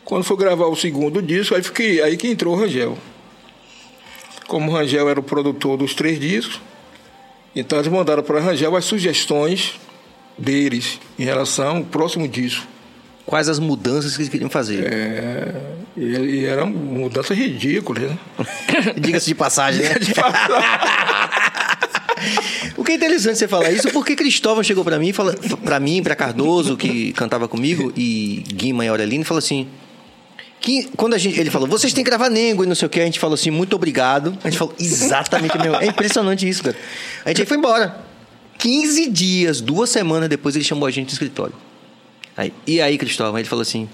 [0.04, 2.96] Quando for gravar o segundo disco, aí, fiquei, aí que entrou o Rangel.
[4.46, 6.60] Como o Rangel era o produtor dos três discos,
[7.54, 9.78] então eles mandaram para o Rangel as sugestões
[10.36, 12.66] deles em relação ao próximo disco.
[13.26, 14.92] Quais as mudanças que eles queriam fazer?
[14.92, 15.54] É,
[16.00, 18.18] e, e eram mudanças ridículas, né?
[18.98, 19.94] Diga-se de passagem, né?
[22.76, 25.34] O que é interessante você falar isso, porque Cristóvão chegou pra mim, fala,
[25.64, 29.66] pra mim, pra Cardoso, que cantava comigo, e Guima e Aurelino, e falou assim.
[30.60, 32.90] Que, quando a gente, ele falou, vocês têm que gravar Nengo e não sei o
[32.90, 34.36] que, a gente falou assim, muito obrigado.
[34.44, 35.82] A gente falou exatamente a mesma.
[35.82, 36.76] É impressionante isso, cara.
[37.24, 37.98] A gente aí foi embora.
[38.58, 41.54] 15 dias, duas semanas depois, ele chamou a gente no escritório.
[42.36, 43.88] Aí, e aí, Cristóvão, ele falou assim: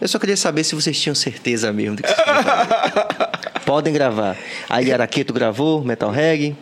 [0.00, 2.20] Eu só queria saber se vocês tinham certeza mesmo do que vocês.
[3.66, 4.36] Podem gravar.
[4.68, 6.56] Aí Araqueto gravou, Metal Reggae.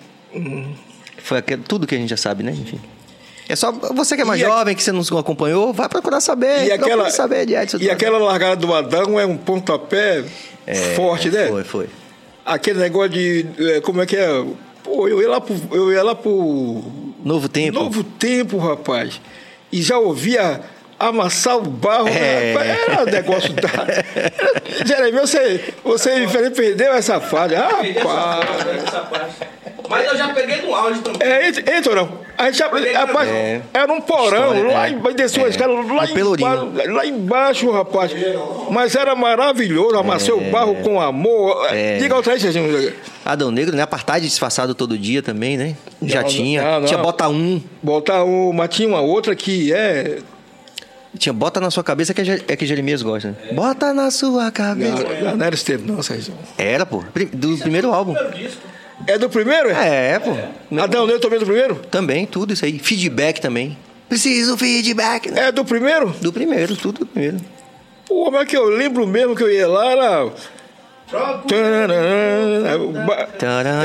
[1.18, 2.53] Foi aquele- tudo que a gente já sabe, né?
[2.53, 2.80] Enfim.
[3.49, 6.20] É só você que é mais E a- jovem, que você não acompanhou, vai procurar
[6.20, 6.66] saber.
[6.66, 7.91] E aquela, saber de Edson e Tudo.
[7.93, 10.24] aquela largada do Adão é um pontapé
[10.97, 11.47] forte, né?
[11.49, 11.86] Foi, foi.
[12.45, 13.47] Aquele negócio de.
[13.59, 14.45] é, Como é que é?
[14.82, 15.57] Pô, eu ia lá pro.
[15.72, 16.82] Eu ia lá pro.
[17.24, 17.78] Novo tempo.
[17.78, 19.20] Novo tempo, rapaz.
[19.72, 20.61] E já ouvia
[20.99, 22.09] amassar o barro.
[22.09, 22.53] É.
[22.88, 23.68] Era um negócio da.
[24.84, 27.55] Jeremias, você, você perdeu essa fase.
[27.57, 28.09] Peguei essa
[28.99, 29.32] Rapaz.
[29.38, 29.49] peguei.
[29.88, 31.26] Mas eu já peguei no áudio também.
[31.26, 31.51] É,
[31.94, 32.09] não.
[32.36, 33.62] A gente já, rapaz, É.
[33.72, 34.90] era um porão, História, lá é.
[34.90, 35.51] em, desceu a É.
[35.51, 38.12] escada, lá, embaixo, lá embaixo, rapaz.
[38.70, 41.66] Mas era maravilhoso, amassei o barro com amor.
[41.72, 41.96] É.
[41.96, 42.92] Diga outra aí, Serginho.
[43.24, 43.82] Adão Negro, né?
[43.82, 45.74] Apartheid disfarçado todo dia também, né?
[46.03, 46.62] Já Não, tinha.
[46.62, 46.86] não, não.
[46.86, 47.61] Tinha Bota Um.
[47.82, 50.18] Botar uma, tinha uma outra que é.
[51.19, 53.29] Tinha Bota na sua cabeça que é, é que Jeremias gosta.
[53.31, 53.53] né?
[53.53, 55.05] Bota na sua cabeça.
[55.23, 56.39] Não, não era tempo, não, Serginho.
[56.57, 57.05] Era, pô.
[57.33, 58.14] Do primeiro álbum.
[59.07, 59.71] É do primeiro?
[59.71, 60.12] É.
[60.14, 60.31] É, pô.
[60.81, 61.75] Adão Negro também é do primeiro?
[61.91, 62.79] Também, tudo isso aí.
[62.79, 63.77] Feedback também.
[64.09, 65.31] Preciso feedback.
[65.31, 65.49] né?
[65.49, 66.11] É do primeiro?
[66.21, 67.39] Do primeiro, tudo do primeiro.
[68.07, 70.33] Pô, mas que eu lembro mesmo que eu ia lá, era.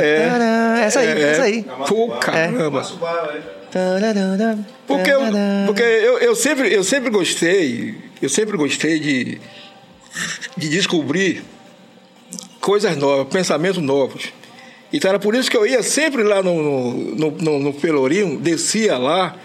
[0.01, 0.83] É.
[0.85, 1.31] Essa aí, É.
[1.31, 1.63] essa aí.
[1.87, 2.83] Pô, caramba.
[4.87, 5.21] Porque, eu,
[5.65, 9.37] porque eu, eu, sempre, eu sempre gostei, eu sempre gostei de,
[10.57, 11.43] de descobrir
[12.59, 14.33] coisas novas, pensamentos novos.
[14.91, 18.97] Então era por isso que eu ia sempre lá no, no, no, no Pelourinho, descia
[18.97, 19.35] lá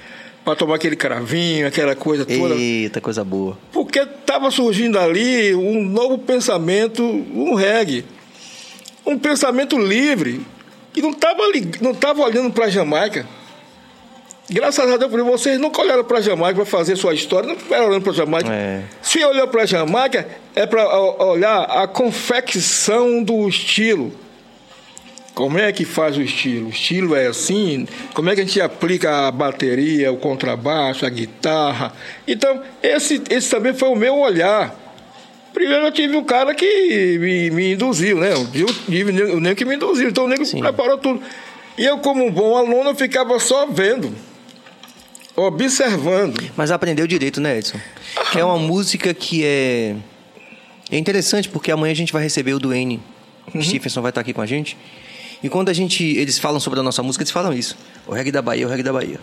[0.45, 2.55] para tomar aquele cravinho, aquela coisa toda.
[2.55, 3.59] Eita, coisa boa.
[3.73, 8.05] Porque estava surgindo ali um novo pensamento, um reggae.
[9.07, 10.41] Um pensamento livre,
[10.93, 11.43] que não estava
[11.81, 13.27] não tava olhando para a Jamaica.
[14.51, 17.89] Graças a Deus, vocês nunca olharam para a Jamaica para fazer sua história, não estiveram
[17.89, 18.51] olhando para a Jamaica.
[18.51, 18.83] É.
[19.03, 24.11] Se olhou para a Jamaica, é para olhar a confecção do estilo.
[25.35, 26.67] Como é que faz o estilo?
[26.67, 27.87] O estilo é assim?
[28.15, 31.93] Como é que a gente aplica a bateria, o contrabaixo, a guitarra?
[32.27, 34.75] Então, esse, esse também foi o meu olhar.
[35.53, 38.33] Primeiro eu tive um cara que me, me induziu, né?
[38.33, 38.47] Eu
[38.87, 40.61] tive o nego que me induziu, então o nego Sim.
[40.61, 41.23] preparou tudo.
[41.77, 44.13] E eu, como um bom aluno, eu ficava só vendo,
[45.39, 46.51] observando.
[46.57, 47.79] Mas aprendeu direito, né, Edson?
[48.33, 49.95] Que é uma música que é.
[50.91, 53.01] É interessante porque amanhã a gente vai receber o Duane.
[53.55, 53.63] Uhum.
[53.63, 54.77] Stephenson vai estar aqui com a gente.
[55.43, 56.05] E quando a gente.
[56.05, 57.77] Eles falam sobre a nossa música, eles falam isso.
[58.07, 59.21] O reggae da Bahia, o reggae da Bahia.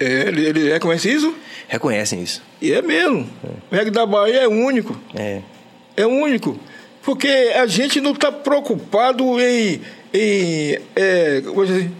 [0.00, 1.32] É, ele, ele reconhece isso?
[1.68, 2.42] Reconhecem isso.
[2.60, 3.28] E é mesmo.
[3.70, 4.98] O reggae da Bahia é único.
[5.14, 5.42] É.
[5.96, 6.58] É único.
[7.02, 9.80] Porque a gente não está preocupado em.
[10.12, 11.90] em é, como eu dizer,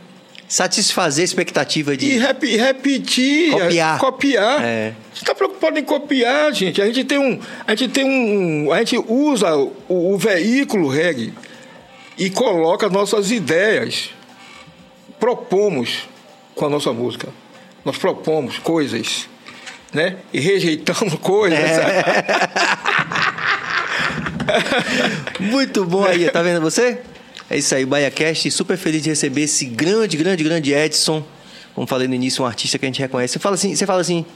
[0.49, 2.17] Satisfazer a expectativa e de.
[2.19, 3.51] repi- repetir.
[3.53, 3.97] Copiar.
[3.97, 4.65] é, Copiar.
[4.65, 4.95] É.
[5.13, 6.81] Você está preocupado em copiar, gente.
[6.81, 7.39] A gente tem um.
[7.67, 8.73] A gente tem um.
[8.73, 11.35] A gente usa o, o veículo reggae
[12.17, 14.11] e coloca nossas ideias.
[15.21, 16.09] Propomos
[16.55, 17.29] com a nossa música.
[17.85, 19.29] Nós propomos coisas.
[19.93, 20.17] Né?
[20.33, 21.59] E rejeitamos coisas.
[21.59, 22.05] É.
[25.41, 26.99] Muito bom aí, tá vendo você?
[27.51, 31.25] É isso aí, BaiaCast, super feliz de receber esse grande, grande, grande Edson.
[31.75, 33.35] Como falei no início, um artista que a gente reconhece.
[33.35, 34.27] Você fala assim, você fala assim,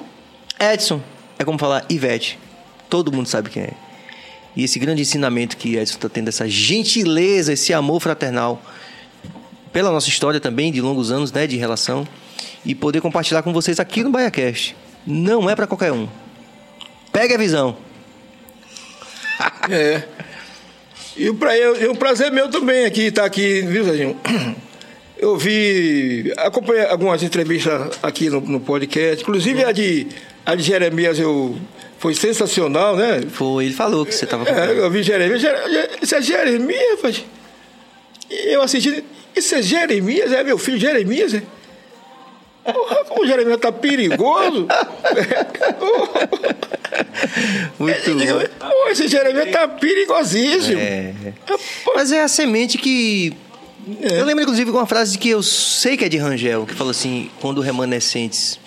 [0.58, 1.00] Edson,
[1.38, 2.38] é como falar Ivete.
[2.88, 3.72] Todo mundo sabe quem é.
[4.56, 8.62] E esse grande ensinamento que Edson está tendo, essa gentileza, esse amor fraternal,
[9.72, 12.06] pela nossa história também, de longos anos, né, de relação,
[12.64, 14.76] e poder compartilhar com vocês aqui no BaiaCast.
[15.06, 16.08] Não é para qualquer um.
[17.12, 17.76] Pegue a visão.
[19.70, 20.02] É.
[21.16, 24.16] E pra- eu- é um prazer meu também aqui estar aqui, viu, Serginho?
[25.18, 30.08] Eu vi, acompanhei algumas entrevistas aqui no, no podcast, inclusive a de,
[30.44, 31.54] a de Jeremias eu,
[32.00, 33.22] foi sensacional, né?
[33.30, 37.24] Foi, ele falou que você estava É, eu vi Jeremias, Jere- isso é Jeremias, rapaz.
[38.28, 39.04] Eu assisti,
[39.36, 41.42] isso é Jeremias, é meu filho Jeremias, é?
[43.18, 44.66] O Jeremias tá perigoso.
[47.78, 48.68] Muito bom.
[48.70, 50.78] Pô, esse Jeremias tá perigosíssimo.
[50.80, 51.12] É.
[51.94, 53.32] Mas é a semente que.
[54.00, 57.30] Eu lembro, inclusive, uma frase que eu sei que é de Rangel, que falou assim:
[57.40, 58.58] quando remanescentes.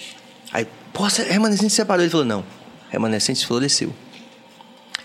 [0.52, 0.68] Aí,
[1.10, 2.04] se- remanescentes separou.
[2.04, 2.46] Ele falou: não,
[2.89, 3.93] remanescentes floresceu.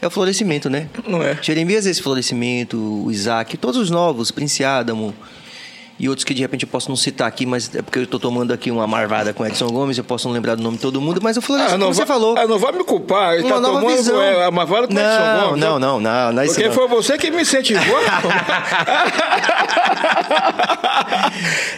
[0.02, 0.88] É o florescimento, né?
[1.06, 1.38] Não é?
[1.42, 5.14] Jeremias, esse florescimento, o Isaac, todos os novos, Prince Adamo
[6.00, 8.18] e outros que de repente eu posso não citar aqui, mas é porque eu tô
[8.18, 10.98] tomando aqui uma marvada com Edson Gomes, eu posso não lembrar do nome de todo
[10.98, 12.38] mundo, mas o florescimento, não como você falou.
[12.38, 13.34] Ah, não vai me culpar.
[13.34, 14.22] Ele uma tá nova tomando visão.
[14.22, 16.74] é, a Marvada com o Edson não, Gomes, não, não, não, não, isso Porque não.
[16.74, 17.98] foi você que me incentivou.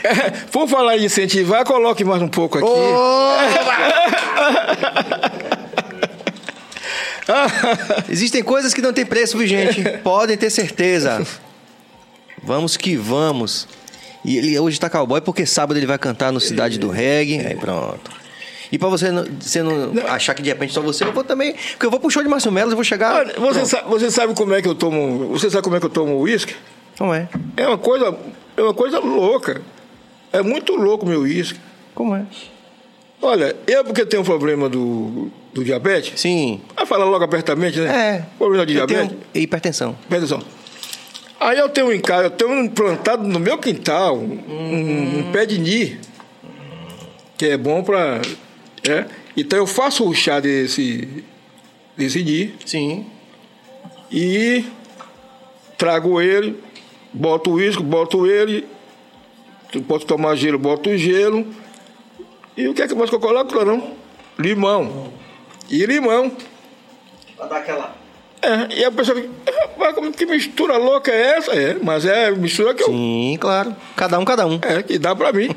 [0.04, 2.68] É, Por falar em incentivar, coloque mais um pouco aqui.
[8.08, 9.82] Existem coisas que não tem preço, gente?
[10.04, 11.26] Podem ter certeza.
[12.40, 13.66] Vamos que vamos.
[14.24, 17.40] E ele hoje tá cowboy porque sábado ele vai cantar no Cidade do Reggae.
[17.46, 18.10] Aí pronto.
[18.70, 21.54] E pra você não, você não achar que de repente só você, eu vou também.
[21.72, 23.16] Porque eu vou pro show de Márcio Melo, eu vou chegar.
[23.16, 23.66] Olha, você, Pronto.
[23.66, 25.28] sabe, você sabe como é que eu tomo.
[25.28, 26.54] Você sabe como é que eu tomo uísque?
[26.96, 27.28] Como é?
[27.56, 28.16] É uma coisa.
[28.56, 29.60] É uma coisa louca.
[30.32, 31.58] É muito louco o meu uísque.
[31.94, 32.24] Como é?
[33.20, 36.18] Olha, eu porque tenho um problema do, do diabetes.
[36.20, 36.60] Sim.
[36.74, 38.16] Vai falar logo apertamente, né?
[38.18, 38.24] É.
[38.38, 39.26] Problema de Eu tenho diabetes.
[39.34, 39.96] hipertensão.
[41.42, 45.58] Aí eu tenho em casa, eu tenho plantado no meu quintal um, um pé de
[45.58, 45.98] ni,
[47.36, 48.22] que é bom para.
[48.88, 49.06] É.
[49.36, 51.24] Então eu faço o chá desse,
[51.96, 53.06] desse ni Sim.
[54.10, 54.64] e
[55.76, 56.62] trago ele,
[57.12, 58.64] boto o uísque, boto ele,
[59.88, 61.44] pode tomar gelo, boto o gelo.
[62.56, 63.96] E o que é que mais que eu coloco, Clarão?
[64.38, 65.12] Limão.
[65.68, 66.30] E limão.
[67.36, 68.01] Pra dar aquela.
[68.42, 69.30] É, e a pessoa fica,
[69.60, 71.52] "Rapaz, como que mistura louca é essa?
[71.52, 72.88] É, mas é mistura que eu.
[72.88, 73.74] Sim, claro.
[73.96, 74.58] Cada um, cada um.
[74.62, 75.48] É, que dá pra mim.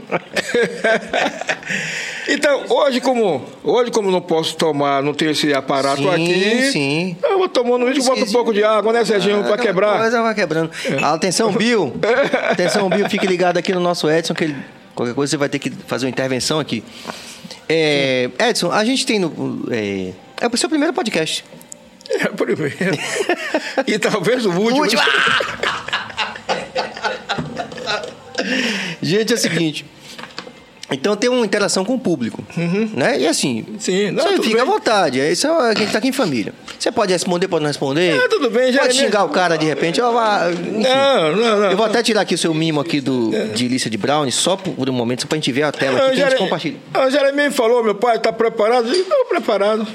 [2.29, 6.71] então, hoje como, hoje, como não posso tomar, não tenho esse aparato Sim, aqui.
[6.71, 7.17] sim.
[7.23, 9.99] Eu vou tomando isso, boto um pouco de água, né, Serginho, pra Aquela quebrar.
[10.01, 10.71] Coisa vai quebrando.
[11.03, 11.93] Atenção, Bill.
[12.51, 13.09] Atenção, Bill.
[13.09, 14.55] Fique ligado aqui no nosso Edson, que ele,
[14.93, 16.83] qualquer coisa você vai ter que fazer uma intervenção aqui.
[17.67, 19.65] É, Edson, a gente tem no.
[19.71, 21.43] É, é o seu primeiro podcast.
[22.09, 22.97] É, primeiro.
[23.87, 24.81] e talvez o último.
[24.81, 25.01] Último.
[29.01, 29.85] Gente, é o seguinte.
[30.91, 32.43] Então tem uma interação com o público,
[32.93, 33.19] né?
[33.19, 33.79] E assim, Uhum.
[33.79, 34.71] Sim, não, você fica à bem.
[34.73, 35.19] vontade.
[35.19, 36.53] Isso é a gente tá aqui em família.
[36.77, 38.21] Você pode responder, pode não responder.
[38.23, 39.99] Ah, tudo bem, já Pode é minha- xingar o cara de repente.
[39.99, 40.83] enfim.
[40.83, 41.71] Não, não, não.
[41.71, 44.55] Eu vou até tirar aqui o seu mimo aqui do, de lista de Brown, só
[44.55, 46.77] por, um momento, só pra gente ver a tela aqui, que a gente compartilha.
[46.93, 48.87] A Jeremias falou, meu pai, tá preparado?
[48.87, 49.87] Eu Estou preparado.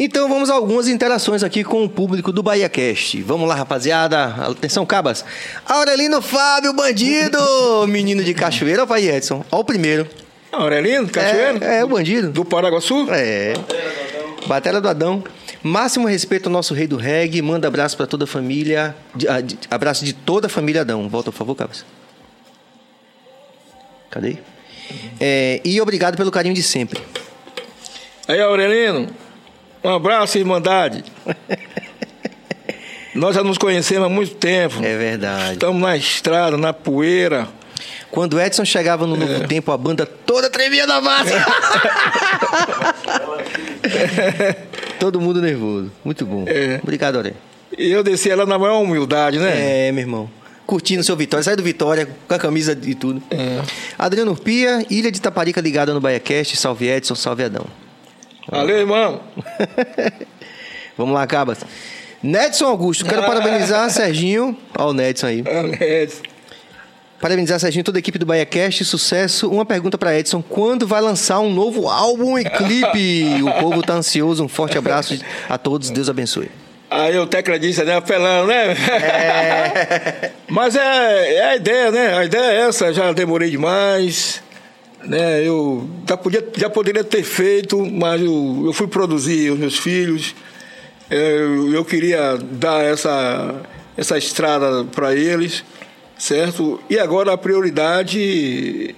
[0.00, 3.20] Então vamos a algumas interações aqui com o público do Bahia Cast.
[3.22, 4.26] Vamos lá, rapaziada.
[4.26, 5.24] Atenção, cabas.
[5.66, 7.38] Aurelino Fábio, bandido!
[7.88, 9.44] Menino de Cachoeira, vai Edson.
[9.50, 10.08] Ó o primeiro.
[10.52, 11.64] Aurelino, Cachoeiro?
[11.64, 12.30] É, é o bandido.
[12.30, 13.08] Do Paraguaçu?
[13.10, 13.54] É.
[14.46, 15.24] Batalha do Adão.
[15.64, 17.42] Máximo respeito ao nosso rei do reggae.
[17.42, 18.94] Manda abraço pra toda a família.
[19.68, 21.08] abraço de toda a família Adão.
[21.08, 21.84] Volta, por favor, Cabas.
[24.08, 24.36] Cadê?
[25.18, 27.02] É, e obrigado pelo carinho de sempre.
[28.28, 29.08] Aí, Aurelino,
[29.92, 31.04] um abraço, Irmandade.
[33.14, 34.84] Nós já nos conhecemos há muito tempo.
[34.84, 35.54] É verdade.
[35.54, 37.48] Estamos na estrada, na poeira.
[38.10, 41.34] Quando o Edson chegava no Novo Tempo, a banda toda tremia da massa.
[44.98, 45.92] Todo mundo nervoso.
[46.04, 46.44] Muito bom.
[46.46, 46.80] É.
[46.82, 47.36] Obrigado, Aurélio.
[47.76, 49.88] E eu desci ela na maior humildade, né?
[49.88, 50.30] É, meu irmão.
[50.66, 51.42] Curtindo seu Vitória.
[51.42, 53.22] Sai do Vitória com a camisa e tudo.
[53.30, 53.60] É.
[53.98, 56.56] Adriano Urpia, Ilha de Taparica ligada no BaiaCast.
[56.56, 57.66] Salve Edson, salve Adão.
[58.50, 59.20] Valeu, irmão.
[60.96, 61.58] Vamos lá, Cabas.
[62.22, 64.56] Nedson Augusto, quero parabenizar Serginho.
[64.76, 65.44] Ó o Nedson aí.
[65.46, 66.08] É,
[67.20, 69.50] Parabenizar Serginho toda a equipe do BaiaCast, sucesso.
[69.50, 73.42] Uma pergunta para Edson: quando vai lançar um novo álbum e clipe?
[73.42, 74.44] O povo tá ansioso.
[74.44, 75.18] Um forte abraço
[75.48, 76.50] a todos, Deus abençoe.
[76.90, 77.96] Aí o Tecla disse, né?
[77.96, 78.74] Apelando, né?
[80.48, 82.18] Mas é, é a ideia, né?
[82.18, 82.92] A ideia é essa.
[82.92, 84.42] Já demorei demais.
[85.04, 85.46] Né?
[85.46, 90.34] Eu já, podia, já poderia ter feito, mas eu, eu fui produzir os meus filhos.
[91.10, 93.62] Eu, eu queria dar essa,
[93.96, 95.64] essa estrada para eles,
[96.18, 96.80] certo?
[96.90, 98.94] E agora a prioridade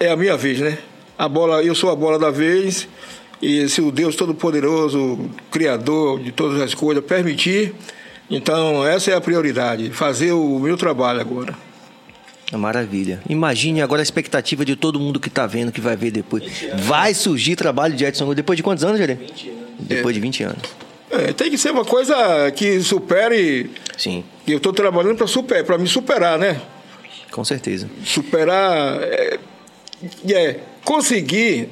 [0.00, 0.78] é a minha vez, né?
[1.18, 2.88] A bola, eu sou a bola da vez.
[3.42, 7.74] E se o Deus Todo-Poderoso, Criador de todas as coisas, permitir,
[8.30, 11.71] então essa é a prioridade, fazer o meu trabalho agora.
[12.58, 13.20] Maravilha.
[13.28, 16.44] Imagine agora a expectativa de todo mundo que tá vendo, que vai ver depois.
[16.76, 19.14] Vai surgir trabalho de Edson depois de quantos anos, Jerê?
[19.14, 19.62] 20 anos.
[19.80, 20.62] Depois de 20 anos.
[21.10, 23.70] É, tem que ser uma coisa que supere.
[23.98, 26.60] Sim, que Eu estou trabalhando para super, para me superar, né?
[27.30, 27.88] com certeza.
[28.04, 29.02] Superar.
[29.02, 29.38] É,
[30.30, 31.68] é, conseguir.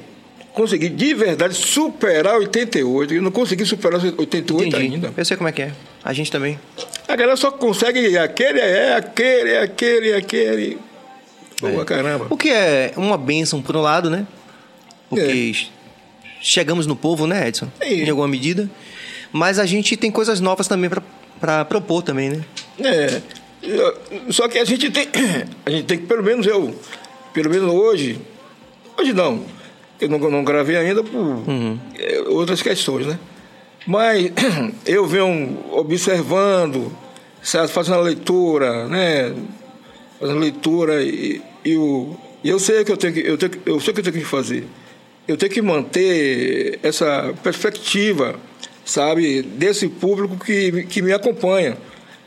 [0.53, 3.13] Conseguir de verdade superar 88.
[3.13, 4.95] Eu não consegui superar 88 Entendi.
[4.95, 5.13] ainda.
[5.15, 5.71] Eu sei como é que é.
[6.03, 6.59] A gente também.
[7.07, 10.77] A galera só consegue aquele, é aquele, é aquele, é aquele.
[11.59, 12.27] Boa caramba.
[12.29, 14.25] O que é uma bênção por um lado, né?
[15.09, 15.67] Porque É.
[16.41, 17.67] chegamos no povo, né, Edson?
[17.79, 17.93] É.
[17.93, 18.69] Em alguma medida.
[19.31, 20.89] Mas a gente tem coisas novas também
[21.39, 22.43] pra propor também, né?
[22.79, 23.21] É.
[24.31, 25.07] Só que a gente tem.
[25.65, 26.75] A gente tem que, pelo menos eu,
[27.31, 28.19] pelo menos hoje.
[28.97, 29.45] Hoje não.
[29.99, 31.43] Eu não, não gravei ainda por
[31.95, 33.19] é, outras questões, né?
[33.85, 34.31] Mas
[34.85, 36.95] eu venho observando,
[37.41, 39.33] sabe, fazendo a leitura, né?
[40.19, 43.79] Fazendo leitura e, e, o, e eu sei que eu tenho que, eu, tenho, eu
[43.79, 44.67] sei que eu tenho que fazer.
[45.27, 48.39] Eu tenho que manter essa perspectiva,
[48.85, 51.77] sabe, desse público que, que me acompanha.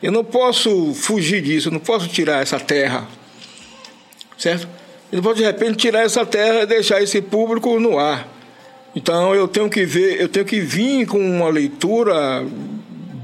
[0.03, 3.09] Eu não posso fugir disso, eu não posso tirar essa terra,
[4.37, 4.69] certo?
[5.11, 8.34] Eu não posso de repente tirar essa terra e deixar esse público no ar.
[8.95, 12.45] Então eu tenho que ver, eu tenho que vir com uma leitura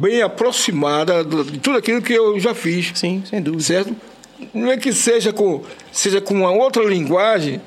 [0.01, 3.63] bem aproximada de tudo aquilo que eu já fiz Sim, sem dúvida.
[3.63, 3.95] certo?
[4.55, 7.61] Não é que seja com, seja com uma outra linguagem,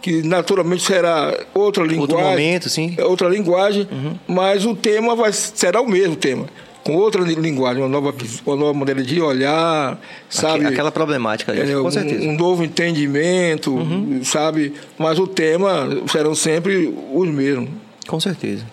[0.00, 2.24] que naturalmente será outra linguagem.
[2.24, 2.94] momento, sim.
[2.96, 3.88] é Outra linguagem,
[4.28, 6.46] mas o tema vai, será o mesmo tema.
[6.84, 8.14] Com outra li- linguagem, uma nova,
[8.46, 9.98] uma nova maneira de olhar,
[10.28, 10.66] sabe?
[10.66, 12.22] Aquela problemática ali, É, com um, certeza.
[12.28, 13.74] um novo entendimento,
[14.22, 14.74] sabe?
[14.98, 17.70] Mas o tema serão sempre os mesmos.
[18.06, 18.66] Com certeza.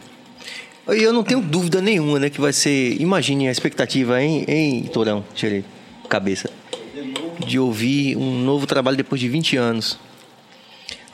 [0.90, 3.00] E eu não tenho dúvida nenhuma, né, que vai ser.
[3.02, 5.64] Imagine a expectativa, hein, hein Torão, Xerê,
[6.10, 6.50] cabeça.
[7.48, 9.98] De ouvir um novo trabalho depois de 20 anos.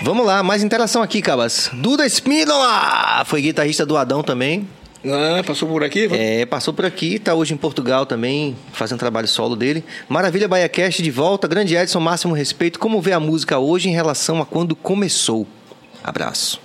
[0.01, 1.69] Vamos lá, mais interação aqui, Cabas.
[1.73, 3.23] Duda Espínola!
[3.25, 4.67] Foi guitarrista do Adão também.
[5.05, 6.09] Ah, passou por aqui?
[6.11, 9.83] É, passou por aqui, tá hoje em Portugal também, fazendo trabalho solo dele.
[10.09, 12.79] Maravilha BaiaCast de volta, grande Edson, máximo respeito.
[12.79, 15.47] Como vê a música hoje em relação a quando começou?
[16.03, 16.59] Abraço.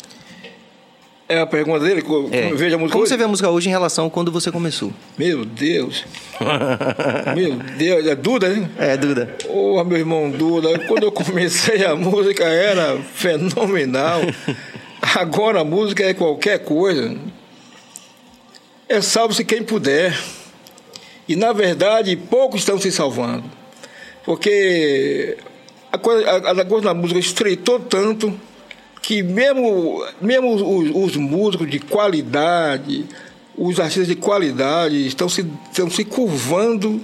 [1.28, 2.02] É a pergunta dele?
[2.02, 2.42] co- É.
[2.42, 3.10] Como veja a música Como hoje?
[3.10, 4.92] você vê a música hoje em relação a quando você começou?
[5.16, 6.04] Meu Deus.
[7.36, 8.68] Meu Deus, é Duda, hein?
[8.78, 9.34] É, Duda.
[9.48, 14.20] Ô, meu irmão Duda, quando eu comecei a música era fenomenal.
[15.16, 17.16] Agora a música é qualquer coisa.
[18.92, 20.14] É salve-se quem puder.
[21.26, 23.44] E na verdade, poucos estão se salvando.
[24.22, 25.38] Porque
[25.90, 28.38] a coisa, a, a coisa da música estreitou tanto
[29.00, 33.06] que mesmo, mesmo os, os músicos de qualidade,
[33.56, 37.00] os artistas de qualidade estão se, estão se curvando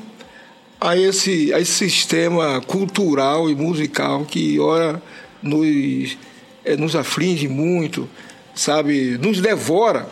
[0.78, 5.02] a esse, a esse sistema cultural e musical que, ora,
[5.42, 6.18] nos,
[6.66, 8.06] eh, nos aflige muito,
[8.54, 9.16] sabe?
[9.16, 10.06] Nos devora.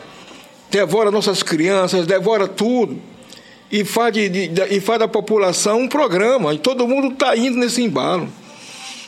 [0.70, 3.01] Devora nossas crianças, devora tudo.
[3.70, 6.55] E faz, de, de- da- e faz da população um programa.
[6.55, 8.28] E todo mundo está indo nesse embalo.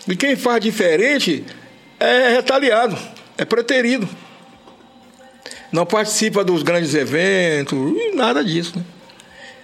[0.06, 1.44] E quem faz diferente
[2.00, 2.96] é retaliado,
[3.36, 4.08] é preterido.
[5.70, 7.78] não participa dos grandes eventos,
[8.14, 8.72] nada disso.
[8.78, 8.84] Né?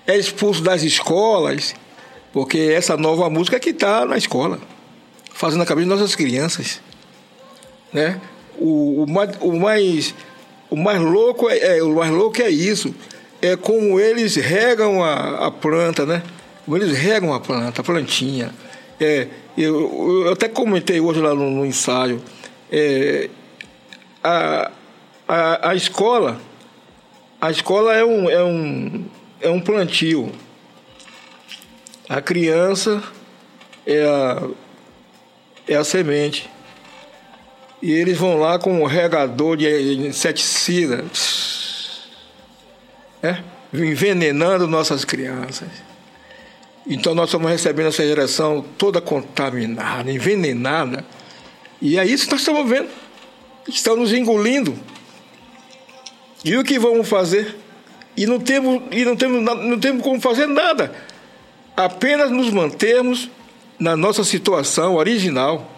[0.06, 1.74] É expulso das escolas,
[2.32, 4.58] porque essa nova música é que está na escola,
[5.32, 6.80] fazendo a cabeça das nossas crianças.
[7.92, 8.20] Né?
[8.58, 10.14] O, o, mais, o, mais,
[10.74, 12.92] o mais louco é, é, o mais louco é isso,
[13.40, 16.20] é como eles regam a, a planta, né?
[16.64, 18.52] Como eles regam a planta, a plantinha.
[18.98, 22.20] É, eu, eu até comentei hoje lá no, no ensaio.
[22.72, 23.30] É,
[24.22, 24.72] a,
[25.28, 26.40] a, a escola,
[27.40, 29.04] a escola é um, é um,
[29.40, 30.32] é um plantio.
[32.08, 33.00] A criança
[33.86, 34.48] é a,
[35.68, 36.50] é a semente.
[37.84, 41.04] E eles vão lá com um regador de inseticida,
[43.22, 43.42] é,
[43.74, 45.68] envenenando nossas crianças.
[46.86, 51.04] Então nós estamos recebendo essa geração toda contaminada, envenenada.
[51.78, 52.88] E é isso que nós estamos vendo.
[53.68, 54.74] Estão nos engolindo.
[56.42, 57.54] E o que vamos fazer?
[58.16, 60.90] E não temos, e não temos, não temos como fazer nada.
[61.76, 63.28] Apenas nos mantermos
[63.78, 65.73] na nossa situação original.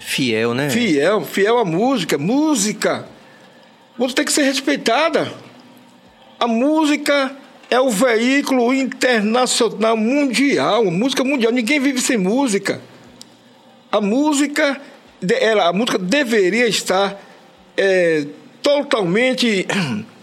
[0.00, 0.70] Fiel, né?
[0.70, 2.16] Fiel, fiel à música.
[2.18, 3.06] Música.
[3.96, 5.30] Música tem que ser respeitada.
[6.38, 7.36] A música
[7.68, 11.52] é o veículo internacional mundial, música mundial.
[11.52, 12.80] Ninguém vive sem música.
[13.92, 14.80] A música,
[15.38, 17.20] ela, a música deveria estar
[17.76, 18.26] é,
[18.62, 19.66] totalmente,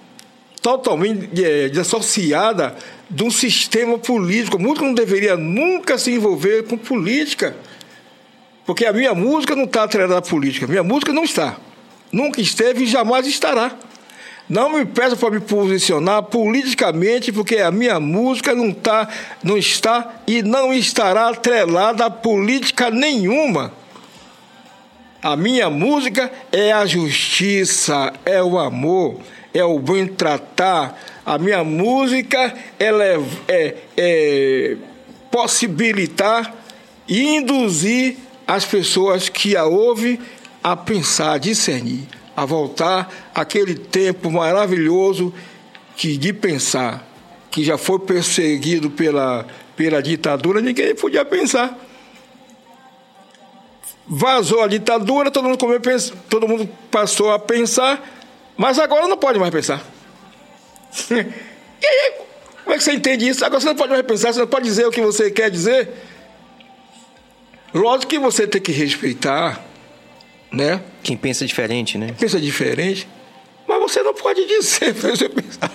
[0.61, 2.75] totalmente é, desassociada
[3.09, 4.57] de um sistema político.
[4.57, 7.55] A música não deveria nunca se envolver com política.
[8.67, 10.67] Porque a minha música não está atrelada à política.
[10.67, 11.55] Minha música não está.
[12.11, 13.71] Nunca esteve e jamais estará.
[14.49, 19.07] Não me peça para me posicionar politicamente, porque a minha música não, tá,
[19.41, 23.71] não está e não estará atrelada a política nenhuma.
[25.23, 29.21] A minha música é a justiça, é o amor,
[29.53, 31.01] é o bem tratar.
[31.25, 34.77] A minha música ela é, é, é
[35.31, 36.53] possibilitar
[37.07, 40.19] e induzir as pessoas que a ouvem
[40.63, 42.07] a pensar, a discernir
[42.37, 45.33] a voltar àquele tempo maravilhoso
[45.95, 47.03] que de pensar
[47.49, 51.75] que já foi perseguido pela, pela ditadura, ninguém podia pensar.
[54.05, 55.81] Vazou a ditadura, todo mundo, comeu,
[56.29, 58.07] todo mundo passou a pensar,
[58.55, 59.83] mas agora não pode mais pensar.
[61.09, 62.13] e aí,
[62.63, 63.43] como é que você entende isso?
[63.43, 65.89] Agora você não pode mais pensar, você não pode dizer o que você quer dizer.
[67.77, 69.67] Lógico que você tem que respeitar
[70.51, 70.81] né?
[71.03, 72.13] Quem pensa diferente, né?
[72.17, 73.07] Pensa diferente,
[73.67, 75.71] mas você não pode dizer para você pensar.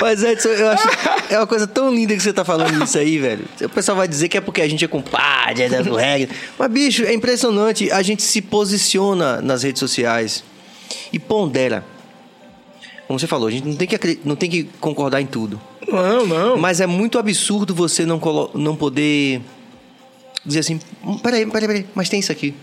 [0.00, 0.88] Mas Edson, eu acho
[1.28, 3.44] é uma coisa tão linda que você tá falando isso aí, velho.
[3.60, 6.30] O pessoal vai dizer que é porque a gente é compadre, é do reggae.
[6.58, 7.90] Mas, bicho, é impressionante.
[7.90, 10.42] A gente se posiciona nas redes sociais
[11.12, 11.84] e pondera.
[13.06, 15.60] Como você falou, a gente não tem que, não tem que concordar em tudo.
[15.86, 16.56] Não, não.
[16.56, 18.20] Mas é muito absurdo você não,
[18.54, 19.42] não poder
[20.44, 22.54] dizer assim: hum, peraí, peraí, peraí, mas tem isso aqui.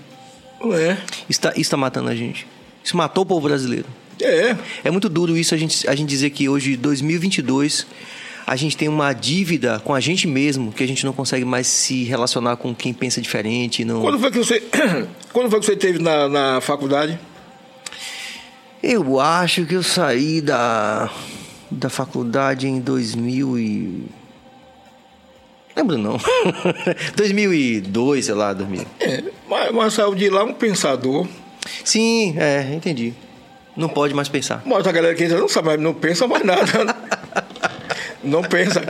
[0.74, 0.98] É.
[1.30, 2.48] Está, está matando a gente.
[2.84, 3.86] Isso matou o povo brasileiro.
[4.22, 4.56] É.
[4.84, 7.86] É muito duro isso a gente, a gente dizer que hoje, 2022,
[8.46, 11.68] a gente tem uma dívida com a gente mesmo, que a gente não consegue mais
[11.68, 13.84] se relacionar com quem pensa diferente.
[13.84, 14.02] Não...
[14.02, 14.62] Quando foi que você,
[15.34, 17.20] quando foi que você teve na, na faculdade?
[18.82, 21.12] Eu acho que eu saí da,
[21.70, 24.06] da faculdade em 2000 e...
[25.78, 26.18] Lembro não.
[27.16, 28.84] 2002, sei lá, 2000.
[29.00, 31.28] É, mas, mas saiu de lá um pensador.
[31.84, 33.14] Sim, é, entendi.
[33.76, 34.64] Não pode mais pensar.
[34.66, 36.96] Mas a galera que entra não sabe, não pensa mais nada.
[38.24, 38.82] não pensa.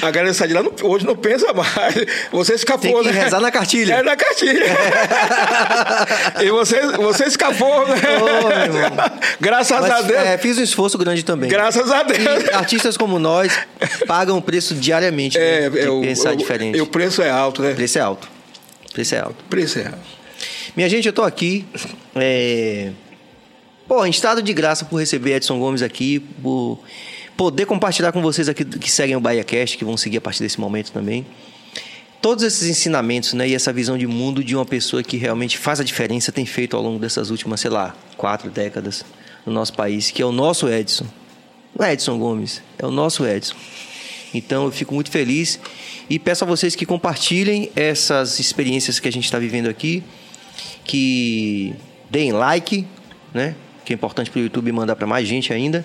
[0.00, 1.94] A galera sai de lá, não, hoje não pensa mais.
[2.30, 3.24] Você escapou, Tem que né?
[3.24, 3.94] rezar na cartilha.
[3.94, 4.64] É na cartilha.
[6.42, 7.94] e você, você escapou, né?
[8.20, 10.20] Ô, Graças Mas, a Deus.
[10.20, 11.50] é, fiz um esforço grande também.
[11.50, 12.44] Graças a Deus.
[12.44, 13.52] E artistas como nós
[14.06, 16.76] pagam o preço diariamente É, né, é, o, pensar o- diferente.
[16.78, 17.72] e o preço é alto, né?
[17.72, 18.28] O preço é alto.
[18.88, 19.44] O preço é alto.
[19.48, 19.98] Preço é alto.
[20.76, 21.66] Minha gente, eu tô aqui.
[22.16, 22.90] É...
[23.86, 26.78] Pô, em estado de graça por receber Edson Gomes aqui, por
[27.36, 30.60] poder compartilhar com vocês aqui que seguem o BahiaCast, que vão seguir a partir desse
[30.60, 31.26] momento também.
[32.20, 35.80] Todos esses ensinamentos, né, e essa visão de mundo de uma pessoa que realmente faz
[35.80, 39.04] a diferença, tem feito ao longo dessas últimas, sei lá, quatro décadas
[39.44, 41.06] no nosso país, que é o nosso Edson.
[41.76, 43.56] Não é Edson Gomes, é o nosso Edson.
[44.34, 45.58] Então eu fico muito feliz
[46.08, 50.02] e peço a vocês que compartilhem essas experiências que a gente está vivendo aqui,
[50.84, 51.74] que
[52.08, 52.86] deem like,
[53.34, 53.54] né?
[53.84, 55.84] Que é importante para o YouTube mandar para mais gente ainda.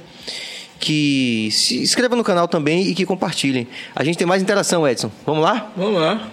[0.80, 3.68] Que se inscrevam no canal também e que compartilhem.
[3.96, 5.12] A gente tem mais interação, Edson.
[5.26, 5.72] Vamos lá?
[5.76, 6.28] Vamos lá.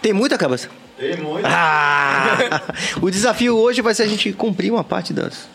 [0.00, 0.68] Tem muita cabeça.
[0.98, 1.46] Tem muito.
[1.46, 2.62] Ah!
[3.02, 5.48] o desafio hoje vai ser a gente cumprir uma parte das.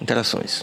[0.00, 0.62] Interações.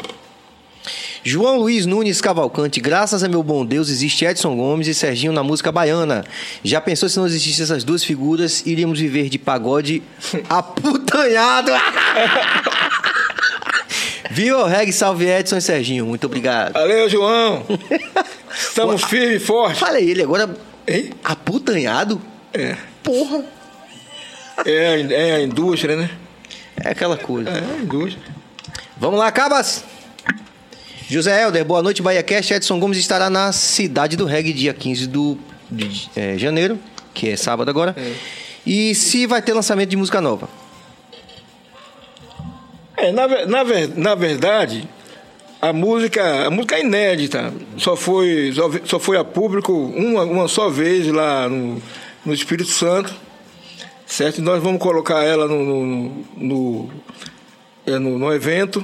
[1.23, 5.43] João Luiz Nunes Cavalcante, graças a meu bom Deus, existe Edson Gomes e Serginho na
[5.43, 6.25] música baiana.
[6.63, 10.01] Já pensou se não existissem essas duas figuras, iríamos viver de pagode
[10.49, 11.71] aputanhado?
[14.53, 16.73] O reggae, salve Edson e Serginho, muito obrigado.
[16.73, 17.65] Valeu, João.
[18.53, 19.79] Estamos firmes e fortes.
[19.79, 20.49] Falei ele agora,
[20.87, 21.11] Hein?
[21.23, 22.21] aputanhado?
[22.53, 22.77] É.
[23.03, 23.43] Porra.
[24.65, 26.09] É, é a indústria, né?
[26.83, 27.49] É aquela coisa.
[27.49, 28.23] É a indústria.
[28.97, 29.83] Vamos lá, Cabas!
[31.09, 32.53] José Helder, boa noite, Bahia Cast.
[32.53, 35.37] Edson Gomes estará na Cidade do Reggae dia 15 do,
[35.69, 36.79] de eh, janeiro,
[37.13, 37.95] que é sábado agora.
[38.65, 40.47] E se vai ter lançamento de música nova?
[42.97, 43.63] É, na, na,
[43.95, 44.87] na verdade,
[45.61, 47.53] a música, a música é inédita.
[47.77, 51.81] Só foi, só, só foi a público uma, uma só vez lá no,
[52.25, 53.13] no Espírito Santo.
[54.05, 54.39] Certo?
[54.39, 56.89] E nós vamos colocar ela no, no, no,
[57.85, 58.83] é, no- no evento.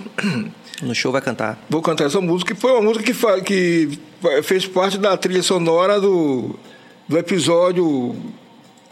[0.81, 1.59] No show vai cantar.
[1.69, 3.13] Vou cantar essa música, que foi uma música que,
[3.43, 3.99] que
[4.43, 6.55] fez parte da trilha sonora do,
[7.09, 8.15] do episódio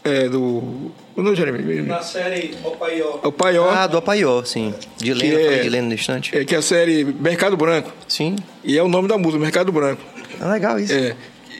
[0.08, 0.90] é, do.
[1.16, 1.82] Não, Jeremy?
[1.82, 3.20] Na série Opaió.
[3.22, 4.74] É o Paió, Ah, do Apaió, sim.
[4.98, 6.36] De Que Helena, é- de Helena no instante.
[6.36, 7.90] é, que é a série Mercado Branco.
[8.06, 8.36] Sim.
[8.62, 10.02] E é o nome da música, Mercado Branco.
[10.40, 10.92] É legal isso.
[10.92, 11.16] É.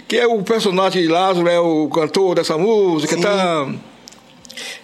[0.06, 3.68] Que é o personagem de Lázaro, é o cantor dessa música, tá?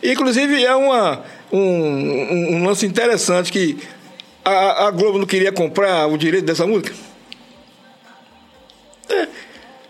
[0.03, 1.23] Inclusive é uma,
[1.53, 3.79] um, um, um lance interessante que
[4.45, 6.93] a, a Globo não queria comprar o direito dessa música.
[9.09, 9.29] É.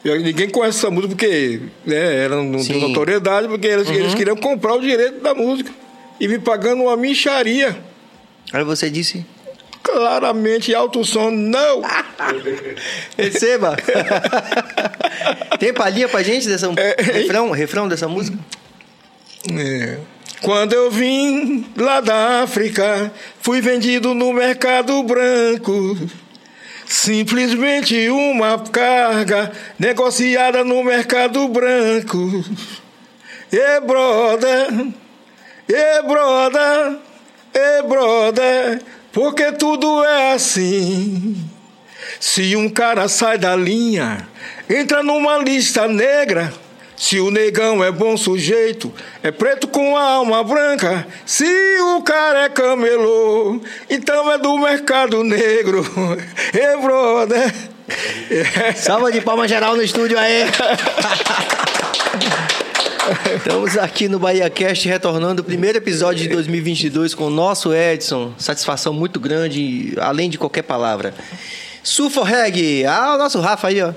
[0.05, 2.73] Ninguém conhece essa música porque né, ela não Sim.
[2.73, 5.71] tem notoriedade, porque eles, eles queriam comprar o direito da música.
[6.19, 7.77] E me pagando uma micharia.
[8.53, 9.25] Aí você disse.
[9.83, 11.83] Claramente alto som, não!
[13.19, 13.77] Receba!
[15.59, 16.73] Tem palhinha pra gente dessa.
[16.77, 18.39] É, refrão, refrão dessa música?
[19.53, 19.99] É.
[20.41, 25.97] Quando eu vim lá da África, fui vendido no mercado branco.
[26.93, 32.45] Simplesmente uma carga negociada no mercado branco.
[33.51, 34.69] E brother,
[35.67, 36.99] e brother,
[37.55, 41.35] e brother, porque tudo é assim.
[42.21, 44.29] Se um cara sai da linha,
[44.69, 46.53] entra numa lista negra.
[47.03, 48.93] Se o negão é bom sujeito,
[49.25, 51.05] é preto com a alma branca.
[51.27, 51.45] Se
[51.97, 53.61] o cara é camelô,
[53.91, 55.85] então é do mercado negro.
[56.55, 57.53] Ê, brother.
[58.77, 60.45] Salva de palma geral no estúdio aí.
[63.37, 68.33] Estamos aqui no Bahia Cast retornando o primeiro episódio de 2022 com o nosso Edson.
[68.39, 71.13] Satisfação muito grande, além de qualquer palavra.
[71.83, 73.93] Surfa Reg, ah, o nosso Rafa aí, ó.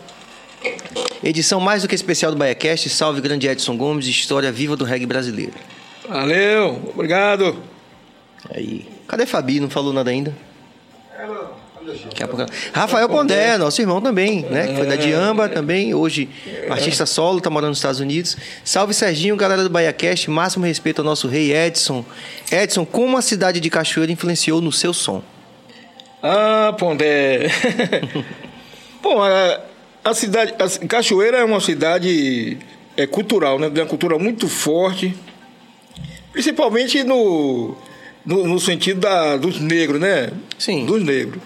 [1.23, 2.89] Edição mais do que especial do Bahia Cast.
[2.89, 5.53] Salve grande Edson Gomes, história viva do reggae brasileiro.
[6.07, 7.57] Valeu, obrigado.
[8.53, 8.87] Aí.
[9.07, 9.59] Cadê Fabi?
[9.59, 10.35] Não falou nada ainda?
[12.09, 14.67] Daqui a pouco- Rafael Pondé, nosso irmão também, né?
[14.67, 16.27] Que foi da Diamba também, hoje
[16.69, 18.35] artista solo, tá morando nos Estados Unidos.
[18.63, 22.03] Salve Serginho, galera do BaiaCast, máximo respeito ao nosso rei Edson.
[22.51, 25.21] Edson, como a cidade de Cachoeira influenciou no seu som?
[26.23, 27.49] Ah, Pondé.
[29.01, 29.59] Bom, a,
[30.05, 30.53] a cidade.
[30.59, 32.59] A Cachoeira é uma cidade
[32.95, 33.69] é, cultural, né?
[33.71, 35.15] Tem uma cultura muito forte.
[36.31, 37.75] Principalmente no,
[38.23, 40.29] no, no sentido da, dos negros, né?
[40.59, 40.85] Sim.
[40.85, 41.41] Dos negros.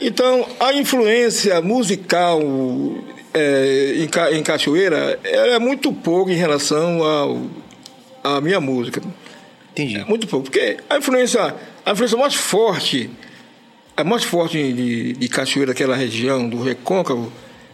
[0.00, 2.40] Então, a influência musical
[3.34, 7.42] é, em, em Cachoeira é muito pouco em relação ao,
[8.24, 9.02] à minha música.
[9.72, 9.98] Entendi.
[9.98, 11.54] É muito pouco, porque a influência,
[11.84, 13.10] a influência mais forte,
[13.94, 17.30] a mais forte de, de Cachoeira, aquela região do Recôncavo,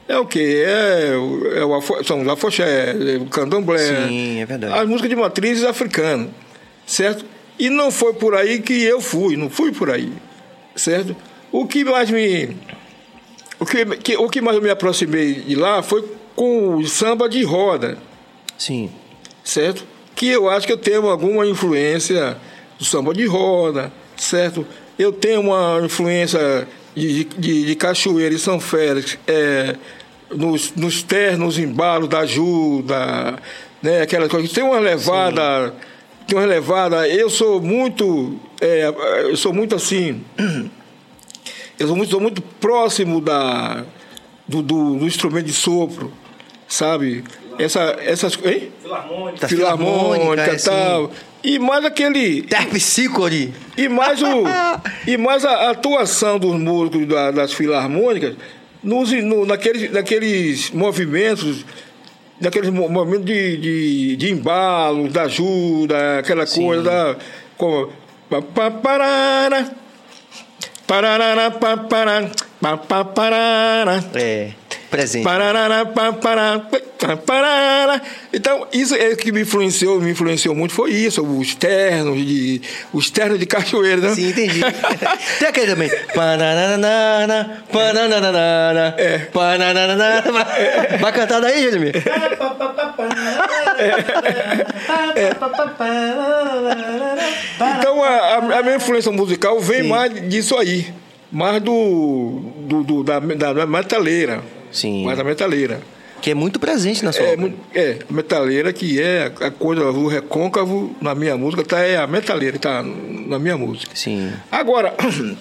[0.08, 0.64] é o quê?
[0.66, 1.12] É,
[1.60, 3.78] é o afo, são os afoxé, é o candomblé.
[4.08, 4.78] Sim, é verdade.
[4.78, 6.28] As músicas de matrizes africanas,
[6.86, 7.24] certo?
[7.58, 10.12] E não foi por aí que eu fui, não fui por aí,
[10.74, 11.16] certo?
[11.50, 12.56] O que mais me...
[13.58, 16.04] O que, que- o que mais eu me aproximei de lá foi
[16.34, 17.96] com o samba de roda
[18.58, 18.90] Sim.
[19.42, 19.84] certo?
[20.14, 22.36] Que eu acho que eu tenho alguma influência
[22.78, 24.66] do samba de roda, certo?
[24.98, 29.76] Eu tenho uma influência de, de, de Cachoeira e São Félix, é,
[30.34, 33.38] nos, nos ternos embalos da ajuda,
[33.82, 34.00] né?
[34.00, 34.52] Aquela coisa.
[34.52, 35.74] Tem uma levada,
[36.26, 37.06] tem uma levada.
[37.06, 38.88] Eu sou muito, é,
[39.24, 40.24] eu sou muito assim.
[41.78, 43.84] Eu sou muito, sou muito próximo da,
[44.48, 46.10] do, do, do instrumento de sopro,
[46.66, 47.22] sabe?
[47.58, 48.72] Essa, essas, hein?
[48.80, 49.40] Filarmônica.
[49.40, 51.10] Da filarmônica é, e tal.
[51.46, 52.42] E mais aquele.
[52.42, 53.54] Terpsícore.
[53.76, 54.44] E mais, o,
[55.06, 58.34] e mais a atuação dos músicos da- das filarmônicas
[58.82, 61.64] nos, no, naqueles, naqueles movimentos,
[62.40, 67.16] naqueles mo- movimentos de, de, de embalo, da ajuda, aquela coisa da.
[67.56, 67.92] Como,
[68.28, 68.70] pa- pa-
[72.76, 74.04] pá, parara.
[74.14, 74.50] É,
[74.96, 75.24] presente.
[76.98, 78.02] Pá, parara.
[78.32, 82.60] Então, isso é que me influenciou, me influenciou muito, foi isso, os ternos de,
[82.92, 84.14] os ternos de cachoeira, né?
[84.14, 84.60] Sim, entendi.
[85.38, 85.90] Tem aquele também.
[86.14, 89.18] Pananana, pananana, É.
[89.32, 90.24] pananana.
[91.00, 91.92] Vai cantar daí, Jeremy?
[97.78, 100.86] Então, a, a- a minha influência musical vem mais disso aí.
[101.30, 104.42] Mais do, do, do- da, da, da metaleira.
[104.76, 105.04] Sim.
[105.04, 105.80] Mais da metaleira.
[106.20, 107.52] Que é muito presente na sua É, obra.
[107.74, 112.58] é, metaleira que é a coisa, o recôncavo na minha música, tá, é a metaleira,
[112.58, 113.92] tá na minha música.
[113.94, 114.32] Sim.
[114.50, 114.94] Agora,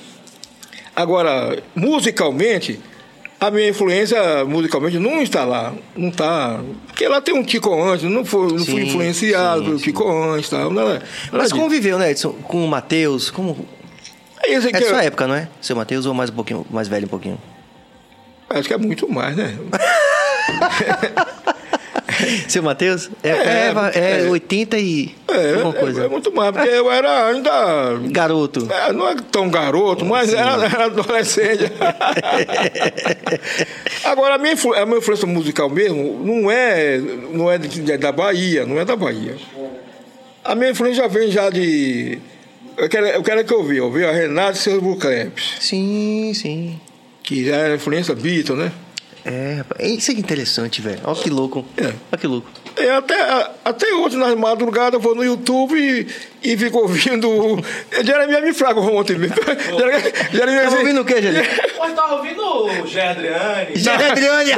[0.95, 2.79] agora, musicalmente,
[3.39, 5.73] a minha influência musicalmente não está lá.
[5.95, 6.59] Não está.
[6.87, 9.79] Porque lá tem um Tico antes, não, foi, não fui Sim, influenciado sim, pelo.
[9.79, 10.51] Tico antes.
[10.51, 11.01] Não é,
[11.31, 12.31] Mas conviveu, né, Edson?
[12.33, 13.29] Com o Matheus?
[13.29, 13.65] Como...
[14.43, 15.47] É isso É que eu- sua época, não é?
[15.61, 17.37] Seu Matheus ou mais um pouquinho, mais velho um pouquinho?
[18.49, 19.57] Acho que é muito mais, né?
[22.47, 23.09] Seu Matheus?
[23.23, 24.29] É, É, é, é é.
[24.29, 26.05] 80 e É, alguma é- coisa.
[26.05, 28.67] é muito mais, porque eu era ainda Garoto.
[28.71, 31.65] É, não é tão garoto, mas era, era adolescente.
[34.05, 36.97] Agora, a minha, influ- a minha influência musical mesmo não é,
[37.33, 37.57] não é
[37.97, 39.35] da Bahia, não é da Bahia.
[40.43, 42.19] A minha influência já vem já de.
[42.77, 46.31] Eu quero, eu quero que eu vi, eu vi a Renata e seus Bucleps, Sim,
[46.35, 46.79] sim.
[47.25, 48.71] Que já era influência Beatle, né?
[49.25, 49.81] É, rapaz.
[49.91, 50.99] Isso é interessante, velho.
[51.03, 51.65] Olha que louco.
[51.75, 51.85] É.
[51.85, 52.47] Olha que louco.
[52.77, 53.15] É, até,
[53.63, 56.05] até hoje, nas madrugadas, eu vou no YouTube e,
[56.43, 57.27] e fico ouvindo.
[58.03, 59.35] Jeremias me fraga ontem mesmo.
[60.31, 61.47] Jeremias, Tava ouvindo o quê, Jeremias?
[61.79, 63.73] Mas tava ouvindo o Gé Adriane.
[63.73, 64.51] É Adriane.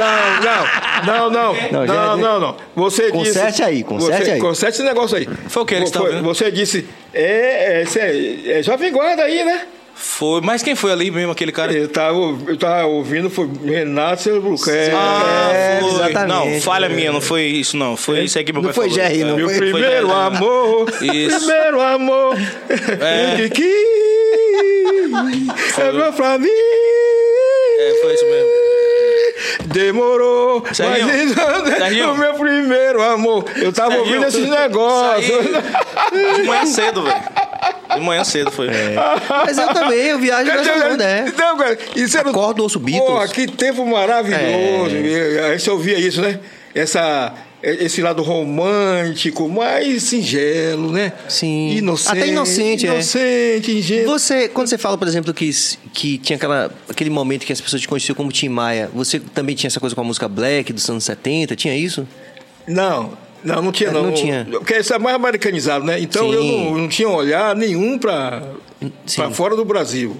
[1.06, 2.56] Não, não, não, não, Não, não, não, não.
[2.76, 3.62] Você Conserte disse.
[3.62, 4.40] aí, conserte você, aí.
[4.40, 5.26] Conserte esse negócio aí.
[5.48, 6.22] Foi o que eles vendo?
[6.24, 6.86] Você disse.
[7.14, 9.66] É, é, é, é Jovem Guarda aí, né?
[10.00, 10.40] Foi.
[10.40, 11.72] Mas quem foi ali mesmo, aquele cara?
[11.72, 12.16] Eu tava,
[12.46, 14.94] eu tava ouvindo, foi Renato Seu Buquerque.
[14.94, 15.90] Ah, É, foi.
[15.90, 16.28] exatamente.
[16.54, 17.96] Não, falha minha, não foi isso, não.
[17.96, 19.08] Foi isso aí que meu Não pai foi falou.
[19.08, 19.36] Jerry, não.
[19.36, 21.38] Meu foi- primeiro foi- amor, Isso.
[21.46, 22.36] primeiro amor,
[23.00, 23.36] É.
[23.36, 23.64] que quis,
[25.78, 26.48] é meu pra mim.
[26.48, 28.48] É, foi isso mesmo.
[29.66, 32.12] Demorou, Serginho, mas Serginho.
[32.12, 33.44] o meu primeiro amor.
[33.56, 35.28] Eu tava Serginho, ouvindo esses negócios.
[36.12, 37.16] Isso De manhã cedo, velho.
[37.98, 38.68] De manhã cedo foi.
[39.46, 41.24] Mas eu também, eu viajo nessa onda, é.
[41.36, 42.30] Não, cara, isso era...
[42.30, 43.08] Acordo, ouço Beatles.
[43.08, 44.94] Porra, que tempo maravilhoso.
[45.46, 46.38] A gente ouvia isso, né?
[46.74, 51.12] Essa, esse lado romântico, mais singelo, né?
[51.28, 51.76] Sim.
[51.76, 52.18] Inocente.
[52.18, 52.92] Até inocente, é.
[52.92, 54.12] Inocente, ingênuo.
[54.12, 55.50] Você, quando você fala, por exemplo, que,
[55.92, 59.56] que tinha aquela, aquele momento que as pessoas te conheciam como Tim Maia, você também
[59.56, 61.56] tinha essa coisa com a música Black dos anos 70?
[61.56, 62.06] Tinha isso?
[62.66, 64.02] Não, não, não tinha, não.
[64.04, 64.46] Não tinha.
[64.50, 66.00] Porque isso é mais americanizado, né?
[66.00, 66.34] Então Sim.
[66.34, 68.42] eu não, não tinha olhar nenhum para
[69.32, 70.16] fora do Brasil.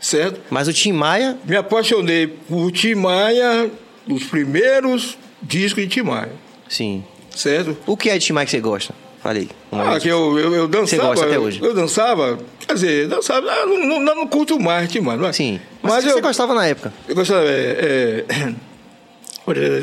[0.00, 0.40] Certo?
[0.48, 3.70] Mas o Tim Maia, Me apaixonei por Tim Maia,
[4.08, 6.32] os primeiros discos de Tim Maia.
[6.68, 7.04] sim.
[7.36, 7.76] Certo?
[7.86, 8.94] O que é de Tim Maia que você gosta?
[9.22, 9.48] Falei.
[9.70, 11.08] Ah, que eu, eu, eu dançava.
[11.08, 11.60] gosta até hoje?
[11.62, 15.32] Eu dançava, quer dizer, dançava, ah, não, não, não, curto mais Tim Maia, não é?
[15.32, 15.60] Sim.
[15.82, 16.92] Mas, Mas, você eu, gostava na época?
[17.06, 18.54] eu gostava, é, é,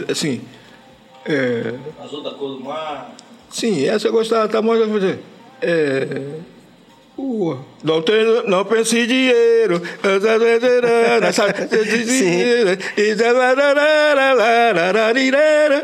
[0.11, 0.41] assim,
[1.27, 1.73] é,
[2.03, 3.15] Azul da cor do mar.
[3.49, 5.19] Sim, essa eu gostava, tá mais fazer.
[5.61, 6.05] É.
[7.17, 9.81] Uh, não, tem, não pense em dinheiro.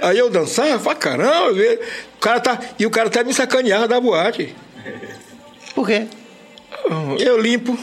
[0.03, 1.59] Aí eu dançava pra caramba.
[2.15, 4.55] O cara tá, e o cara tá me sacaneando da boate.
[5.73, 6.05] Por quê?
[7.19, 7.75] Eu limpo,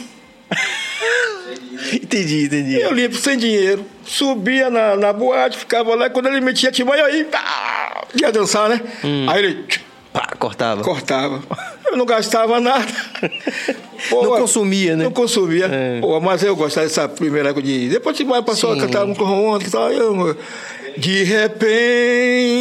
[1.93, 2.79] Entendi, entendi.
[2.79, 3.85] eu limpo sem dinheiro.
[4.05, 6.09] Subia na, na boate, ficava lá.
[6.09, 8.81] Quando ele metia timão, aí ah, ia dançar, né?
[9.27, 9.65] Aí ele.
[10.13, 10.83] Pá, cortava.
[10.83, 11.41] cortava.
[11.87, 12.87] Eu não gastava nada.
[14.09, 15.05] Pô, Não consumia, né?
[15.05, 15.65] Não consumia.
[15.65, 15.99] É.
[16.01, 17.89] Pô, mas eu gostava dessa primeira época de.
[17.89, 18.81] Depois de mais passou a Sim.
[18.81, 19.91] cantar um e tal.
[19.91, 20.37] Eu...
[20.97, 22.51] De repente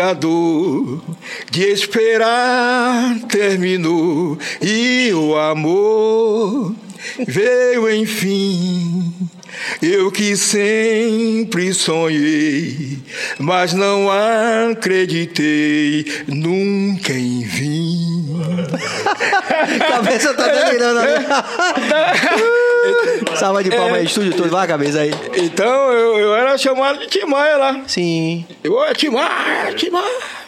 [0.00, 1.02] a dor
[1.50, 6.74] de esperar terminou e o amor
[7.26, 9.12] veio enfim.
[9.82, 12.98] Eu que sempre sonhei,
[13.38, 14.08] mas não
[14.70, 18.20] acreditei nunca em vir.
[19.88, 21.26] cabeça tá delirando ali.
[23.36, 24.50] Salva de palmas aí, estúdio todo.
[24.50, 25.12] Vai, cabeça aí.
[25.36, 27.82] Então eu, eu era chamado de Timaya lá.
[27.86, 28.44] Sim.
[28.62, 30.39] Eu Timaya, Timaya.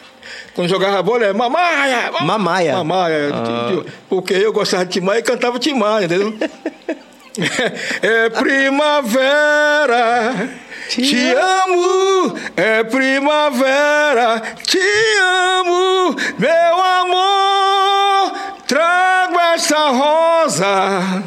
[0.54, 2.12] Quando jogava bola, era Mamaia.
[2.12, 2.72] ma- Mamaia.
[2.76, 3.30] Mamaia.
[3.32, 3.82] Ah.
[4.08, 6.34] Porque eu gostava de Timaya e cantava Timaya, entendeu?
[8.02, 10.50] é primavera.
[10.88, 14.78] Te, amo, é primavera, te
[15.18, 18.32] amo, meu amor,
[18.66, 21.22] trago essa rosa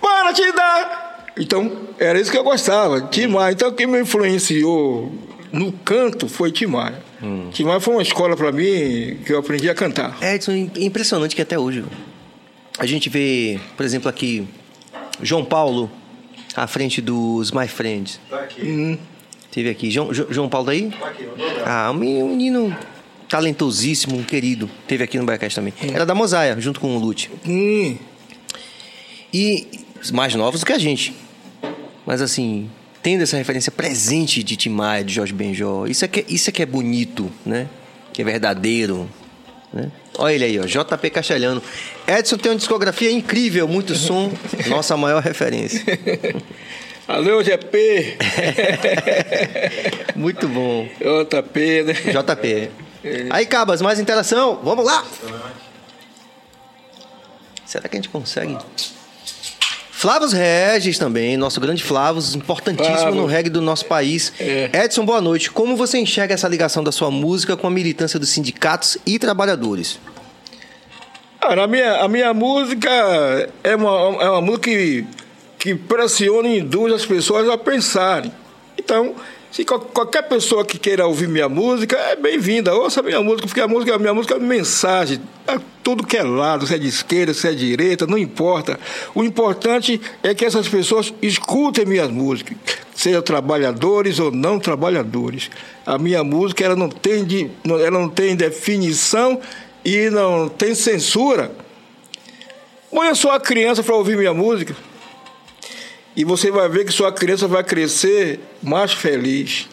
[0.00, 1.28] para te dá.
[1.38, 3.52] Então, era isso que eu gostava, Tim Maia.
[3.52, 5.12] Então, quem me influenciou
[5.52, 7.05] no canto foi Tim Maia.
[7.22, 7.50] Hum.
[7.80, 10.16] Foi uma escola para mim que eu aprendi a cantar.
[10.22, 11.84] Edson, é impressionante que até hoje
[12.78, 14.46] a gente vê, por exemplo, aqui
[15.22, 15.90] João Paulo
[16.54, 18.20] à frente dos My Friends.
[18.28, 18.62] Tá aqui.
[18.62, 18.98] Hum.
[19.50, 19.90] Teve aqui.
[19.90, 20.90] João, Jo- João Paulo daí?
[20.90, 21.24] Tá aqui,
[21.64, 22.76] Ah, um menino
[23.28, 24.68] talentosíssimo, um querido.
[24.86, 25.72] Teve aqui no Biacast também.
[25.94, 27.30] Era da Mosaia, junto com o Lute.
[27.46, 27.96] Hum.
[29.32, 29.66] E
[30.12, 31.14] mais novos do que a gente.
[32.04, 32.70] Mas assim,
[33.06, 36.52] tendo essa referência presente de Tim Maia, de Jorge Benjó, isso é que, isso é,
[36.52, 37.68] que é bonito, né?
[38.12, 39.08] Que é verdadeiro.
[39.72, 39.92] Né?
[40.18, 41.62] Olha ele aí, ó, JP Castelhano.
[42.04, 44.32] Edson tem uma discografia incrível, muito som,
[44.66, 45.84] nossa maior referência.
[47.06, 48.16] Alô, GP.
[50.16, 50.88] Muito bom.
[50.98, 51.92] JP, né?
[51.92, 52.70] JP.
[53.30, 54.58] Aí, Cabas, mais interação.
[54.64, 55.06] Vamos lá!
[57.64, 58.58] Será que a gente consegue?
[59.98, 63.14] Flávio Regis também, nosso grande Flávio, importantíssimo Flávio.
[63.22, 64.30] no reggae do nosso país.
[64.38, 64.84] É.
[64.84, 65.50] Edson, boa noite.
[65.50, 69.98] Como você enxerga essa ligação da sua música com a militância dos sindicatos e trabalhadores?
[71.40, 72.90] Cara, a minha, a minha música
[73.64, 75.06] é uma, é uma música que,
[75.58, 78.30] que pressiona e induz as pessoas a pensarem.
[78.76, 79.14] Então,
[79.56, 82.74] se qual- qualquer pessoa que queira ouvir minha música, é bem-vinda.
[82.74, 85.18] Ouça a minha música, porque a música, a minha música é mensagem.
[85.46, 88.78] É tudo que é lado, se é de esquerda, se é de direita, não importa.
[89.14, 92.54] O importante é que essas pessoas escutem minhas músicas,
[92.94, 95.50] sejam trabalhadores ou não trabalhadores.
[95.86, 99.40] A minha música ela não tem, de, ela não tem definição
[99.82, 101.50] e não tem censura.
[102.90, 104.76] Põe a sua criança para ouvir minha música.
[106.16, 109.68] E você vai ver que sua criança vai crescer mais feliz.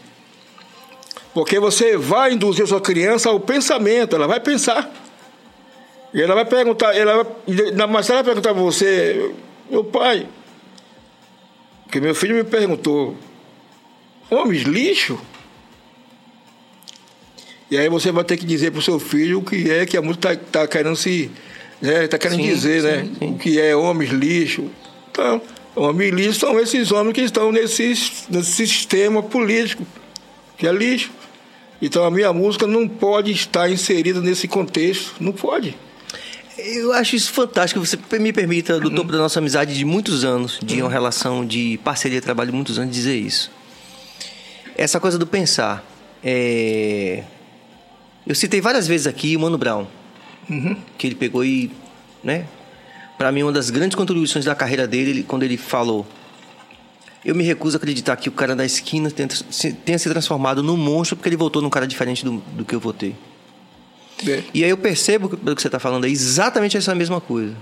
[1.34, 4.92] Porque você vai induzir sua criança ao pensamento, ela vai pensar.
[6.14, 9.32] E ela vai perguntar, ela vai, na- mas ela vai perguntar para você,
[9.70, 10.28] meu pai,
[11.92, 13.16] que meu filho me perguntou,
[14.30, 15.18] homens lixo?
[17.72, 19.98] E aí você vai ter que dizer para o seu filho o que é que
[19.98, 21.32] a música está querendo se.
[21.82, 23.10] Está querendo Sim, dizer, sim, né?
[23.20, 23.32] sim.
[23.34, 24.70] O que é homens lixo.
[25.12, 25.42] Então,
[25.76, 27.94] homens lixo são esses homens que estão nesse,
[28.30, 29.86] nesse sistema político,
[30.58, 31.12] que é lixo.
[31.82, 35.16] Então a minha música não pode estar inserida nesse contexto.
[35.20, 35.76] Não pode.
[36.58, 37.84] Eu acho isso fantástico.
[37.84, 41.80] Você me permita, do topo da nossa amizade de muitos anos, de uma relação de
[41.84, 43.52] parceria de trabalho de muitos anos, dizer isso.
[44.78, 45.86] Essa coisa do pensar.
[46.24, 47.24] É...
[48.26, 49.86] Eu citei várias vezes aqui o Mano Brown,
[50.98, 51.70] que ele pegou e,
[52.24, 52.46] né?
[53.24, 56.06] Para mim, uma das grandes contribuições da carreira dele, ele- quando ele falou:
[57.24, 60.62] Eu me recuso a acreditar que o cara da esquina tenha, se- tenha se transformado
[60.62, 63.16] num monstro porque ele voltou num cara diferente do, do que eu votei.
[64.28, 64.44] É.
[64.54, 67.56] E aí eu percebo que pelo que você está falando é exatamente essa mesma coisa.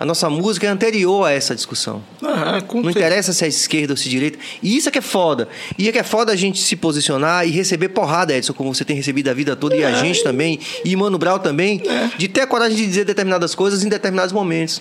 [0.00, 2.02] A nossa música é anterior a essa discussão.
[2.22, 4.38] Ah, com Não interessa se é esquerda ou se é direita.
[4.62, 5.46] E isso é que é foda.
[5.76, 8.82] E é que é foda a gente se posicionar e receber porrada, Edson, como você
[8.82, 11.82] tem recebido a vida toda, e a gente também, e Mano Brau também,
[12.16, 14.80] de ter a coragem de dizer determinadas coisas em determinados momentos.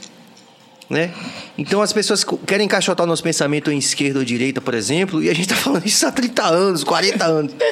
[0.89, 1.11] Né?
[1.57, 5.29] Então as pessoas querem encaixotar o nosso pensamento em esquerda ou direita, por exemplo, e
[5.29, 7.53] a gente tá falando isso há 30 anos, 40 anos.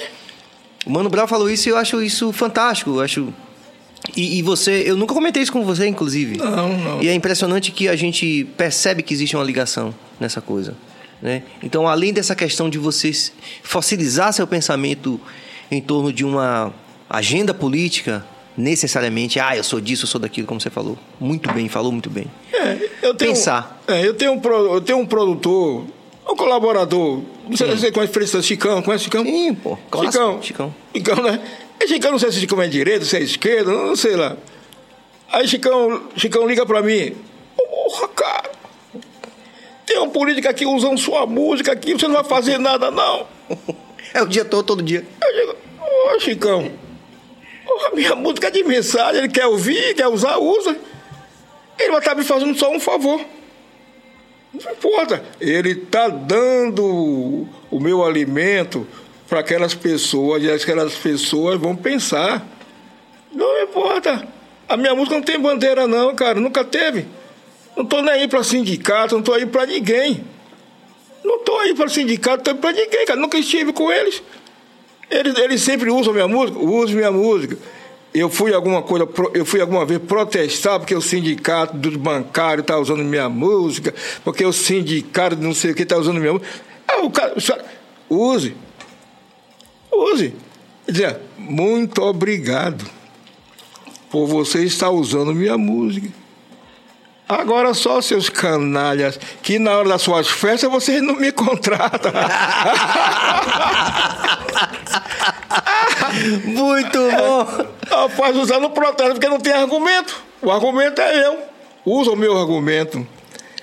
[0.85, 2.91] O Mano Brown falou isso e eu acho isso fantástico.
[2.91, 3.33] Eu acho.
[4.15, 6.37] E, e você, eu nunca comentei isso com você, inclusive.
[6.37, 7.01] Não, não.
[7.03, 10.75] E é impressionante que a gente percebe que existe uma ligação nessa coisa.
[11.21, 11.43] Né?
[11.63, 13.11] Então, além dessa questão de você
[13.63, 15.19] fossilizar seu pensamento
[15.69, 16.73] em torno de uma
[17.09, 18.23] agenda política,
[18.55, 20.97] necessariamente, ah, eu sou disso, eu sou daquilo, como você falou.
[21.19, 22.25] Muito bem, falou muito bem.
[22.53, 23.81] É, eu tenho, Pensar.
[23.87, 25.85] É, eu, tenho um, pro- eu tenho um produtor,
[26.29, 27.21] um colaborador.
[27.47, 29.23] Não sei se você conhece Feliz Chicão, conhece Chicão?
[29.23, 29.77] Sim, pô.
[29.89, 30.41] clássico, Chicão.
[30.43, 30.75] Chicão.
[30.93, 31.39] Chicão, né?
[31.79, 34.35] E Chicão, não sei se Chicão é direita, se é esquerda, não sei lá.
[35.31, 37.15] Aí Chicão, Chicão liga pra mim.
[37.55, 38.51] Porra, cara.
[39.85, 43.27] Tem um político aqui usando sua música aqui, você não vai fazer nada, não.
[44.13, 45.05] É o dia todo, todo dia.
[45.21, 45.55] Eu digo,
[46.15, 46.71] ô Chicão,
[47.65, 50.77] porra, minha música é de mensagem, ele quer ouvir, quer usar, usa.
[51.79, 53.21] Ele vai estar me fazendo só um favor.
[54.53, 55.23] Não importa.
[55.39, 58.87] Ele está dando o meu alimento
[59.27, 62.45] para aquelas pessoas e aquelas pessoas vão pensar.
[63.31, 64.27] Não importa.
[64.67, 66.39] A minha música não tem bandeira, não, cara.
[66.39, 67.05] Nunca teve.
[67.75, 70.23] Não tô nem aí para sindicato, não tô aí para ninguém.
[71.23, 73.19] Não tô aí para sindicato, não tô para ninguém, cara.
[73.19, 74.23] Nunca estive com eles.
[75.09, 77.57] Eles, eles sempre usam minha música, uso minha música.
[78.13, 82.77] Eu fui alguma coisa, eu fui alguma vez protestar porque o sindicato dos bancários está
[82.77, 83.93] usando minha música,
[84.23, 86.49] porque o sindicato não sei o que está usando minha música.
[86.87, 87.35] Ah, o cara,
[88.09, 88.55] use.
[89.97, 90.33] Use.
[90.85, 92.85] Quer dizer, muito obrigado
[94.09, 96.07] por você estar usando minha música.
[97.27, 102.11] Agora só seus canalhas, que na hora das suas festas vocês não me contratam.
[106.45, 107.67] Muito bom.
[107.89, 110.23] Rapaz, usar no protesto porque não tem argumento.
[110.41, 111.39] O argumento é eu.
[111.85, 113.05] Usa o meu argumento.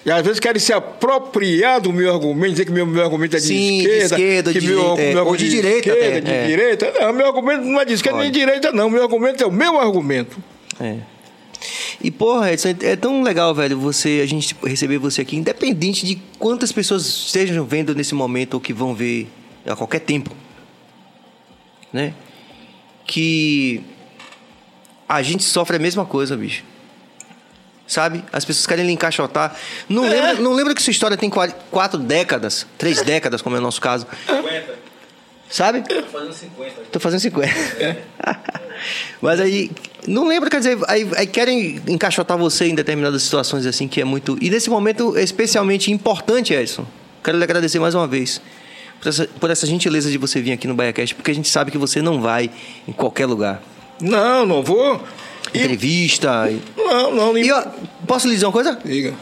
[0.04, 3.40] E às vezes querem se apropriar do meu argumento, dizer que meu, meu argumento é
[3.40, 4.04] de Sim, de esquerda.
[4.04, 6.46] esquerda, que de meu, direita, é, meu ou argumento de direita esquerda, até, de é.
[6.46, 6.92] direita.
[7.00, 8.90] Não, meu argumento não é de esquerda nem de direita, não.
[8.90, 10.36] Meu argumento é o meu argumento.
[10.78, 10.98] É.
[12.02, 16.20] E porra, Edson, é tão legal, velho, você a gente receber você aqui, independente de
[16.38, 19.26] quantas pessoas estejam vendo nesse momento ou que vão ver
[19.66, 20.30] a qualquer tempo,
[21.90, 22.12] né?
[23.06, 23.80] Que
[25.08, 26.62] a gente sofre a mesma coisa, bicho.
[27.86, 28.24] Sabe?
[28.32, 29.54] As pessoas querem lhe encaixotar.
[29.88, 30.08] Não, É.
[30.10, 33.62] lembra, não lembra que sua história tem qua- quatro décadas, três décadas, como é o
[33.62, 34.06] nosso caso.
[34.26, 34.74] 50.
[35.50, 35.82] Sabe?
[35.82, 36.80] Tô fazendo 50.
[36.90, 37.54] Tô fazendo 50.
[39.20, 39.70] Mas aí,
[40.06, 44.04] não lembro, quer dizer, aí, aí querem encaixotar você em determinadas situações assim, que é
[44.04, 44.36] muito.
[44.40, 46.86] E nesse momento especialmente importante, Edson.
[47.22, 48.40] Quero lhe agradecer mais uma vez
[49.00, 51.70] por essa, por essa gentileza de você vir aqui no BaiaCast, porque a gente sabe
[51.70, 52.50] que você não vai
[52.86, 53.62] em qualquer lugar.
[54.00, 55.02] Não, não vou.
[55.54, 56.50] E- Entrevista.
[56.50, 57.38] E, não, não.
[57.38, 57.62] e ó,
[58.06, 58.78] posso lhe dizer uma coisa?
[58.84, 59.14] Diga.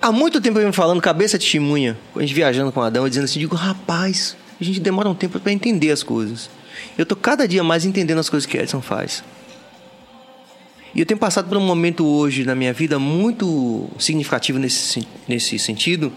[0.00, 3.04] Há muito tempo eu me falando, cabeça de testemunha, a gente viajando com o Adão,
[3.04, 6.48] eu dizendo assim, digo, rapaz, a gente demora um tempo para entender as coisas.
[6.96, 9.24] Eu tô cada dia mais entendendo as coisas que Edson faz.
[10.94, 15.58] E eu tenho passado por um momento hoje na minha vida muito significativo nesse, nesse
[15.58, 16.12] sentido,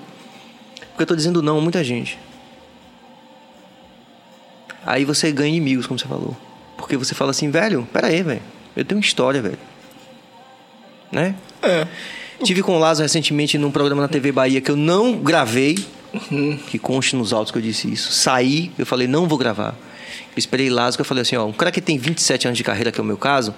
[0.92, 2.20] porque eu tô dizendo não a muita gente.
[4.86, 6.36] Aí você ganha inimigos, como você falou.
[6.80, 8.42] Porque você fala assim, velho, pera aí, velho.
[8.76, 9.60] Eu tenho história, velho.
[11.12, 11.36] Né?
[11.62, 11.86] É.
[12.42, 15.78] Tive com o Lázaro recentemente num programa na TV Bahia que eu não gravei,
[16.68, 18.14] que conste nos autos que eu disse isso.
[18.14, 19.76] Saí, eu falei, não vou gravar.
[20.32, 22.64] Eu esperei Lázaro, que eu falei assim, ó, um cara que tem 27 anos de
[22.64, 23.54] carreira, que é o meu caso,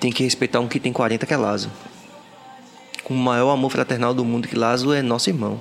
[0.00, 1.72] tem que respeitar um que tem 40, que é Lázaro.
[3.04, 5.60] Com o maior amor fraternal do mundo, que Lázaro é nosso irmão.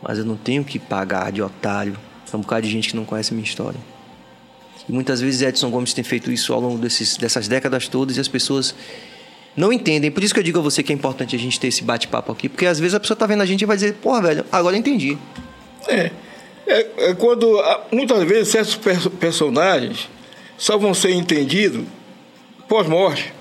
[0.00, 1.98] Mas eu não tenho que pagar de otário
[2.30, 3.97] pra um bocado de gente que não conhece a minha história.
[4.88, 8.20] E muitas vezes Edson Gomes tem feito isso ao longo desses, dessas décadas todas e
[8.20, 8.74] as pessoas
[9.56, 10.10] não entendem.
[10.10, 12.32] Por isso que eu digo a você que é importante a gente ter esse bate-papo
[12.32, 12.48] aqui.
[12.48, 14.76] Porque às vezes a pessoa tá vendo a gente e vai dizer, porra, velho, agora
[14.76, 15.18] eu entendi.
[15.86, 16.10] É,
[16.66, 20.08] é, é quando ah, muitas vezes certos perso- personagens
[20.56, 21.84] só vão ser entendidos
[22.68, 23.32] pós-morte.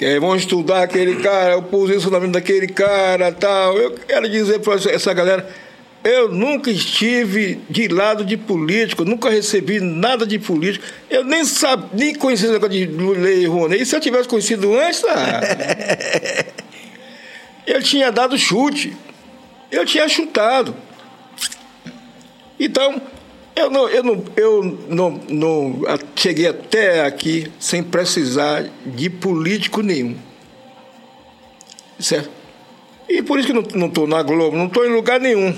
[0.00, 3.76] Aí vão estudar aquele cara, o posicionamento daquele cara tal.
[3.76, 5.46] Eu quero dizer para essa galera,
[6.02, 10.84] eu nunca estive de lado de político, nunca recebi nada de político.
[11.10, 13.82] Eu nem sabia, nem conhecia esse negócio de Lei Rouanet.
[13.82, 15.40] E se eu tivesse conhecido antes, ah,
[17.66, 18.96] eu tinha dado chute.
[19.70, 20.74] Eu tinha chutado.
[22.58, 23.00] Então,
[23.54, 25.82] eu não, eu não, eu não, não
[26.16, 30.16] cheguei até aqui sem precisar de político nenhum.
[31.98, 32.30] Certo?
[33.06, 35.54] E por isso que não estou na Globo, não estou em lugar nenhum.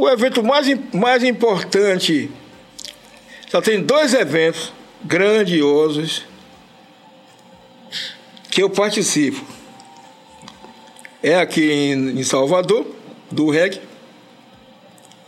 [0.00, 2.30] O evento mais, mais importante,
[3.50, 4.72] só tem dois eventos
[5.04, 6.24] grandiosos
[8.50, 9.44] que eu participo.
[11.22, 12.86] É aqui em, em Salvador,
[13.30, 13.78] do REG,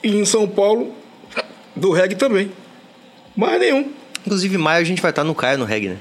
[0.03, 0.95] e em São Paulo,
[1.77, 2.51] do reggae também.
[3.37, 3.93] Mais nenhum.
[4.25, 5.99] Inclusive, em maio a gente vai estar no Caio, no reggae, né?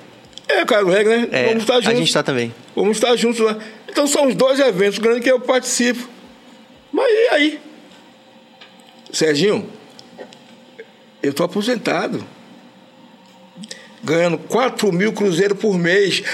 [0.48, 1.28] É, cara, do reggae, né?
[1.34, 2.00] É, Vamos estar a juntos.
[2.00, 2.56] gente tá também.
[2.74, 3.58] Vamos estar juntos lá.
[3.90, 6.08] Então são os dois eventos grandes que eu participo.
[6.90, 7.71] Mas e aí?
[9.12, 9.70] Serginho,
[11.22, 12.26] eu tô aposentado.
[14.04, 16.24] Ganhando 4 mil cruzeiros por mês.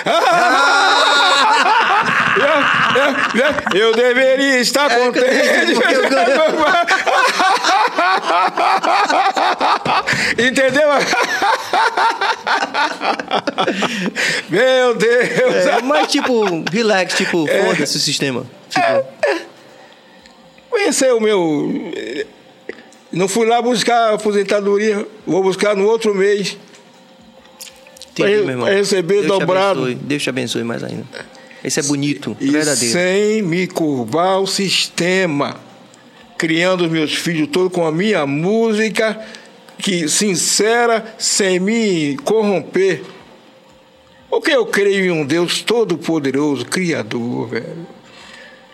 [2.38, 3.56] Eu, eu-
[3.90, 5.26] eu deveria estar É, contente.
[10.38, 10.88] Entendeu?
[14.50, 15.66] Meu Deus!
[15.66, 17.66] É, mas tipo, relax, tipo, É.
[17.66, 18.46] foda-se o sistema.
[18.70, 19.06] Tipo,
[20.70, 21.92] Conhecer o meu.
[23.12, 26.58] Não fui lá buscar a aposentadoria, vou buscar no outro mês.
[28.16, 28.28] pra
[28.74, 29.82] receber Deus te dobrado.
[29.84, 31.06] abençoe, Deus te abençoe mais ainda.
[31.64, 32.94] Esse é bonito, E verdadeiro.
[32.94, 35.56] sem me curvar o sistema.
[36.38, 39.20] Criando os meus filhos todos com a minha música,
[39.80, 43.02] que sincera, sem me corromper.
[44.30, 47.88] Porque eu creio em um Deus todo-poderoso, Criador, velho.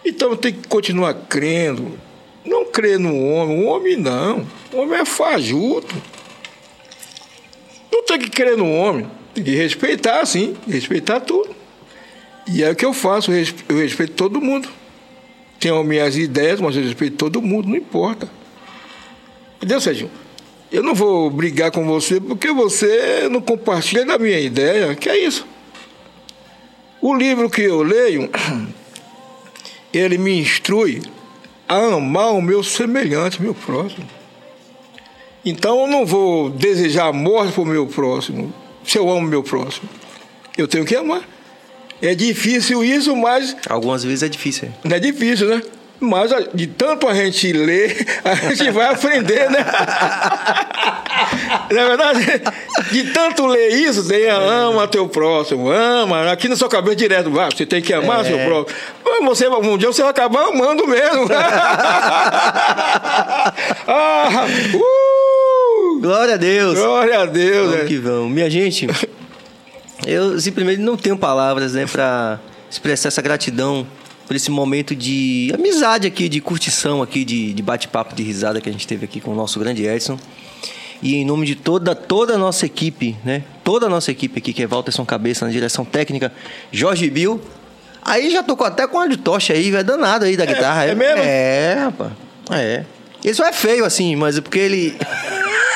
[0.06, 1.98] Então tenho que continuar crendo.
[2.46, 3.64] Não crer no homem.
[3.64, 4.46] O homem não.
[4.72, 5.96] O homem é fajuto.
[7.92, 9.10] Não tem que crer no homem.
[9.34, 10.56] Tem que respeitar, sim.
[10.68, 11.56] Respeitar tudo.
[12.48, 13.32] E é o que eu faço.
[13.32, 14.68] Eu respeito todo mundo.
[15.60, 17.70] Tenho minhas ideias, mas eu respeito todo mundo.
[17.70, 18.30] Não importa.
[19.58, 20.12] Entendeu, Sérgio?
[20.72, 24.96] Eu não vou brigar com você porque você não compartilha da minha ideia.
[24.96, 25.48] Que é isso?
[27.00, 28.30] O livro que eu leio,
[29.94, 31.02] ele me instrui
[31.76, 34.06] a amar o meu semelhante, meu próximo.
[35.46, 38.54] Então eu não vou desejar a morte para o meu próximo,
[38.86, 39.90] se eu amo o meu próximo.
[40.58, 41.22] Eu tenho que amar.
[42.02, 44.68] É difícil isso, mas Algumas vezes é difícil.
[44.68, 44.88] é.
[44.88, 45.62] não é difícil, né?
[46.04, 49.66] Mas de tanto a gente ler, a gente vai aprender, né?
[51.72, 52.20] Na verdade,
[52.92, 57.32] de tanto ler isso, tem a ama teu próximo, ama, aqui na sua cabeça direto,
[57.32, 58.78] vai, você tem que amar seu próximo.
[59.26, 61.28] Você, um dia você vai acabar amando mesmo.
[63.88, 66.78] ah, uh, Glória a Deus.
[66.78, 67.68] glória a Deus.
[67.70, 67.86] Vamos né?
[67.86, 68.30] que vamos.
[68.30, 68.88] Minha gente,
[70.06, 72.40] eu simplesmente não tenho palavras, né, pra
[72.70, 73.88] expressar essa gratidão
[74.26, 78.70] por esse momento de amizade aqui, de curtição aqui, de, de bate-papo, de risada que
[78.70, 80.18] a gente teve aqui com o nosso grande Edson.
[81.02, 83.44] E em nome de toda, toda a nossa equipe, né?
[83.64, 86.32] Toda a nossa equipe aqui, que é Walterson Cabeça na direção técnica,
[86.72, 87.42] Jorge Bill.
[88.02, 90.86] Aí já tocou até com a de tocha aí, velho, danado aí da guitarra.
[90.86, 91.22] é mesmo?
[91.22, 92.12] É, rapaz.
[92.52, 92.86] É.
[93.24, 94.98] Ele só é feio assim, mas é porque ele.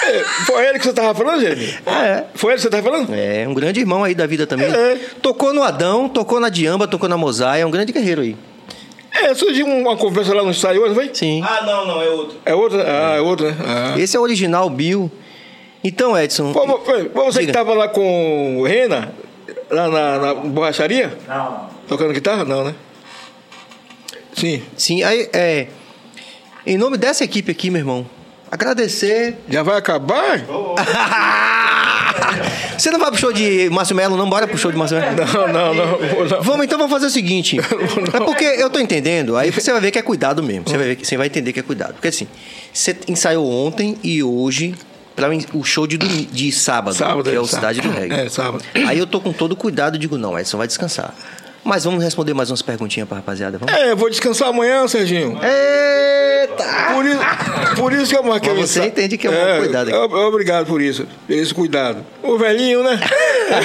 [0.10, 1.80] É, Foi ele que você estava falando, gente?
[1.86, 2.24] É.
[2.36, 3.14] Foi ele que você estava falando?
[3.14, 4.68] É, um grande irmão aí da vida também.
[4.68, 4.96] É.
[5.22, 8.36] Tocou no Adão, tocou na Diamba, tocou na Mosaia, é um grande guerreiro aí.
[9.12, 11.10] É, surgiu uma conversa lá no ensaio hoje, foi?
[11.14, 11.42] Sim.
[11.44, 12.38] Ah, não, não, é outro.
[12.46, 12.84] É outra?
[12.84, 13.58] Ah, é outra, né?
[13.66, 14.00] Ah.
[14.00, 15.12] Esse é o original Bill.
[15.84, 16.54] Então, Edson.
[16.54, 17.60] Pô, foi- foi você que Diga.
[17.60, 19.12] estava lá com o Rena,
[19.72, 21.18] lá na, na borracharia?
[21.28, 21.70] Não, não.
[21.88, 22.44] Tocando guitarra?
[22.46, 22.76] Não, né?
[24.34, 24.62] Sim.
[24.76, 25.68] Sim, aí é.
[26.66, 28.06] Em nome dessa equipe aqui, meu irmão,
[28.52, 29.38] agradecer.
[29.50, 30.42] Já vai acabar?
[32.78, 34.30] Você não vai pro show de Márcio Melo, não?
[34.30, 35.16] Bora pro show de Márcio Melo.
[35.16, 36.00] Não, não, não.
[36.30, 36.42] não.
[36.44, 37.58] Vamos, então vamos fazer o seguinte.
[38.14, 40.64] É porque eu tô entendendo, aí você vai ver que é cuidado mesmo.
[40.68, 41.94] Você vai, ver, que- você vai entender que é cuidado.
[41.94, 42.28] Porque assim,
[42.74, 44.76] você ensaiou ontem e hoje
[45.16, 47.74] para o show de, de sábado, Sábado, que é o sábado.
[47.76, 48.28] Cidade do Reggae.
[48.28, 48.64] É, sábado.
[48.88, 51.14] Aí eu tô com todo cuidado e digo, não, Edson, vai descansar.
[51.68, 53.74] Mas vamos responder mais umas perguntinhas pra rapaziada, vamos?
[53.76, 55.38] É, eu vou descansar amanhã, Serginho.
[55.44, 56.64] Eita!
[56.94, 57.20] Por isso,
[57.76, 59.98] por isso que eu marquei Mas você entende que é um cuidado aqui.
[59.98, 61.06] é, Obrigado por isso.
[61.28, 62.06] Por esse cuidado.
[62.24, 62.98] O velhinho, né?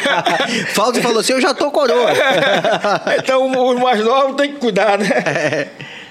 [0.75, 2.11] Fausto falou assim, eu já tô coroa.
[3.19, 5.07] então os mais novos tem que cuidar, né?
[5.07, 5.69] É.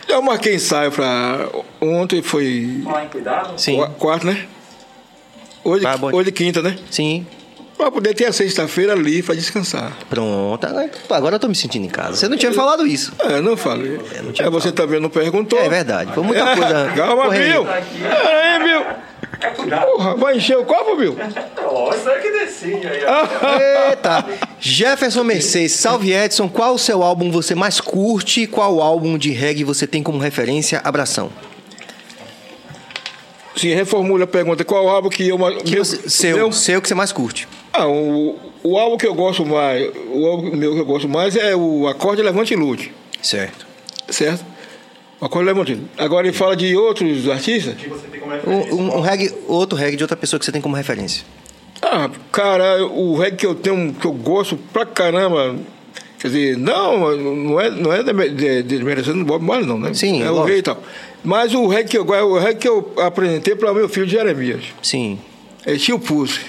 [0.07, 1.47] Eu marquei ensaio pra.
[1.81, 2.81] Ontem foi.
[2.85, 3.53] Falar em cuidado.
[3.59, 4.45] Sim, Qua- Quarto, né?
[5.63, 6.09] Hoje, Tá bom.
[6.13, 6.77] hoje quinta, né?
[6.89, 7.25] sim.
[7.77, 9.91] Pra poder ter a sexta-feira ali pra descansar.
[10.09, 10.67] Pronto.
[11.09, 12.15] Agora, eu tô me sentindo em casa.
[12.15, 13.11] Você não tinha falado isso.
[13.19, 13.99] É, não falei.
[14.23, 15.57] não tinha é, você também não perguntou.
[15.59, 16.13] É verdade.
[16.13, 16.91] Foi muita coisa.
[16.95, 17.29] Calma.
[17.29, 17.65] Bill.
[17.65, 18.81] Pera aí, Bill.
[18.81, 19.75] É.
[19.85, 21.17] Porra, vai encher o copo, Bill?
[21.19, 23.01] Aí que decide aí.
[23.89, 24.25] Eita!
[24.59, 26.47] Jefferson Mercedes, salve Edson.
[26.47, 28.45] Qual o seu álbum você mais curte?
[28.45, 30.79] Qual álbum de reggae você tem como referência?
[30.83, 31.31] Abração.
[33.55, 34.63] Sim, reformula a pergunta.
[34.63, 35.37] Qual álbum que eu...
[35.37, 37.47] mais- Que meu- você- seu, meu- seu que você mais curte.
[37.73, 39.89] Ah, o, o álbum que eu gosto mais...
[40.13, 42.93] O álbum meu que eu gosto mais é o Acorde Levante e Lute.
[43.21, 43.65] Certo.
[44.09, 44.45] Certo?
[45.19, 45.87] O Acorde Levante e Lute.
[45.97, 47.75] Agora ele fala de outros artistas.
[48.47, 51.23] Um, um- um reggae, outro reggae de outra pessoa que você tem como referência.
[51.81, 55.55] Ah, cara, o reggae que eu tenho, que eu gosto pra caramba.
[56.21, 59.91] Quer dizer, não, não é, não é de, de, desmerecendo o Bob Marley, não, né?
[59.93, 60.47] Sim, É o lógico.
[60.49, 60.83] rei e tal.
[61.23, 64.63] Mas o reggae que eu é o reggae que eu apresentei para meu filho Jeremias.
[64.83, 65.17] Sim.
[65.65, 66.39] É Tio Pulse.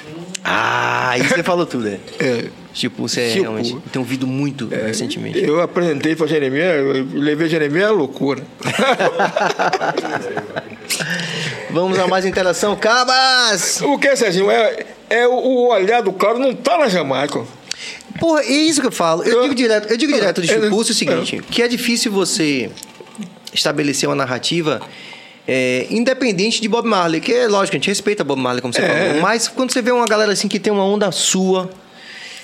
[0.45, 1.99] Ah, isso você falou tudo, é.
[2.19, 2.45] É,
[2.75, 5.39] Tipo, você Tipo, realmente tem ouvido muito recentemente.
[5.45, 8.43] eu apresentei para Jeremias, levei Jeremias à loucura.
[11.71, 12.75] Vamos a mais interação.
[12.77, 13.81] Cabas!
[13.83, 14.51] o que, Serginho?
[14.51, 17.43] É, é o, o olhar do claro não tá na Jamaica.
[18.19, 19.23] Porra, é isso que eu falo.
[19.23, 22.71] Eu digo direto, eu digo direto de É, Chupulso o seguinte, que é difícil você
[23.53, 24.81] estabelecer uma narrativa
[25.47, 28.81] é, independente de Bob Marley, que é lógico, a gente respeita Bob Marley, como você
[28.83, 28.89] É.
[29.09, 31.69] falou, mas quando você vê uma galera assim que tem uma onda sua,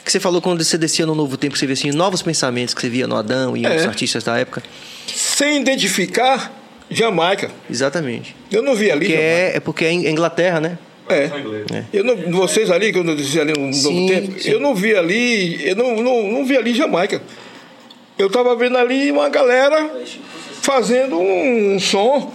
[0.05, 2.81] que você falou quando você descia no Novo Tempo, você vê assim, novos pensamentos que
[2.81, 3.69] você via no Adão e É.
[3.69, 4.62] outros artistas da época.
[5.07, 6.53] Sem identificar
[6.90, 7.51] Jamaica.
[7.70, 8.35] Exatamente.
[8.51, 9.07] Eu não vi ali.
[9.07, 9.31] Que Jamaica.
[9.31, 10.78] é, é porque é em Inglaterra, né?
[11.10, 11.85] É.
[11.93, 14.51] Eu não, vocês ali, quando eu disse ali no Novo Sim, Tempo, sim.
[14.51, 17.22] eu não vi ali, eu não, não, não vi ali Jamaica.
[18.18, 19.90] Eu tava vendo ali uma galera
[20.62, 22.32] fazendo um som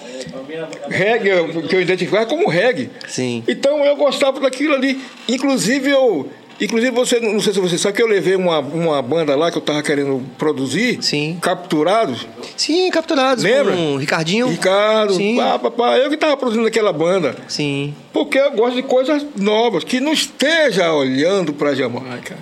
[0.89, 2.89] reggae, que eu identificava como reggae.
[3.07, 3.43] Sim.
[3.47, 4.99] Então eu gostava daquilo ali.
[5.27, 6.29] Inclusive eu.
[6.61, 9.57] Inclusive você, não sei se você sabe que eu levei uma, uma banda lá que
[9.57, 11.38] eu tava querendo produzir, Sim.
[11.41, 12.27] capturados.
[12.55, 13.75] Sim, capturados Lembra?
[13.75, 14.47] com o Ricardinho.
[14.47, 15.35] Ricardo, Sim.
[15.35, 17.35] pá, pá, pá, eu que tava produzindo aquela banda.
[17.47, 17.93] Sim.
[18.11, 22.38] Porque eu gosto de coisas novas, que não esteja olhando para Jamaica.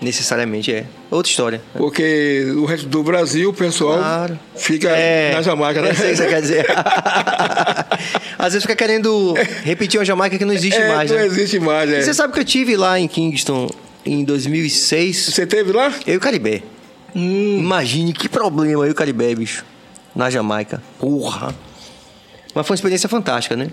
[0.00, 0.84] Necessariamente é.
[1.10, 1.62] Outra história.
[1.74, 4.38] Porque o resto do Brasil, o pessoal Claro.
[4.54, 5.90] fica É, na Jamaica, né?
[5.90, 6.66] Eu sei o que você quer dizer.
[8.38, 11.26] Às vezes fica querendo repetir uma Jamaica que não existe É, mais, não né?
[11.26, 12.00] existe mais, é.
[12.00, 13.68] E Você sabe que eu tive lá em Kingston
[14.04, 15.30] em 2006.
[15.32, 15.92] Você teve lá?
[16.06, 16.62] Eu e o Caribé.
[17.14, 19.64] Imagine que problema aí o Caribe, bicho.
[20.14, 20.82] Na Jamaica.
[20.98, 21.54] Porra.
[22.54, 23.68] Mas foi uma experiência fantástica, né?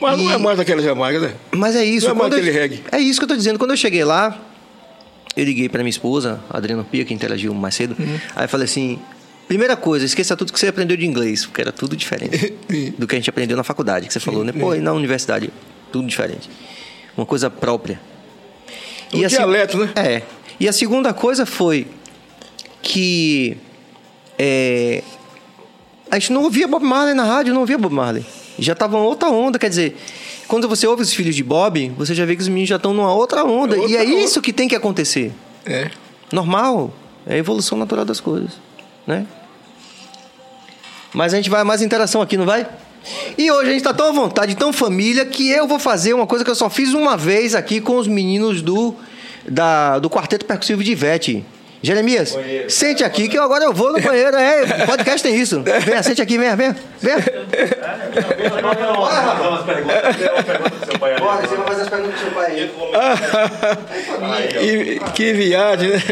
[0.00, 1.32] Mas não E- é mais aquela Jamaica, né?
[1.52, 2.06] Mas é isso.
[2.06, 2.82] Não é mais quando eu- aquele reggae.
[2.92, 3.58] É isso que eu tô dizendo.
[3.58, 4.36] Quando eu cheguei lá,
[5.36, 7.96] eu liguei pra minha esposa, a Adriana Pia, que interagiu mais cedo.
[7.98, 8.18] Uhum.
[8.36, 8.98] Aí falei assim:
[9.48, 12.54] primeira coisa, esqueça tudo que você aprendeu de inglês, porque era tudo diferente
[12.98, 14.52] do que a gente aprendeu na faculdade, que você falou, né?
[14.52, 15.50] Pô, e na universidade,
[15.90, 16.50] tudo diferente.
[17.16, 18.00] Uma coisa própria.
[19.12, 19.92] O a dialeto, né?
[19.96, 20.22] É.
[20.58, 21.86] E a segunda coisa foi
[22.80, 23.56] que
[24.38, 25.02] é,
[26.10, 28.24] a gente não ouvia Bob Marley na rádio, não ouvia Bob Marley.
[28.58, 29.96] Já tava uma outra onda, quer dizer,
[30.52, 32.92] quando você ouve os filhos de Bob, você já vê que os meninos já estão
[32.92, 33.74] numa outra onda.
[33.74, 35.32] É outra e é isso que tem que acontecer.
[35.64, 35.90] É.
[36.30, 36.92] Normal.
[37.26, 38.50] É a evolução natural das coisas,
[39.06, 39.26] né?
[41.14, 42.68] Mas a gente vai mais interação aqui, não vai?
[43.38, 46.26] E hoje a gente tá tão à vontade, tão família, que eu vou fazer uma
[46.26, 48.94] coisa que eu só fiz uma vez aqui com os meninos do,
[49.48, 51.46] da, do Quarteto Percussivo de Ivete.
[51.82, 52.38] Jeremias,
[52.68, 54.36] sente aqui que eu agora eu vou no banheiro.
[54.36, 55.60] É, podcast tem isso.
[55.62, 56.76] Venha, sente aqui, venha, venha.
[57.00, 57.16] Venha.
[61.18, 62.70] Bora, você vai fazer as perguntas pro seu pai aí.
[64.64, 66.02] E, que viagem, né?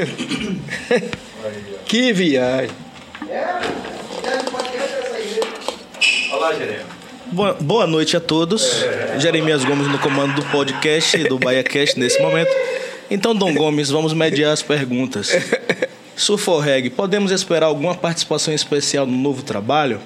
[1.86, 2.70] que viagem.
[6.32, 6.80] Olá, Jeremy.
[7.32, 8.84] Boa, boa noite a todos.
[9.18, 12.51] Jeremias Gomes no comando do podcast do BahiaCast nesse momento.
[13.11, 15.31] Então, Dom Gomes, vamos mediar as perguntas.
[16.16, 20.01] Surforreg, podemos esperar alguma participação especial no novo trabalho?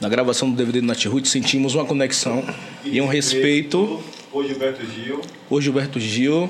[0.00, 2.42] Na gravação do DVD do Natirut, sentimos uma conexão
[2.84, 4.02] e um respeito.
[4.32, 5.20] O Gilberto Gil.
[5.50, 6.48] O Gilberto Gil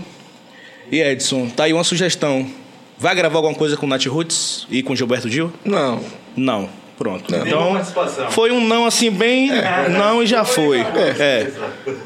[0.93, 1.49] e Edson.
[1.49, 2.49] Tá aí uma sugestão.
[2.97, 5.53] Vai gravar alguma coisa com o Nath Roots e com o Gilberto Gil?
[5.65, 6.05] Não.
[6.37, 6.69] Não.
[6.97, 7.33] Pronto.
[7.33, 8.31] Nenhuma Então, participação.
[8.31, 9.51] foi um não assim bem
[9.99, 10.81] não e já foi.
[11.19, 11.51] É.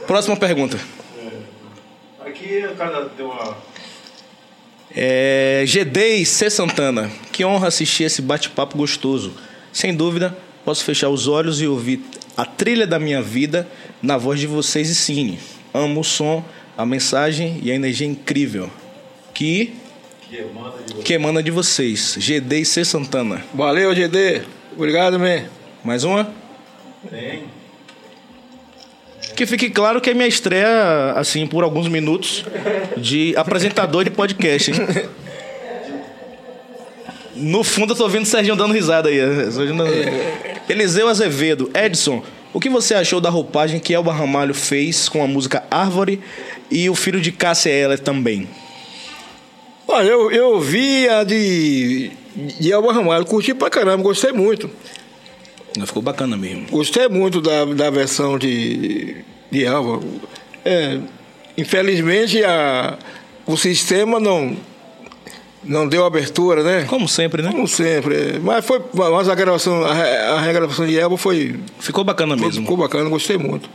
[0.07, 0.79] Próxima pergunta.
[2.25, 3.57] Aqui o cara deu uma.
[4.97, 7.11] É, GD e C Santana.
[7.33, 9.33] Que honra assistir esse bate-papo gostoso.
[9.73, 12.01] Sem dúvida, posso fechar os olhos e ouvir
[12.37, 13.69] a trilha da minha vida
[14.01, 15.39] na voz de vocês e Cine.
[15.73, 16.45] Amo o som,
[16.77, 18.71] a mensagem e a energia incrível
[19.35, 19.75] que
[20.31, 22.17] Que manda de que emana de vocês.
[22.19, 23.45] GD e C Santana.
[23.53, 24.43] Valeu, GD.
[24.77, 25.45] Obrigado, man.
[25.83, 26.33] Mais uma?
[27.11, 27.43] Tem.
[29.37, 32.45] Que fique claro que é minha estreia, assim, por alguns minutos,
[32.97, 34.77] de apresentador de podcast, hein?
[37.35, 39.19] No fundo eu tô vendo o Serginho dando risada aí.
[39.19, 39.85] Dando-
[40.69, 41.69] Eliseu Azevedo.
[41.75, 46.21] Edson, o que você achou da roupagem que Elba Ramalho fez com a música Árvore
[46.71, 48.49] e o filho de Cássia Eller também?
[49.89, 52.11] Olha, eu, eu vi a de,
[52.61, 54.71] de Elba Ramalho, curti pra caramba, gostei muito.
[55.87, 56.67] Ficou bacana mesmo.
[56.71, 59.17] Gostei muito da, da versão de,
[59.51, 60.01] de Elba.
[60.65, 60.99] É,
[61.59, 62.97] infelizmente, a,
[63.47, 64.57] o sistema não,
[65.65, 66.85] não deu abertura, né?
[66.89, 67.51] Como sempre, né?
[67.51, 68.15] Como sempre.
[68.37, 68.39] é.
[68.39, 72.63] Mas, foi, mas a gravação, a, a regravação de Elba foi, Ficou bacana foi- mesmo.
[72.63, 73.69] ficou bacana, gostei muito.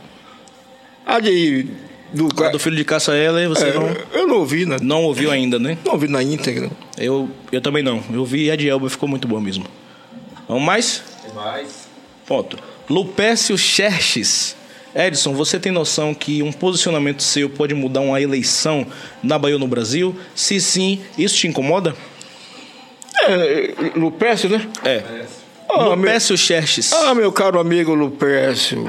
[1.06, 1.66] A de.
[2.12, 4.78] Do, A do filho de Cássia Eller, você é, não, Eu não ouvi, né?
[4.82, 5.78] não ouviu ainda, né?
[5.84, 6.68] Não ouvi na íntegra.
[6.98, 8.02] Eu, eu também não.
[8.12, 9.64] Eu vi a de Elba, ficou muito boa mesmo.
[10.48, 11.04] Vamos mais?
[11.24, 11.88] Tem mais.
[12.30, 12.56] Ponto.
[12.88, 14.54] Lupércio Xerxes.
[14.94, 18.86] Edson, você tem noção que um posicionamento seu pode mudar uma eleição
[19.20, 20.14] na Bahia ou no Brasil?
[20.32, 21.92] Se sim, isso te incomoda?
[23.26, 24.64] É, Lupécio, né?
[24.84, 25.02] É.
[25.68, 26.92] Ah, meu- Lupércio Xerxes.
[26.92, 28.88] Ah, meu caro amigo Lupércio,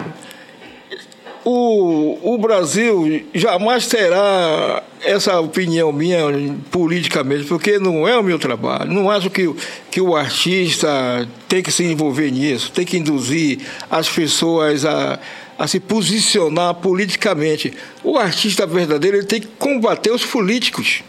[1.44, 6.22] o, o Brasil jamais terá essa opinião minha
[6.70, 8.92] politicamente, porque não é o meu trabalho.
[8.92, 9.52] Não acho que,
[9.90, 13.60] que o artista tem que se envolver nisso, tem que induzir
[13.90, 15.20] as pessoas a,
[15.58, 17.74] a se posicionar politicamente.
[18.04, 21.04] O artista verdadeiro ele tem que combater os políticos.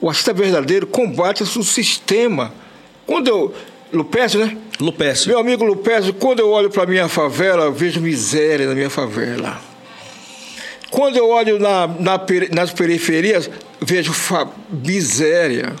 [0.00, 2.52] O artista verdadeiro combate o sistema.
[3.06, 3.54] Quando eu.
[3.92, 4.56] Lupércio, né?
[4.80, 5.28] Lupércio.
[5.28, 9.60] Meu amigo Lupércio, quando eu olho para minha favela, eu vejo miséria na minha favela.
[10.90, 12.20] Quando eu olho na, na
[12.52, 13.50] nas periferias,
[13.80, 14.12] vejo
[14.70, 15.74] miséria.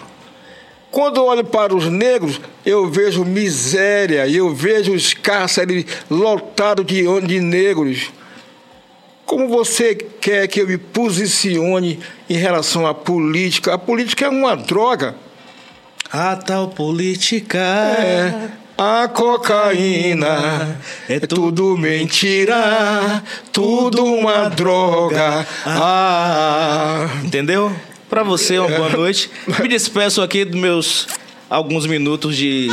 [0.90, 7.02] Quando eu olho para os negros, eu vejo miséria eu vejo os cárceres lotados de,
[7.26, 8.10] de negros.
[9.26, 11.98] Como você quer que eu me posicione
[12.30, 13.74] em relação à política?
[13.74, 15.16] A política é uma droga.
[16.12, 17.58] A tal política.
[17.58, 20.78] É, a cocaína
[21.08, 23.22] é tudo mentira,
[23.52, 25.46] tudo uma droga.
[25.64, 27.74] Ah, Entendeu?
[28.08, 29.30] Pra você, uma boa noite.
[29.60, 31.08] Me despeço aqui dos meus
[31.50, 32.68] alguns minutos de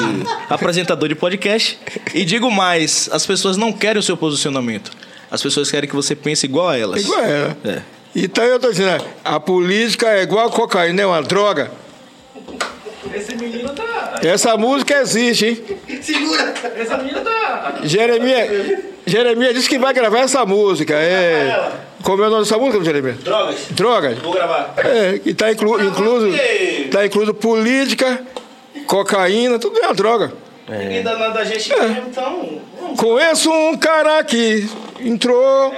[0.49, 1.79] apresentador de podcast.
[2.13, 4.91] E digo mais: as pessoas não querem o seu posicionamento.
[5.31, 7.01] As pessoas querem que você pense igual a elas.
[7.01, 7.57] igual ela.
[7.65, 7.81] É.
[8.15, 11.71] Então eu estou dizendo, a política é igual a cocaína, é uma droga.
[13.13, 16.01] Esse menino tá Essa música existe, hein?
[16.01, 16.53] Segura!
[16.75, 17.75] Essa menina tá.
[17.83, 20.93] Jeremias, Jeremias disse que vai gravar essa música.
[20.95, 21.71] É.
[22.03, 23.17] Como é o nome dessa música, Jeremias?
[23.19, 23.65] Drogas.
[23.71, 24.17] Drogas.
[24.19, 24.73] Vou gravar.
[24.77, 26.27] É, que tá inclu, incluso,
[26.91, 28.21] tá incluso política,
[28.87, 30.33] cocaína, tudo é uma droga.
[30.67, 32.61] Ninguém dá nada da gente mesmo, então.
[32.97, 34.67] Conheço um cara que
[34.99, 35.73] entrou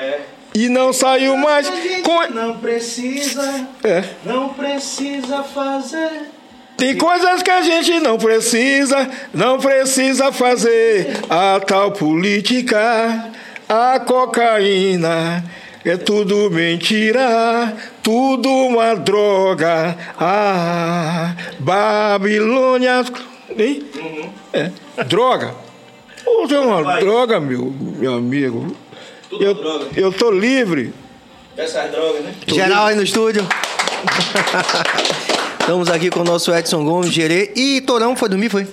[0.53, 1.67] e não saiu mais.
[2.03, 2.33] Com...
[2.33, 4.03] Não precisa, É.
[4.23, 6.31] não precisa fazer.
[6.77, 11.17] Tem coisas que a gente não precisa, não precisa fazer.
[11.29, 13.31] A tal política,
[13.67, 15.43] a cocaína,
[15.85, 17.73] é tudo mentira,
[18.03, 19.95] tudo uma droga.
[20.19, 23.05] A Babilônia.
[23.57, 23.83] Hein?
[24.51, 24.71] É,
[25.05, 25.55] droga.
[26.27, 26.99] É uma Vai.
[27.01, 28.75] droga, meu, meu amigo.
[29.29, 29.85] Tudo Eu, droga.
[29.95, 30.93] eu tô livre.
[31.55, 32.33] Essas drogas, né?
[32.47, 33.47] Geral aí no estúdio.
[35.65, 37.51] Estamos aqui com o nosso Edson Gomes, Gerê.
[37.55, 38.67] E Torão foi dormir, foi?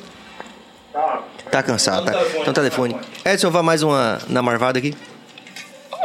[1.51, 2.13] Tá cansado, tá?
[2.37, 2.95] Então telefone.
[3.25, 4.95] Edson, vai mais uma na marvada aqui.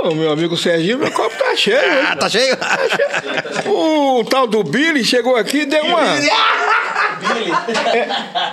[0.02, 1.76] Ô, meu amigo Serginho, meu copo tá cheio.
[1.78, 2.08] hein?
[2.10, 2.56] Ah, tá cheio?
[3.66, 6.00] O tal do Billy chegou aqui e deu uma.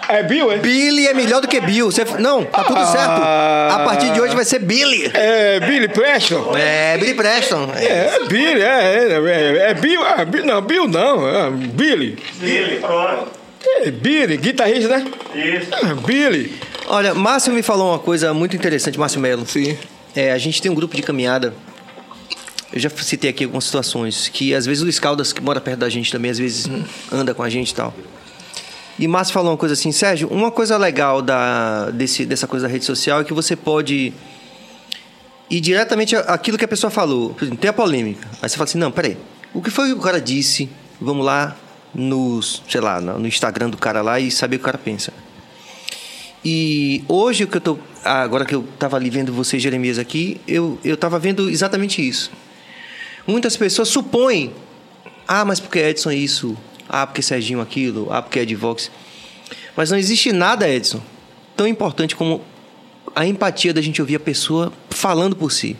[0.08, 0.58] É, é Bill, é?
[0.58, 1.90] Billy é melhor do que Bill.
[1.90, 2.04] Você...
[2.18, 3.10] Não, tá tudo certo.
[3.10, 5.10] A partir de hoje vai ser Billy.
[5.14, 6.56] É Billy Preston?
[6.56, 7.70] É, Billy Preston.
[7.74, 7.84] É.
[7.84, 12.18] É, Billy, é, é, é, é Bill, ah, Bill, não, Bill não, é Billy.
[12.34, 13.30] Billy, pronto.
[13.66, 15.06] É, Billy, guitarrista, né?
[15.34, 15.74] Isso.
[15.74, 16.52] É, Billy.
[16.86, 19.46] Olha, Márcio me falou uma coisa muito interessante, Márcio Melo.
[19.46, 19.76] Sim.
[20.14, 21.54] É, a gente tem um grupo de caminhada.
[22.72, 25.78] Eu já citei aqui algumas situações que às vezes o Luiz Caldas, que mora perto
[25.78, 26.68] da gente também, às vezes
[27.10, 27.94] anda com a gente e tal.
[28.98, 32.72] E Márcio falou uma coisa assim, Sérgio, uma coisa legal da, desse, dessa coisa da
[32.72, 34.12] rede social é que você pode
[35.50, 37.34] ir diretamente aquilo que a pessoa falou.
[37.40, 38.28] Exemplo, tem a polêmica.
[38.40, 39.16] Aí você fala assim, não, peraí,
[39.52, 40.68] o que foi que o cara disse?
[41.00, 41.56] Vamos lá
[41.94, 45.12] no, sei lá, no Instagram do cara lá e saber o que o cara pensa.
[46.44, 47.78] E hoje o que eu tô.
[48.04, 52.30] Agora que eu tava ali vendo você, Jeremias, aqui, eu, eu tava vendo exatamente isso.
[53.26, 54.52] Muitas pessoas supõem.
[55.26, 56.54] Ah, mas porque Edson é isso?
[56.88, 58.08] Ah, porque Serginho aquilo?
[58.10, 58.90] Ah, porque é de Vox.
[59.76, 61.00] Mas não existe nada, Edson,
[61.56, 62.42] tão importante como
[63.14, 65.76] a empatia da gente ouvir a pessoa falando por si.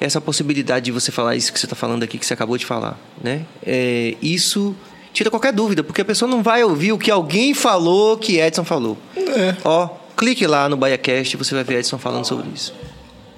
[0.00, 2.66] Essa possibilidade de você falar isso que você está falando aqui, que você acabou de
[2.66, 3.46] falar, né?
[3.64, 4.74] É, isso
[5.12, 8.64] tira qualquer dúvida, porque a pessoa não vai ouvir o que alguém falou que Edson
[8.64, 8.98] falou.
[9.16, 9.56] É.
[9.64, 12.74] Ó, clique lá no BaiaCast e você vai ver Edson falando sobre isso.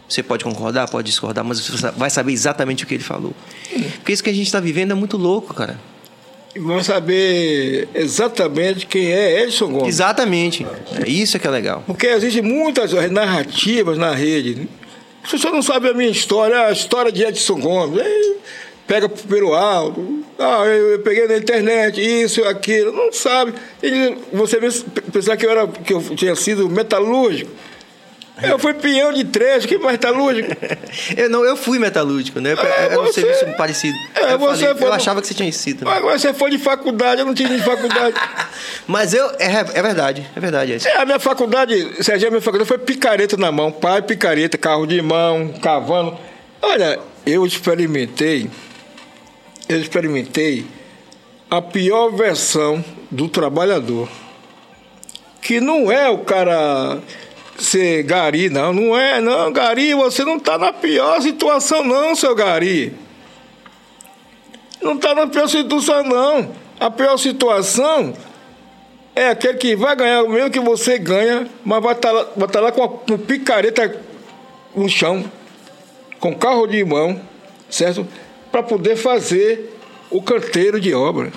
[0.08, 3.34] Você pode concordar, pode discordar, mas você vai saber exatamente o que ele falou.
[3.96, 5.78] Porque isso que a gente está vivendo é muito louco, cara.
[6.56, 9.88] E vamos saber exatamente quem é Edson Gomes.
[9.88, 10.66] Exatamente.
[11.04, 11.84] É isso que é legal.
[11.86, 14.66] Porque existem muitas narrativas na rede.
[15.22, 18.00] As pessoas não sabem a minha história, a história de Edson Gomes.
[18.00, 18.36] Aí
[18.86, 20.24] pega pelo alto.
[20.38, 22.90] Ah, eu, eu peguei na internet, isso, aquilo.
[22.90, 23.52] Não sabe.
[23.82, 24.58] E você
[25.12, 27.50] pensar que eu, era, que eu tinha sido metalúrgico.
[28.42, 30.50] Eu fui peão de três, que metalúrgico.
[31.16, 32.52] Eu, não, eu fui metalúrgico, né?
[32.52, 33.96] É, Era um você- serviço parecido.
[34.14, 35.78] É, eu, você falei, foi eu achava que você tinha sido.
[35.80, 35.94] também.
[35.94, 38.14] Agora você foi de faculdade, eu não tinha de faculdade.
[38.86, 39.24] Mas eu.
[39.38, 40.72] É, é verdade, é verdade.
[40.72, 40.88] Edson.
[40.88, 44.86] É, a minha faculdade, Serginho, a minha faculdade foi picareta na mão, pai picareta, carro
[44.86, 46.18] de mão, cavando.
[46.60, 48.50] Olha, eu experimentei,
[49.68, 50.66] eu experimentei
[51.50, 54.08] a pior versão do trabalhador.
[55.40, 56.98] Que não é o cara
[57.58, 58.72] ser gari, não.
[58.72, 59.52] Não é, não.
[59.52, 62.94] Gari, você não está na pior situação, não, seu gari.
[64.82, 66.50] Não está na pior situação, não.
[66.78, 68.14] A pior situação
[69.14, 72.48] é aquele que vai ganhar o mesmo que você ganha, mas vai estar lá, vai
[72.48, 73.98] tá lá com a com picareta
[74.74, 75.24] no chão,
[76.20, 77.18] com carro de mão,
[77.70, 78.06] certo?
[78.52, 79.74] Para poder fazer
[80.10, 81.32] o canteiro de obra.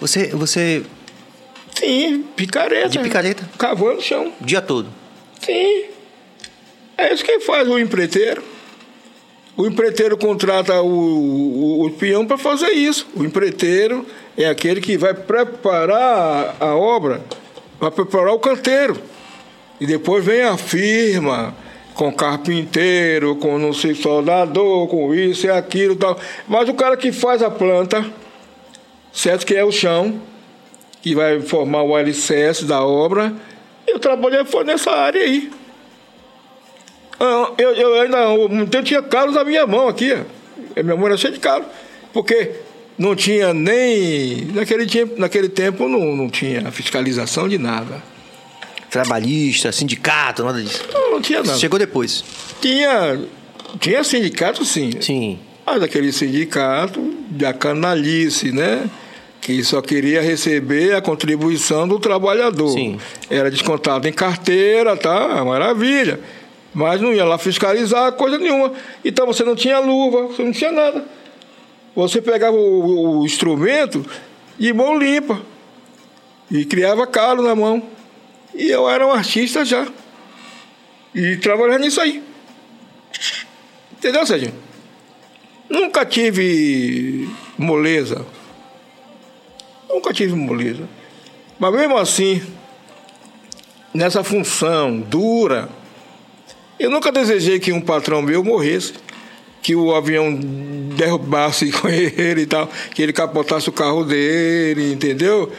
[0.00, 0.82] Você, você.
[1.80, 2.90] Sim, picareta.
[2.90, 3.48] De picareta?
[3.56, 4.30] Cavando no chão.
[4.38, 4.86] O dia todo.
[5.40, 5.84] Sim.
[6.98, 8.42] É isso que faz o empreiteiro.
[9.56, 13.06] O empreiteiro contrata o, o, o peão para fazer isso.
[13.16, 14.04] O empreiteiro
[14.36, 17.22] é aquele que vai preparar a obra,
[17.80, 19.00] vai preparar o canteiro.
[19.80, 21.56] E depois vem a firma,
[21.94, 26.18] com carpinteiro, com não sei, soldador, com isso e aquilo e tal.
[26.46, 28.04] Mas o cara que faz a planta,
[29.10, 29.46] certo?
[29.46, 30.20] Que é o chão,
[31.02, 33.32] que vai formar o alicerce da obra.
[33.86, 35.50] Eu trabalhei foi nessa área aí.
[37.18, 40.12] Ah, Eu, eu ainda eu tinha calos na minha mão aqui.
[40.12, 41.66] A minha mão era cheia de calos.
[42.12, 42.52] Porque
[42.98, 44.46] não tinha nem.
[44.52, 48.02] Naquele tempo, naquele tempo não, não tinha fiscalização de nada.
[48.90, 50.84] Trabalhista, sindicato, nada disso.
[50.92, 51.58] Não, não tinha nada.
[51.58, 52.24] Chegou depois.
[52.60, 53.20] Tinha,
[53.78, 54.90] tinha sindicato, sim.
[55.00, 55.38] Sim.
[55.64, 57.00] Mas aquele sindicato
[57.30, 58.84] da canalice, né?
[59.40, 62.70] Que só queria receber a contribuição do trabalhador.
[62.70, 62.98] Sim.
[63.28, 65.44] Era descontado em carteira, tá?
[65.44, 66.20] Maravilha.
[66.74, 68.72] Mas não ia lá fiscalizar coisa nenhuma.
[69.04, 71.04] Então você não tinha luva, você não tinha nada.
[71.96, 74.04] Você pegava o, o instrumento
[74.58, 75.40] de mão limpa
[76.50, 77.82] e criava calo na mão.
[78.54, 79.86] E eu era um artista já.
[81.14, 82.22] E trabalhando nisso aí.
[83.92, 84.52] Entendeu, Sérgio?
[85.68, 88.24] Nunca tive moleza.
[89.90, 90.88] Nunca tive moleza.
[91.58, 92.40] Mas mesmo assim,
[93.92, 95.68] nessa função dura,
[96.78, 98.94] eu nunca desejei que um patrão meu morresse,
[99.60, 100.32] que o avião
[100.96, 105.52] derrubasse com ele e tal, que ele capotasse o carro dele, entendeu?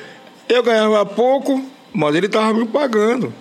[0.48, 1.64] Eu ganhava pouco,
[1.94, 3.34] mas ele estava me pagando.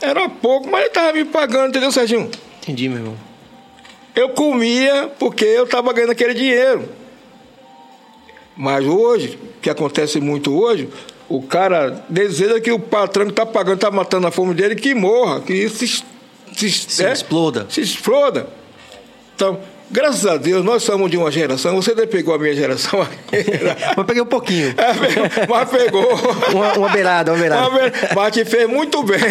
[0.00, 2.30] Era pouco, mas ele estava me pagando, entendeu, Serginho?
[2.62, 3.16] Entendi, meu irmão.
[4.14, 6.88] Eu comia porque eu estava ganhando aquele dinheiro.
[8.56, 10.88] Mas hoje, o que acontece muito hoje,
[11.28, 14.94] o cara deseja que o patrão que está pagando, está matando a fome dele, que
[14.94, 16.04] morra, que isso se,
[16.54, 17.66] se, Se exploda.
[17.68, 18.46] Se exploda.
[19.34, 19.58] Então,
[19.90, 23.00] graças a Deus, nós somos de uma geração, você até pegou a minha geração
[23.96, 24.68] Mas peguei um pouquinho.
[24.76, 26.06] É, mas pegou.
[26.54, 27.70] Uma, uma beirada, uma beirada.
[28.14, 29.18] Mas te fez muito bem.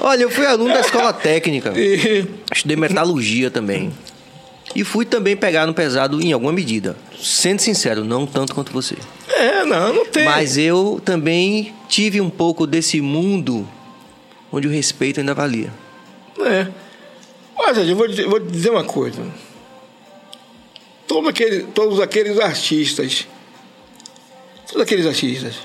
[0.00, 1.72] Olha, eu fui aluno da escola técnica.
[1.76, 2.24] E-
[2.54, 3.92] Estudei metalurgia também.
[4.78, 6.96] E fui também pegar no pesado em alguma medida.
[7.20, 8.94] Sendo sincero, não tanto quanto você.
[9.28, 10.24] é, não, não tem.
[10.24, 13.68] Mas eu também tive um pouco desse mundo
[14.52, 15.72] onde o respeito ainda valia.
[16.46, 16.68] É.
[17.56, 19.20] Mas, eu vou dizer, vou dizer uma coisa.
[21.08, 23.26] Todo aquele, todos aqueles artistas,
[24.68, 25.56] todos aqueles artistas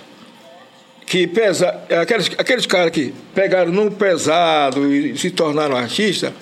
[1.06, 1.70] que pesa,
[2.02, 6.34] aqueles, aqueles caras que pegaram no pesado e se tornaram artistas,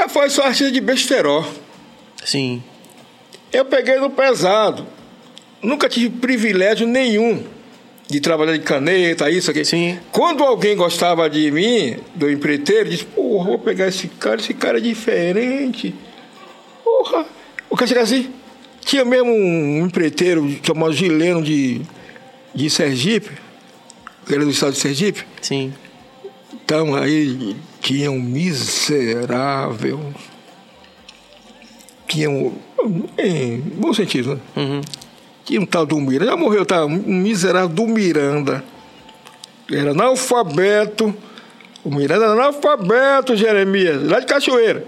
[0.00, 1.44] é, foi só artista de besteró.
[2.24, 2.62] Sim.
[3.52, 4.86] Eu peguei no pesado.
[5.62, 7.44] Nunca tive privilégio nenhum
[8.08, 9.64] de trabalhar de caneta, isso aqui.
[9.64, 9.98] Sim.
[10.10, 14.78] Quando alguém gostava de mim, do empreiteiro, disse, porra, vou pegar esse cara, esse cara
[14.78, 15.94] é diferente.
[16.84, 17.24] Porra.
[17.68, 18.30] O cara chega assim,
[18.84, 21.82] tinha mesmo um empreiteiro chamado Gileno de,
[22.52, 23.30] de Sergipe,
[24.26, 25.24] que era do estado de Sergipe.
[25.40, 25.72] Sim.
[26.52, 30.00] Então aí tinha um miserável.
[32.06, 32.52] Tinha um.
[33.18, 34.40] Em bom sentido, né?
[34.56, 34.80] Uhum.
[35.44, 36.84] Tinha um tal do Miranda, já morreu, tá?
[36.84, 38.62] Um miserável do Miranda.
[39.70, 41.14] Era analfabeto.
[41.82, 44.84] O Miranda era analfabeto, Jeremias, lá de Cachoeira.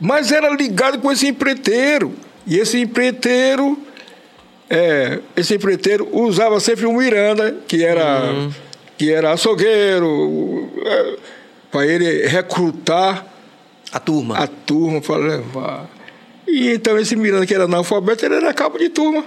[0.00, 2.12] Mas era ligado com esse empreiteiro.
[2.46, 3.78] E esse empreiteiro.
[4.70, 8.50] É, esse empreiteiro usava sempre o Miranda, que era,
[8.98, 10.70] que era açougueiro,
[11.70, 13.26] para ele recrutar
[13.92, 14.36] A turma.
[14.38, 15.88] a turma para levar.
[16.46, 19.24] E então esse Miranda, que era analfabeto, ele era cabo de turma.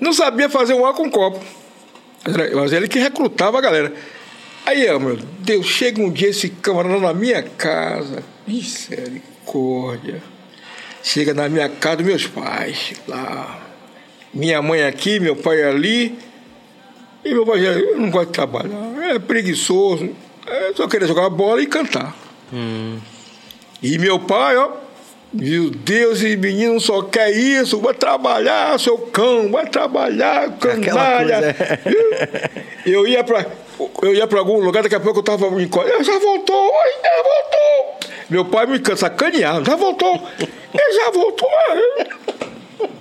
[0.00, 1.44] Não sabia fazer um ar com copo.
[2.54, 3.92] Mas ele que recrutava a galera.
[4.66, 8.22] Aí, ó, meu Deus, chega um dia esse camarada na minha casa.
[8.46, 10.22] Misericórdia.
[11.02, 13.60] Chega na minha casa dos meus pais, lá.
[14.34, 16.18] Minha mãe aqui, meu pai ali.
[17.24, 19.10] E meu pai já, eu não gosto de trabalhar.
[19.10, 20.10] É preguiçoso.
[20.50, 22.14] É, só queria jogar bola e cantar.
[23.82, 24.70] E meu pai, ó,
[25.32, 31.54] meu Deus, esse menino só quer isso, vai trabalhar, seu cão, vai trabalhar, canalha.
[31.54, 32.50] coisa,
[32.86, 33.46] Eu ia pra.
[34.02, 36.72] Eu ia pra algum lugar, daqui a pouco eu tava em "Ele Já voltou,
[37.02, 37.98] já voltou.
[38.30, 40.14] Meu pai me can- sacaneava, já voltou.
[40.74, 41.48] Ele já voltou.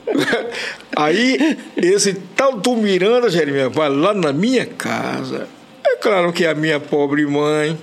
[0.96, 5.48] Aí, esse tal do Miranda, Jeremias, vai lá na minha casa.
[5.98, 7.76] É claro que a minha pobre mãe,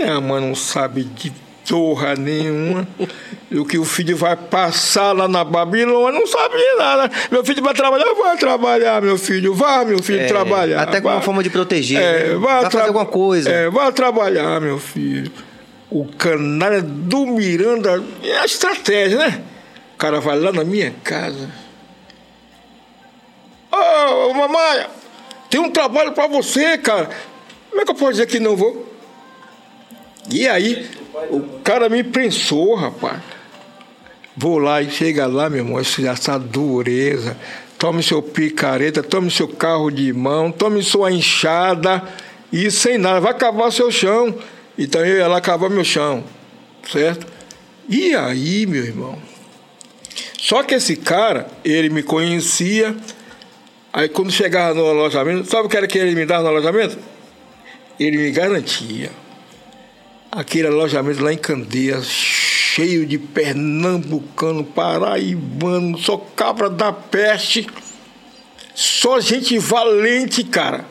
[0.00, 1.30] a mãe não sabe de
[1.68, 2.88] porra nenhuma.
[3.50, 7.10] E o que o filho vai passar lá na Babilônia, não sabe de nada.
[7.30, 9.54] Meu filho vai trabalhar, vai trabalhar, meu filho.
[9.54, 10.80] Vai, meu filho, É, trabalhar.
[10.82, 12.34] até com uma forma de proteger, É, né?
[12.36, 13.50] vai, Vai fazer alguma coisa.
[13.50, 15.30] É, vai trabalhar, meu filho.
[15.90, 19.42] O canalha do Miranda é a estratégia, né?
[19.94, 21.50] O cara vai lá na minha casa.
[23.70, 24.86] Ô, ô mamãe,
[25.54, 27.08] tem um trabalho pra você, cara.
[27.70, 28.92] Como é que eu posso dizer que não vou?
[30.28, 30.90] E aí,
[31.30, 33.22] o cara me prensou, rapaz.
[34.36, 37.36] Vou lá e chega lá, meu irmão, essa, essa dureza.
[37.78, 42.02] Tome seu picareta, tome seu carro de mão, tome sua enxada
[42.52, 44.34] e sem nada, vai cavar seu chão.
[44.76, 46.24] Então eu ia lá cavar meu chão,
[46.92, 47.28] certo?
[47.88, 49.16] E aí, meu irmão?
[50.36, 52.96] Só que esse cara, ele me conhecia.
[53.96, 56.98] Aí quando chegava no alojamento, sabe o que era que ele me dava no alojamento?
[57.98, 59.12] Ele me garantia.
[60.32, 67.68] Aquele alojamento lá em Candeias, cheio de pernambucano, paraibano, só cabra da peste.
[68.74, 70.84] Só gente valente, cara.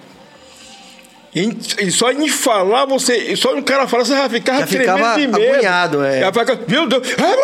[1.35, 3.35] E, só em falar, você.
[3.35, 5.51] Só o cara falar, você já ficava Já ficava tremendo de medo.
[5.51, 6.19] agoniado, é.
[6.21, 7.41] Já ficava, meu Deus, quero-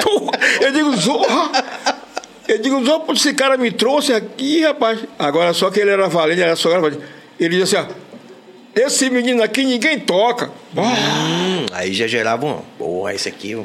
[0.62, 2.03] eu digo, Zorra!
[2.46, 5.00] Eu digo, Zorra, esse cara me trouxe aqui, rapaz.
[5.18, 7.02] Agora, só que ele era valente, era só valente.
[7.40, 10.50] Ele disse assim, ó, esse menino aqui ninguém toca.
[10.76, 12.60] Ah, Hum, aí já gerava um.
[12.78, 13.56] Porra, esse aqui.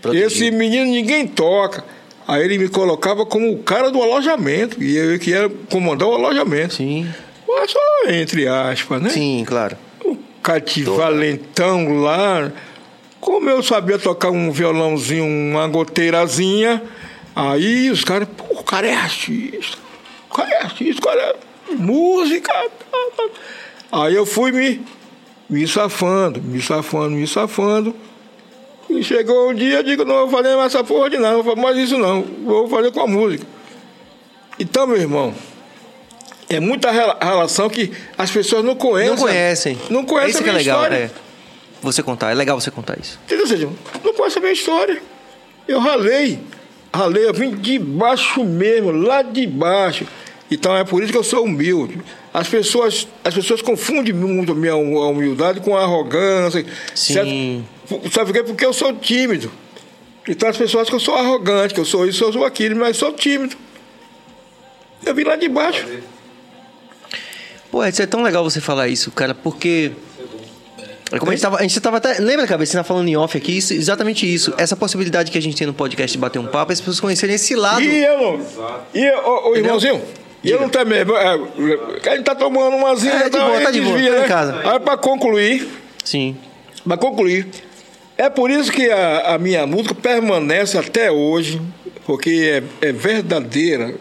[0.00, 0.26] protegido.
[0.26, 1.84] esse menino ninguém toca.
[2.28, 4.80] Aí ele me colocava como o cara do alojamento.
[4.82, 6.74] E eu que ia comandar o alojamento.
[6.74, 7.08] Sim.
[7.48, 7.78] Mas só
[8.08, 9.10] entre aspas, né?
[9.10, 9.76] Sim, claro.
[10.04, 12.52] O cativalentão lá.
[13.20, 16.82] Como eu sabia tocar um violãozinho, uma goteirazinha,
[17.34, 19.78] aí os caras, o cara é artista.
[20.30, 21.20] O cara é artista, o cara
[21.70, 22.52] é música.
[23.92, 24.80] Aí eu fui me,
[25.48, 27.94] me safando, me safando, me safando.
[28.88, 31.42] E chegou um dia, eu digo, não vou fazer mais essa porra de não, não
[31.42, 33.46] vou fazer mais isso não, vou fazer com a música.
[34.58, 35.32] Então, meu irmão,
[36.48, 39.10] é muita rela- relação que as pessoas não conhecem.
[39.14, 39.78] Não conhecem.
[39.90, 41.04] Não conhecem Isso a que é legal, história.
[41.04, 41.10] é.
[41.82, 43.18] Você contar, é legal você contar isso.
[43.24, 43.78] Entendeu, Sérgio?
[44.04, 45.00] Não conhece a minha história.
[45.66, 46.40] Eu ralei.
[46.92, 50.06] Ralei, eu vim de baixo mesmo, lá de baixo.
[50.50, 52.00] Então é por isso que eu sou humilde.
[52.34, 56.64] As pessoas, as pessoas confundem muito a minha hum- humildade com a arrogância.
[56.94, 57.64] Sim.
[57.86, 58.10] certo?
[58.12, 58.42] Sabe por quê?
[58.42, 59.50] Porque eu sou tímido.
[60.28, 62.76] Então as pessoas acham que eu sou arrogante, que eu sou isso, eu sou aquilo,
[62.76, 63.56] mas sou tímido.
[65.04, 65.86] Eu vim lá de baixo.
[67.70, 69.92] Pô, é tão legal você falar isso, cara, porque.
[71.12, 72.18] É como a gente tava, a gente tava até.
[72.20, 74.54] Lembra, cabeça, você tava falando em off aqui, isso, exatamente isso.
[74.56, 77.00] Essa possibilidade que a gente tem no podcast de bater um papo, é as pessoas
[77.00, 77.82] conhecerem esse lado.
[77.82, 78.40] E eu não.
[78.94, 80.00] E eu, irmãozinho,
[80.42, 81.00] e eu não também.
[81.00, 84.18] É, a gente tá tomando umazinha, É, de então boa, tá de boa, desvia, tá
[84.18, 84.28] em né?
[84.28, 84.60] casa.
[84.64, 85.68] Aí pra concluir,
[86.04, 86.36] Sim.
[86.86, 87.48] pra concluir,
[88.16, 91.60] é por isso que a, a minha música permanece até hoje,
[92.06, 93.94] porque é, é verdadeira,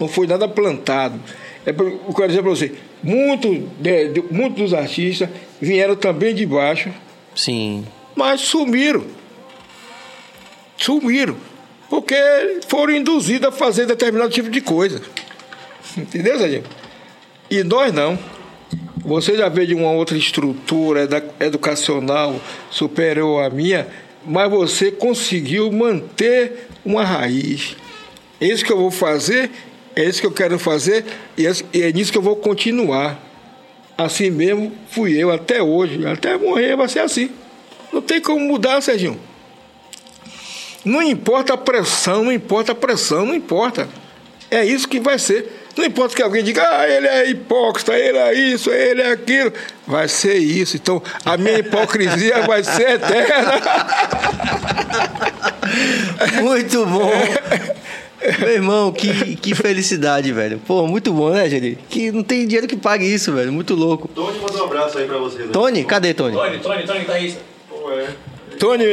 [0.00, 1.20] não foi nada plantado.
[1.64, 2.72] É eu quero dizer pra você,
[3.02, 5.28] muitos de, de- muitos dos artistas
[5.60, 6.90] vieram também de baixo,
[7.34, 7.86] Sim.
[8.16, 9.04] mas sumiram.
[10.76, 11.36] Sumiram.
[11.88, 12.14] Porque
[12.68, 15.00] foram induzidos a fazer determinado tipo de coisa.
[15.96, 16.62] Entendeu, Sérgio?
[17.50, 18.18] E nós não.
[19.04, 22.40] Você já veio de uma outra estrutura edu- educacional
[22.70, 23.86] superior à minha,
[24.24, 27.76] mas você conseguiu manter uma raiz.
[28.40, 29.50] É isso que eu vou fazer,
[29.94, 31.04] é isso que eu quero fazer,
[31.36, 33.18] e é- e é nisso que eu vou continuar.
[33.96, 36.04] Assim mesmo fui eu até hoje.
[36.06, 37.30] Até morrer vai ser assim.
[37.92, 39.20] Não tem como mudar, Serginho.
[40.84, 43.88] Não importa a pressão, não importa a pressão, não importa.
[44.50, 45.60] É isso que vai ser.
[45.76, 49.52] Não importa que alguém diga, ah, ele é hipócrita, ele é isso, ele é aquilo.
[49.86, 50.76] Vai ser isso.
[50.76, 53.52] Então, a minha hipocrisia vai ser eterna.
[56.42, 57.10] Muito bom.
[58.38, 60.60] Meu irmão, que, que felicidade, velho.
[60.66, 61.78] Pô, muito bom, né, gente?
[61.88, 63.52] Que não tem dinheiro que pague isso, velho.
[63.52, 64.08] Muito louco.
[64.08, 65.50] Tony mandou um abraço aí pra vocês.
[65.50, 66.36] Tony, cadê Tony?
[66.36, 67.40] Tony, Tony, Tony, guitarrista.
[68.58, 68.84] Tony,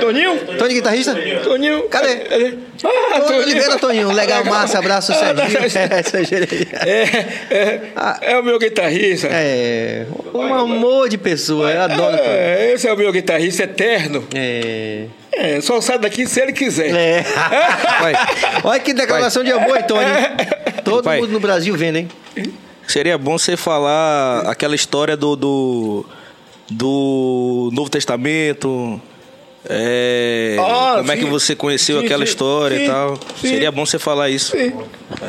[0.00, 0.38] Toninho?
[0.58, 1.14] Tony, guitarrista?
[1.44, 1.82] Toninho?
[1.88, 2.58] Cadê?
[2.84, 4.12] Ah, Tony Oliveira, Toninho.
[4.12, 4.78] Legal, massa.
[4.78, 5.60] Abraço, Serginho.
[5.90, 6.46] É, Serginho.
[6.72, 7.02] É,
[7.50, 9.28] é, é o meu guitarrista.
[9.30, 11.70] É, um amor de pessoa.
[11.70, 12.16] Eu adoro.
[12.16, 14.26] É, esse é o meu guitarrista eterno.
[14.34, 15.06] É.
[15.32, 16.94] É, só sai daqui se ele quiser.
[16.94, 17.24] É.
[18.02, 18.18] Olha,
[18.64, 20.04] olha que declaração de amor, Tony.
[20.84, 21.20] Todo Pai.
[21.20, 22.08] mundo no Brasil vendo, hein?
[22.86, 26.06] Seria bom você falar aquela história do, do,
[26.70, 29.00] do Novo Testamento.
[29.68, 31.30] é, Ah, como é que sim.
[31.30, 33.16] você conheceu Sim, aquela sim, história sim, e tal.
[33.40, 33.48] sim.
[33.48, 34.52] Seria bom você falar isso.
[34.56, 34.72] Sim.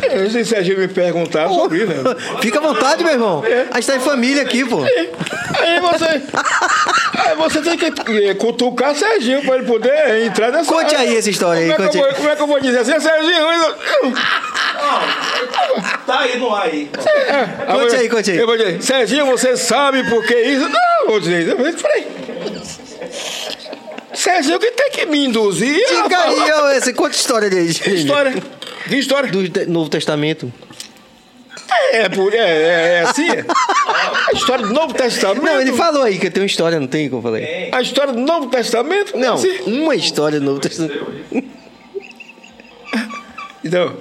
[0.04, 2.16] É, se Serginho me perguntar sobre isso, né?
[2.42, 3.44] Fica à vontade, meu irmão.
[3.72, 4.84] A gente tá em família aqui, pô.
[4.84, 6.06] Aí você.
[6.06, 7.86] Aí você tem que
[8.30, 10.72] eh, cutucar Serginho pra ele poder entrar nessa.
[10.72, 12.60] Conte aí essa história aí, Como, é conte que vou, como é que eu vou
[12.62, 13.34] dizer assim, Serginho?
[13.52, 13.76] eu-
[16.06, 16.90] Tá aí no ar aí.
[17.28, 18.38] É, Conte eu- aí, conte aí.
[18.38, 20.68] Eu vou dizer, Serginho, você sabe por que isso?
[20.70, 21.48] Não, vou dizer.
[21.48, 22.08] eu Peraí.
[24.14, 25.76] Serginho que tem que me induzir.
[25.88, 27.74] Diga aí, ó, essa, conta história dele.
[27.74, 28.34] Que história?
[28.88, 29.32] Que história?
[29.32, 30.52] Do Te- Novo Testamento.
[31.94, 33.30] É, por, é, é, é assim?
[33.30, 33.46] é?
[33.48, 35.44] A história do Novo Testamento?
[35.44, 37.70] Não, ele falou aí que tem uma história, não tem como eu falei?
[37.72, 39.18] A história do Novo Testamento?
[39.18, 39.60] Não, Assim?
[39.66, 41.06] uma história do Novo Testamento.
[43.64, 43.98] Então,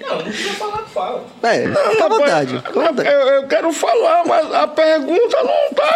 [0.00, 1.24] Não, não precisa falar que fala.
[1.42, 2.56] É, fica à vontade.
[2.64, 3.08] Fica à vontade.
[3.08, 5.94] eu, eu quero falar, mas a pergunta não tá.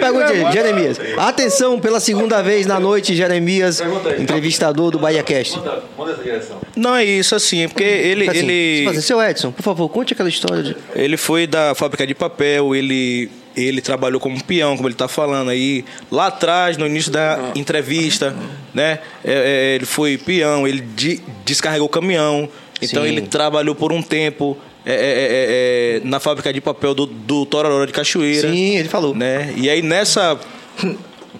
[0.00, 0.98] Pergunte aí, Jeremias.
[1.16, 3.80] Atenção, pela segunda vez na noite, Jeremias,
[4.18, 5.58] entrevistador do Bahia Cast.
[5.96, 6.58] Manda essa direção.
[6.76, 9.02] Não é isso, assim, é porque ele, Assim, ele, fazer.
[9.02, 10.76] Seu Edson, por favor, conte aquela história de.
[10.94, 15.50] ele foi da fábrica de papel, ele, ele trabalhou como peão, como ele está falando
[15.50, 15.84] aí.
[16.10, 18.34] Lá atrás, no início da entrevista,
[18.74, 18.98] né?
[19.24, 22.48] é, é, ele foi peão, ele de- descarregou o caminhão.
[22.80, 23.08] Então Sim.
[23.08, 24.56] ele trabalhou por um tempo
[24.86, 28.50] é, é, é, é, na fábrica de papel do, do Tororó de Cachoeira.
[28.50, 29.14] Sim, ele falou.
[29.14, 29.52] Né?
[29.56, 30.38] E aí nessa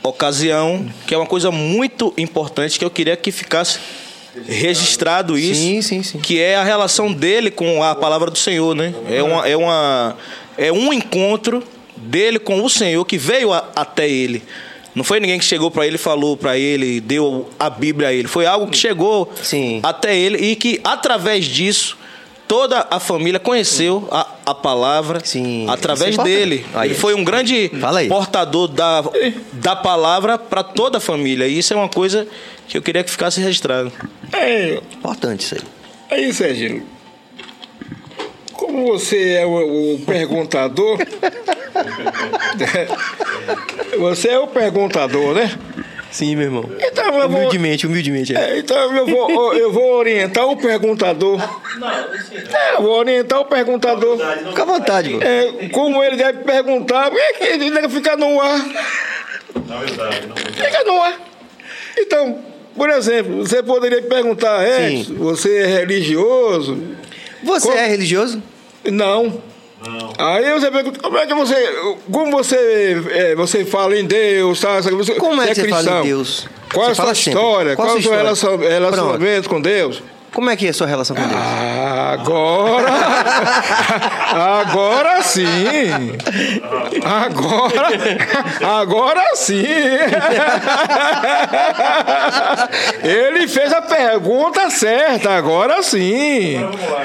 [0.02, 3.78] ocasião, que é uma coisa muito importante que eu queria que ficasse
[4.46, 6.18] registrado isso, Sim, sim, sim.
[6.20, 8.94] que é a relação dele com a palavra do Senhor, né?
[9.10, 10.16] É uma é uma
[10.56, 11.62] é um encontro
[11.96, 14.42] dele com o Senhor que veio a- até ele.
[14.98, 18.12] Não foi ninguém que chegou para ele e falou para ele, deu a Bíblia a
[18.12, 18.26] ele.
[18.26, 19.78] Foi algo que chegou Sim.
[19.80, 21.96] até ele e que através disso
[22.48, 26.66] toda a família conheceu a, a palavra Sim, através isso é dele.
[26.74, 26.88] Aí.
[26.88, 28.08] Ele foi um grande Fala aí.
[28.08, 29.04] portador da,
[29.52, 31.46] da palavra para toda a família.
[31.46, 32.26] E isso é uma coisa
[32.66, 33.92] que eu queria que ficasse registrado.
[34.32, 35.54] É, Importante isso
[36.10, 36.24] aí.
[36.24, 36.84] aí, Serginho.
[38.52, 40.98] Como você é o, o perguntador.
[43.98, 45.50] você é o perguntador, né?
[46.10, 46.64] Sim, meu irmão.
[46.80, 48.34] Então eu vou, Humildemente, humildemente.
[48.34, 48.52] é.
[48.52, 51.38] é, então eu vou, eu vou orientar o perguntador.
[51.40, 54.16] É, eu vou orientar o perguntador.
[54.48, 55.22] Fica à vontade, mano.
[55.22, 58.58] É, como ele deve perguntar, por que ele deve ficar no ar?
[60.54, 61.20] Fica no ar.
[61.98, 62.38] Então,
[62.74, 65.14] por exemplo, você poderia perguntar, é, Sim.
[65.18, 66.82] você é religioso?
[67.42, 68.42] Você Como- é religioso?
[69.86, 70.12] Não.
[70.18, 71.54] Aí você pergunta, como é que você.
[72.10, 74.60] Como você, é, você fala em Deus?
[74.60, 74.80] Tá?
[74.80, 76.00] Você, Como é que você fala cristão?
[76.00, 76.48] em Deus?
[76.72, 77.76] Qual é Você a sua fala história?
[77.76, 78.56] Qual Qual, a é o sua seu história?
[78.58, 80.02] relacion- relacionamento com Deus?
[80.32, 81.40] Como é que é a sua relação com Deus?
[82.12, 82.92] Agora.
[84.60, 85.46] Agora sim.
[87.04, 87.88] Agora.
[88.80, 89.64] Agora sim.
[93.02, 95.30] Ele fez a pergunta certa.
[95.30, 96.58] Agora sim.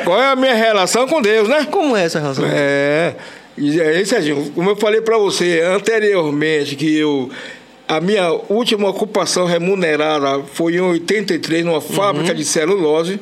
[0.04, 1.68] Qual é a minha relação com Deus, né?
[1.72, 2.46] Como é essa relação?
[2.48, 3.16] É.
[3.58, 7.30] E aí, Serginho, como eu falei para você anteriormente, que eu.
[7.96, 13.20] A minha última ocupação remunerada foi em 83, numa fábrica de celulose,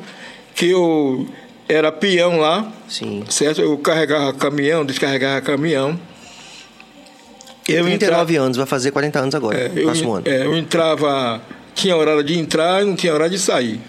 [0.56, 1.28] que eu
[1.68, 3.26] era peão lá, Sim.
[3.28, 3.62] certo?
[3.62, 6.00] Eu carregava caminhão, descarregava caminhão.
[7.68, 9.58] Eu 39 anos, vai fazer 40 anos agora.
[9.58, 10.24] é, eu, próximo ano.
[10.26, 11.42] é, eu entrava,
[11.76, 13.82] tinha horário de entrar e não tinha horário de sair.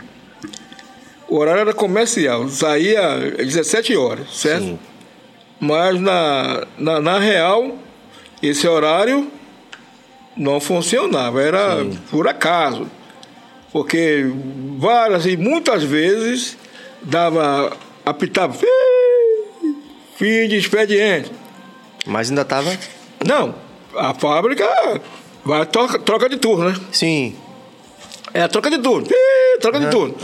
[1.29, 4.65] O horário era comercial, saía às 17 horas, certo?
[4.65, 4.79] Sim.
[5.61, 7.79] Mas na, na, na real,
[8.43, 9.31] esse horário
[10.37, 12.87] não funcionava, era por acaso.
[13.73, 14.27] Porque
[14.79, 16.57] várias e muitas vezes
[17.03, 18.55] dava, apitava,
[20.17, 21.33] "Fim, de expediente.
[22.07, 22.77] Mas ainda tava.
[23.25, 23.55] Não,
[23.97, 24.69] a fábrica
[25.45, 26.77] vai troca, troca de turno, né?
[26.91, 27.37] Sim.
[28.35, 29.07] É a troca de turno.
[29.61, 30.15] Troca de turno.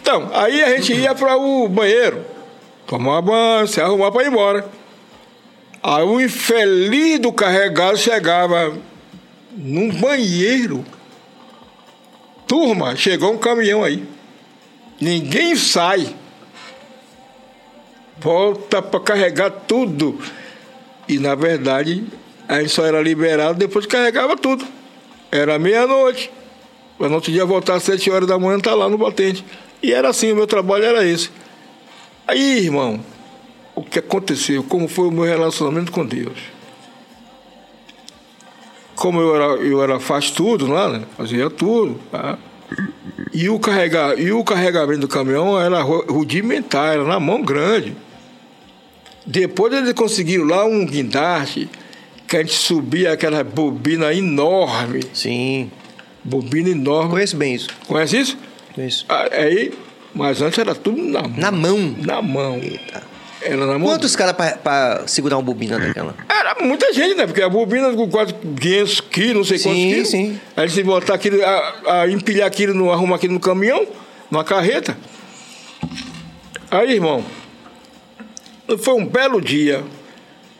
[0.00, 2.24] Então, aí a gente ia para o banheiro,
[2.86, 4.68] tomar banho, se arrumar para ir embora.
[5.82, 8.76] Aí o infeliz do carregado chegava
[9.56, 10.84] num banheiro.
[12.46, 14.02] Turma, chegou um caminhão aí.
[15.00, 16.14] Ninguém sai.
[18.18, 20.20] Volta para carregar tudo.
[21.08, 22.04] E na verdade,
[22.48, 24.66] a gente só era liberado depois que carregava tudo.
[25.30, 26.30] Era meia-noite.
[26.98, 29.44] Para no outro dia voltar às sete horas da manhã estar lá no batente.
[29.82, 31.30] E era assim, o meu trabalho era esse.
[32.26, 33.00] Aí, irmão,
[33.74, 34.62] o que aconteceu?
[34.62, 36.38] Como foi o meu relacionamento com Deus?
[39.00, 41.02] Como eu era, eu era faz tudo lá, né?
[41.16, 41.98] Fazia tudo.
[42.12, 42.36] Tá?
[43.32, 47.96] E, o carregar, e o carregamento do caminhão era ru- rudimentar, era na mão grande.
[49.26, 51.66] Depois eles conseguiram lá um guindaste
[52.28, 55.02] que a gente subia aquela bobina enorme.
[55.14, 55.70] Sim.
[56.22, 57.10] Bobina enorme.
[57.12, 57.68] Conheço bem isso.
[57.86, 58.38] Conhece isso?
[58.74, 59.06] Conheço.
[59.08, 59.72] Ah, Aí,
[60.14, 61.32] mas antes era tudo na mão.
[61.38, 61.96] Na mão.
[62.06, 62.56] Na mão.
[62.56, 63.02] Eita.
[63.82, 66.14] Quantos caras pra, pra segurar uma bobina daquela?
[66.28, 67.26] Era muita gente, né?
[67.26, 70.08] Porque a bobina com quase 500 quilos, não sei Sim, quantos quilos.
[70.08, 70.40] sim.
[70.56, 73.86] Aí se botar aquilo, a, a empilhar aquilo, no, arrumar aquilo no caminhão,
[74.30, 74.96] numa carreta.
[76.70, 77.24] Aí, irmão,
[78.78, 79.82] foi um belo dia.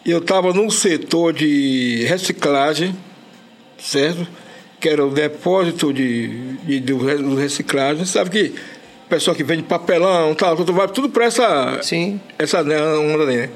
[0.04, 2.96] Eu estava num setor de reciclagem,
[3.78, 4.26] certo?
[4.80, 8.06] Que era o depósito de, de, do reciclagem.
[8.06, 8.54] Sabe que
[9.10, 12.20] o pessoal que vende papelão, tal, tudo, vai tudo para essa, Sim.
[12.38, 13.50] essa né, onda ali, né?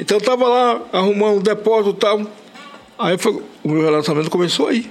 [0.00, 2.26] Então eu tava lá arrumando um depósito e tal.
[2.98, 4.90] Aí foi, o meu relacionamento começou aí.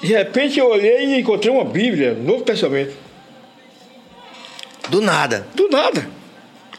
[0.00, 2.96] De repente eu olhei e encontrei uma Bíblia, Novo Testamento.
[4.88, 5.46] Do nada.
[5.54, 6.08] Do nada.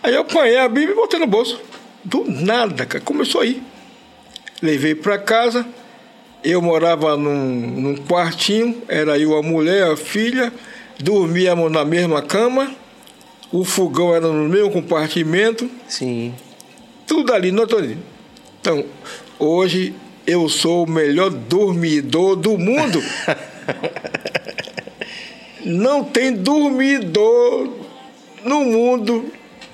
[0.01, 1.61] Aí eu apanhei a Bíblia e botei no bolso.
[2.03, 3.03] Do nada, cara.
[3.03, 3.61] Começou aí.
[4.59, 5.67] Levei para casa.
[6.43, 7.45] Eu morava num,
[7.79, 8.81] num quartinho.
[8.87, 10.51] Era eu, a mulher, a filha.
[10.99, 12.73] Dormíamos na mesma cama.
[13.51, 15.69] O fogão era no mesmo compartimento.
[15.87, 16.33] Sim.
[17.05, 17.97] Tudo ali, não ali.
[18.59, 18.85] Então,
[19.37, 19.93] hoje
[20.25, 23.01] eu sou o melhor dormidor do mundo.
[25.65, 27.69] Não tem dormidor
[28.43, 29.31] no mundo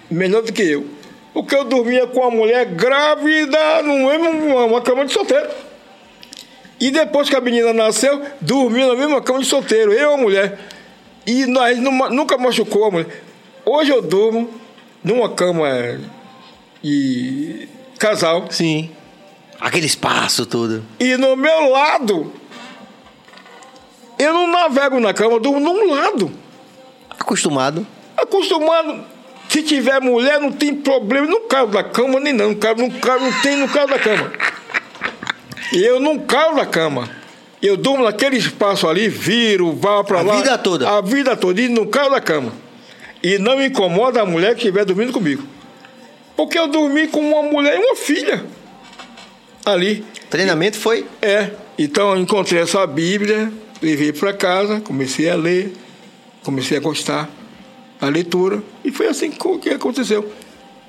[0.09, 0.85] melhor do que eu.
[1.33, 5.49] Porque eu dormia com a mulher grávida no mesmo, uma cama de solteiro.
[6.79, 10.17] E depois que a menina nasceu, dormia na mesma cama de solteiro, eu e a
[10.17, 10.59] mulher.
[11.29, 13.23] E nós nunca machucou a mulher.
[13.63, 14.49] Hoje eu durmo
[15.03, 15.69] numa cama
[16.81, 17.69] de
[17.99, 18.47] casal.
[18.49, 18.89] Sim.
[19.61, 20.83] Aquele espaço todo.
[20.99, 22.33] E no meu lado,
[24.17, 26.31] eu não navego na cama, eu durmo num lado.
[27.11, 27.85] Acostumado.
[28.17, 29.05] Acostumado.
[29.49, 31.27] Se tiver mulher, não tem problema.
[31.27, 32.49] Não caio da cama, nem não.
[32.49, 34.31] Não, caio, não, caio, não tem, não caio da cama.
[35.73, 37.18] E eu não caio da cama.
[37.61, 40.37] Eu durmo naquele espaço ali, viro, vá pra A lá.
[40.37, 40.89] vida toda?
[40.89, 41.59] A vida toda.
[41.61, 42.53] E não caio da cama.
[43.21, 45.43] E não me incomoda a mulher que estiver dormindo comigo.
[46.37, 48.45] Porque eu dormi com uma mulher e uma filha.
[49.65, 50.05] Ali.
[50.29, 51.05] Treinamento foi.
[51.21, 51.51] É.
[51.77, 55.73] Então eu encontrei essa Bíblia, levei para casa, comecei a ler,
[56.43, 57.29] comecei a gostar
[57.99, 60.31] da leitura e foi assim que que aconteceu.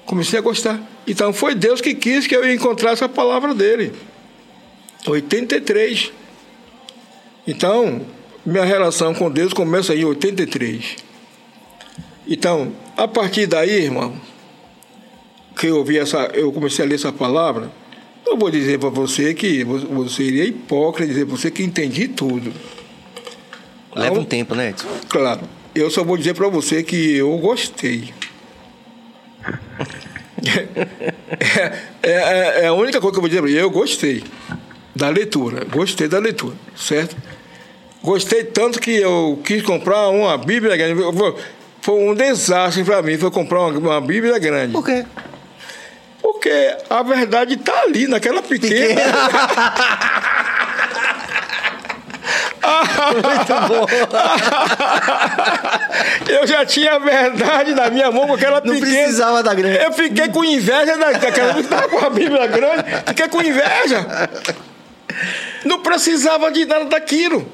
[0.06, 0.80] Comecei a gostar.
[1.06, 3.92] Então foi Deus que quis que eu encontrasse a palavra dele.
[5.06, 6.12] 83.
[7.46, 8.02] Então,
[8.44, 10.96] minha relação com Deus começa em 83.
[12.28, 14.14] Então, a partir daí, irmão,
[15.56, 17.70] que eu ouvi essa, eu comecei a ler essa palavra,
[18.26, 22.06] eu vou dizer para você que vo- você iria hipócrita dizer para você que entendi
[22.08, 22.52] tudo.
[23.94, 24.88] Leva Então, um tempo, né, Edson?
[25.08, 25.40] Claro.
[25.74, 28.12] Eu só vou dizer para você que eu gostei.
[32.02, 34.22] é, é- é a única coisa que eu vou dizer para eu gostei
[35.01, 35.64] da leitura.
[35.64, 37.16] Gostei da leitura, certo?
[38.02, 41.01] Gostei tanto que eu quis comprar uma Bíblia grande.
[41.81, 44.72] Foi- um desastre para mim, foi comprar uma, uma Bíblia grande.
[44.74, 45.06] Por quê?
[46.20, 49.01] Porque a verdade está ali, naquela pequena.
[56.28, 58.81] Eu já tinha a verdade na minha mão com aquela Não pequena.
[59.02, 59.78] precisava da grande.
[59.82, 62.85] Eu fiquei com inveja da- daquela que estava com a Bíblia grande.
[63.06, 64.06] Fiquei com inveja.
[65.64, 67.50] Não precisava de nada daquilo.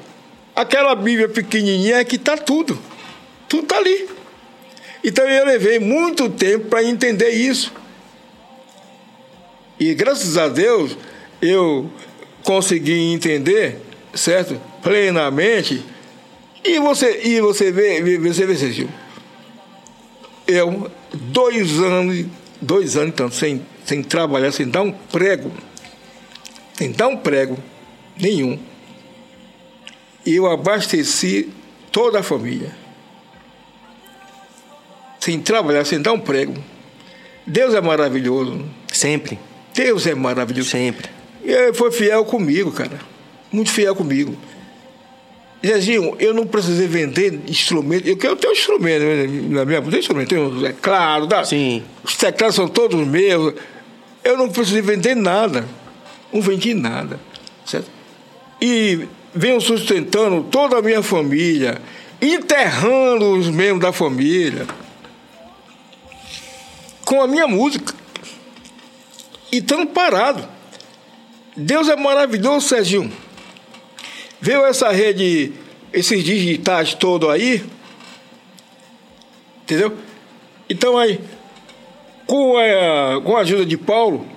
[0.55, 2.77] Aquela Bíblia pequenininha é que está tudo.
[3.47, 4.09] Tudo está ali.
[5.03, 7.71] Então eu levei muito tempo para entender isso.
[9.79, 10.97] E graças a Deus
[11.41, 11.89] eu
[12.43, 13.77] consegui entender,
[14.13, 14.59] certo?
[14.81, 15.83] Plenamente.
[16.63, 18.87] E você, e você vê, você vê,
[20.47, 22.25] eu, dois anos,
[22.61, 25.51] dois anos então, sem, sem trabalhar, sem dar um prego,
[26.77, 27.57] sem dar um prego
[28.19, 28.57] nenhum,
[30.25, 31.49] eu abasteci
[31.91, 32.71] toda a família.
[35.19, 36.53] Sem trabalhar, sem dar um prego.
[37.45, 38.63] Deus é maravilhoso.
[38.91, 39.39] Sempre.
[39.73, 40.69] Deus é maravilhoso.
[40.69, 41.09] Sempre.
[41.43, 42.99] E ele foi fiel comigo, cara.
[43.51, 44.37] Muito fiel comigo.
[45.65, 48.07] Zezinho, eu não precisei vender instrumento.
[48.07, 51.43] Eu quero ter um instrumento né, na minha tem instrumento, tem um teclado, tá?
[51.43, 51.83] Sim.
[52.03, 53.55] Os teclados são todos meus.
[54.23, 55.65] Eu não precisei vender nada.
[56.31, 57.19] Não vendi nada.
[57.65, 57.89] Certo?
[58.61, 61.81] E venho sustentando toda a minha família,
[62.21, 64.65] enterrando os membros da família
[67.07, 67.93] com a minha música.
[69.49, 70.45] E estando parado.
[71.55, 73.11] Deus é maravilhoso, Serginho.
[74.41, 75.53] Viu essa rede,
[75.93, 77.63] esses digitais todos aí?
[79.63, 79.97] Entendeu?
[80.69, 81.19] Então aí,
[82.25, 84.27] com a, com a ajuda de Paulo,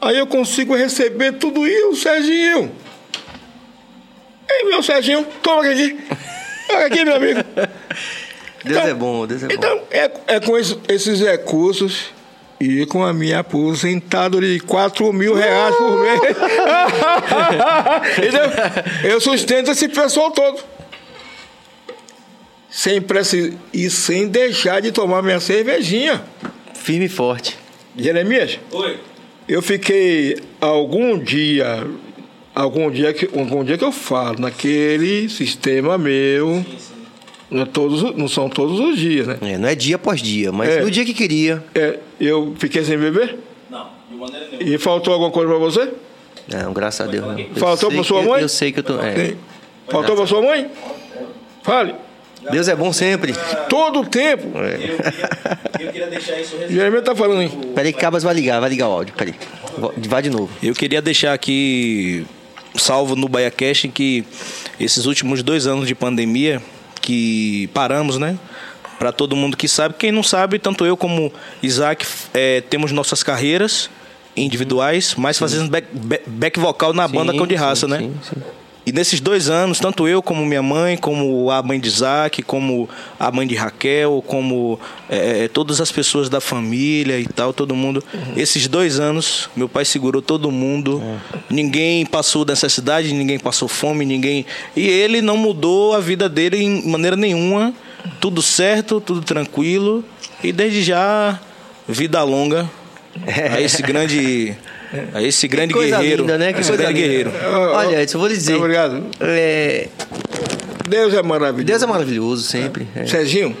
[0.00, 2.70] aí eu consigo receber tudo isso, Serginho.
[4.50, 5.98] Ei, meu Serginho, toma aqui.
[6.70, 7.40] Olha aqui, meu amigo.
[8.64, 9.54] Deus Então- é bom, Deus é bom.
[9.54, 12.06] Então, é, é com esse- esses recursos
[12.58, 16.20] e com a minha aposentadoria de 4 mil reais por mês.
[18.18, 18.42] Entendeu?
[19.04, 20.60] Eu sustento esse pessoal todo.
[22.70, 26.22] Sem precisar, e sem deixar de tomar minha cervejinha.
[26.74, 27.56] Firme e forte.
[27.96, 28.98] Jeremias, Oi.
[29.48, 31.86] Eu fiquei algum dia,
[32.54, 36.64] algum dia que, algum dia que eu falo, naquele sistema meu,
[37.50, 39.38] não, é todos, não são todos os dias, né?
[39.42, 40.80] É, não é dia após dia, mas É.
[40.82, 41.62] no dia que queria.
[41.74, 43.36] É, eu fiquei sem beber?
[43.70, 44.68] Não, de maneira nenhuma.
[44.74, 45.92] E faltou alguma coisa pra você?
[46.48, 47.24] Não, graças a Deus.
[47.26, 47.38] Não.
[47.38, 48.42] Eu Faltou pra sua mãe?
[48.42, 49.00] Eu sei que eu tô.
[49.00, 49.14] é.
[49.30, 49.36] Sim.
[49.88, 50.68] Faltou pra sua mãe?
[51.62, 51.94] Fale.
[52.50, 53.34] Deus é bom sempre.
[53.68, 54.52] Todo o tempo.
[54.58, 54.74] É.
[54.74, 56.56] Eu queria, eu queria deixar isso.
[56.68, 57.48] Jeremias tá falando aí.
[57.74, 59.14] Peraí que Cabas vai ligar, vai ligar o áudio.
[59.16, 59.34] Peraí.
[60.08, 60.50] Vai de novo.
[60.62, 62.24] Eu queria deixar aqui
[62.76, 64.24] salvo no BaiaCast que
[64.78, 66.62] esses últimos dois anos de pandemia
[67.00, 68.38] que paramos, né?
[68.98, 69.94] Para todo mundo que sabe.
[69.98, 71.32] Quem não sabe, tanto eu como
[71.62, 73.90] Isaac eh, temos nossas carreiras
[74.36, 75.88] individuais, mas fazendo back,
[76.26, 77.98] back- vocal na banda Sim, Cão de sim, Raça, né?
[77.98, 78.42] sim, sim.
[78.86, 82.88] E nesses dois anos, tanto eu como minha mãe, como a mãe de Isaac, como
[83.18, 84.78] a mãe de Raquel, como
[85.10, 88.00] eh, todas as pessoas da família e tal, todo mundo.
[88.36, 91.02] Esses dois anos, meu pai segurou todo mundo.
[91.50, 94.46] Ninguém passou necessidade, ninguém passou fome, ninguém.
[94.76, 97.74] E ele não mudou a vida dele em maneira nenhuma.
[98.20, 100.04] Tudo certo, tudo tranquilo.
[100.44, 101.40] E desde já,
[101.88, 102.70] vida longa
[103.52, 104.56] a esse grande.
[105.14, 106.22] A esse grande coisa guerreiro.
[106.22, 106.52] linda, né?
[106.52, 107.30] Que esse coisa grande linda.
[107.30, 107.32] guerreiro.
[107.74, 108.54] Olha, Edson, eu vou lhe dizer.
[108.56, 109.04] Obrigado.
[109.20, 109.88] É,
[110.88, 111.64] Deus é maravilhoso.
[111.66, 112.86] Deus é maravilhoso sempre.
[112.94, 113.06] é.
[113.06, 113.56] Serginho,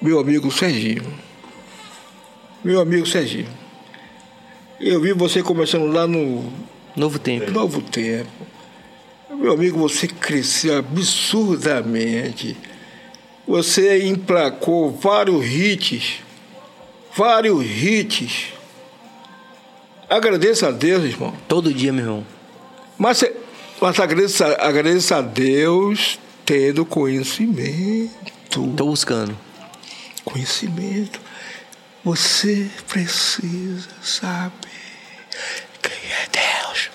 [0.00, 1.02] meu amigo Serginho,
[2.64, 3.48] meu amigo Serginho,
[4.80, 6.52] eu vi você começando lá no
[6.94, 7.50] Novo tempo.
[7.50, 8.28] Novo Tempo.
[9.30, 12.56] Meu amigo, você cresceu absurdamente.
[13.46, 16.20] Você emplacou vários hits,
[17.14, 18.46] vários hits.
[20.08, 21.34] Agradeça a Deus, irmão.
[21.48, 22.24] Todo dia, meu irmão.
[22.96, 23.24] Mas,
[23.80, 28.32] mas agradeça, agradeça a Deus tendo conhecimento.
[28.48, 29.36] Tô buscando.
[30.24, 31.20] Conhecimento.
[32.04, 34.52] Você precisa saber
[35.82, 36.90] quem é Deus.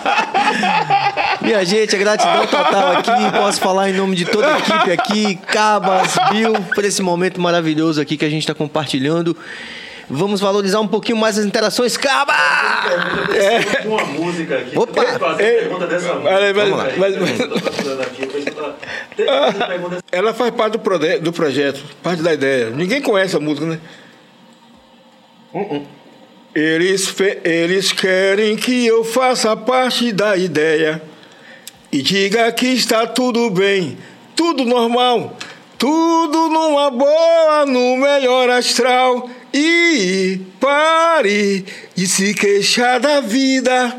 [1.49, 3.11] Minha gente, a gratidão total aqui.
[3.39, 7.99] Posso falar em nome de toda a equipe aqui, Cabas, Bill, por esse momento maravilhoso
[8.03, 9.35] aqui que a gente está compartilhando.
[10.11, 11.97] Vamos valorizar um pouquinho mais as interações.
[11.97, 12.35] Caba!
[13.87, 14.79] Uma música aqui.
[14.79, 15.03] Opa!
[20.13, 22.69] Ela faz parte do, prode- do projeto, parte da ideia.
[22.69, 23.79] Ninguém conhece a música, né?
[26.55, 31.01] Eles, fe- eles querem que eu faça parte da ideia
[31.93, 33.97] e diga que está tudo bem,
[34.37, 35.37] tudo normal,
[35.79, 39.31] tudo numa boa, no melhor astral.
[39.55, 43.97] E pare de se queixar da vida.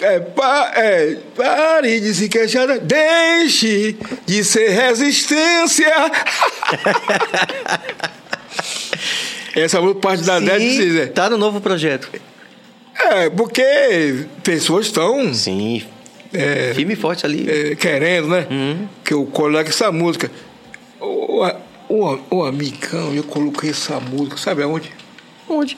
[0.00, 2.66] É, pa- é, pare de se queixar.
[2.66, 5.92] da- Deixe de ser resistência.
[9.54, 11.12] Essa música parte da Sim, dizer.
[11.12, 12.08] tá no novo projeto.
[12.98, 15.84] É, porque pessoas estão Sim.
[16.36, 17.48] É, Firme e forte ali.
[17.48, 18.46] é, querendo, né?
[19.04, 20.30] Que eu coloque essa música.
[21.00, 21.48] Ô, ô,
[21.88, 24.90] ô, ô, amigão, eu coloquei essa música, sabe aonde?
[25.48, 25.76] Onde?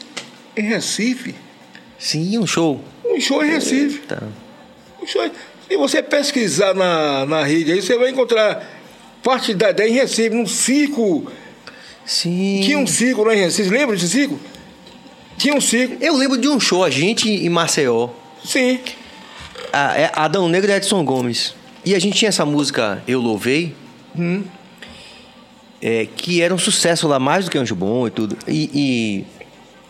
[0.57, 1.35] Em Recife.
[1.99, 2.81] Sim, um show.
[3.05, 3.99] Um show em Recife.
[4.01, 4.23] Tá.
[5.03, 5.31] Um show-
[5.69, 8.67] Se você pesquisar na, na rede aí, você vai encontrar
[9.23, 11.31] parte da ideia em Recife, num circo.
[12.05, 12.61] Sim.
[12.65, 14.39] Tinha um circo lá em Recife, lembra desse circo?
[15.37, 18.09] Tinha um circo, Eu lembro de um show, a gente em Maceió.
[18.45, 18.81] sim.
[19.73, 21.55] A, é Adão Negro e Edson Gomes.
[21.85, 23.75] E a gente tinha essa música Eu Louvei.
[25.81, 28.37] é, que era um sucesso lá, mais do que Anjo Bom e tudo.
[28.47, 29.25] E, e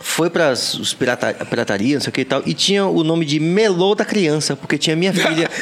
[0.01, 2.43] foi para os pirata, pirataria, não sei o que e tal.
[2.47, 5.51] E tinha o nome de Melô da Criança, porque tinha minha filha.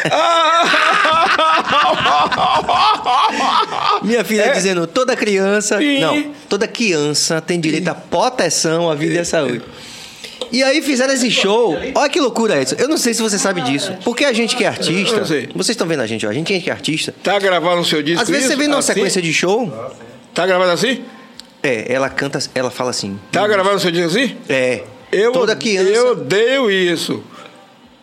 [4.02, 5.78] minha filha dizendo: toda criança.
[5.78, 6.00] Sim.
[6.00, 9.62] Não, toda criança tem direito à proteção, à vida e à saúde.
[10.52, 11.76] E aí fizeram esse show.
[11.94, 12.74] Olha que loucura essa.
[12.76, 13.96] Eu não sei se você sabe disso.
[14.04, 15.24] Porque a gente que é artista.
[15.54, 16.30] Vocês estão vendo a gente, ó.
[16.30, 17.14] A gente que é artista.
[17.22, 18.52] Tá gravado no seu disco Às vezes isso?
[18.54, 18.92] você vê numa Assim?
[18.94, 19.72] sequência de show.
[20.34, 21.02] Tá gravado assim?
[21.62, 23.18] É, ela canta, ela fala assim.
[23.32, 24.36] Tá gravado no seu disco assim?
[24.48, 24.82] É.
[25.10, 25.88] Eu, toda criança.
[25.90, 27.22] eu odeio isso.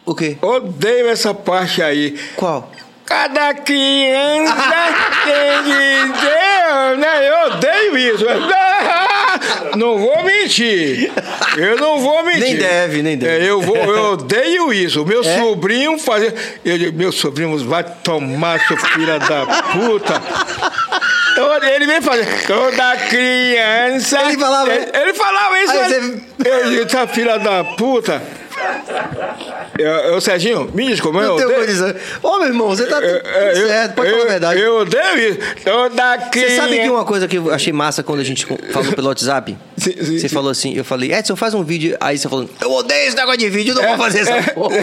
[0.05, 0.37] O quê?
[0.41, 2.17] Odeio essa parte aí.
[2.35, 2.71] Qual?
[3.05, 4.55] Cada criança
[5.23, 7.29] tem de Deus, né?
[7.29, 8.25] Eu odeio isso.
[9.75, 11.11] Não vou mentir.
[11.57, 12.41] Eu não vou mentir.
[12.41, 13.45] Nem deve, nem deve.
[13.45, 15.05] É, eu, vou, eu odeio isso.
[15.05, 15.39] Meu É?
[15.39, 16.33] sobrinho fazia.
[16.63, 20.21] Eu digo, meu sobrinho vai tomar, seu filho da puta.
[21.37, 22.27] Eu- Ele vem fazer.
[22.45, 24.21] Toda criança.
[24.21, 25.71] Ele falava- Ele, ele falava isso.
[25.71, 28.21] Aí ele- Eu digo, tá filha da puta.
[29.77, 31.59] Eu, eu, Serginho, me desculpa, eu Não odeio.
[31.59, 31.93] condição.
[32.21, 34.59] Ô, meu irmão, você tá É, eu- certo, pode eu, falar a verdade.
[34.61, 35.39] Eu odeio isso.
[35.63, 39.07] Toda Você sabe que uma coisa que eu achei massa quando a gente falou pelo
[39.07, 39.57] WhatsApp?
[39.75, 40.29] Sim, sim, você sim.
[40.29, 41.97] falou assim, eu falei, Edson, faz um vídeo.
[41.99, 44.75] Aí você falou, eu odeio esse negócio de vídeo, eu não vou fazer essa porra.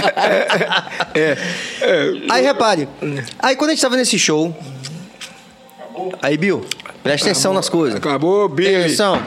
[1.15, 1.37] É,
[1.81, 2.89] é, Aí repare,
[3.39, 4.55] aí quando a gente tava nesse show,
[6.21, 6.65] aí Bill,
[7.03, 7.97] presta atenção nas coisas.
[7.97, 8.85] acabou, Presta Billy.
[8.87, 9.23] atenção.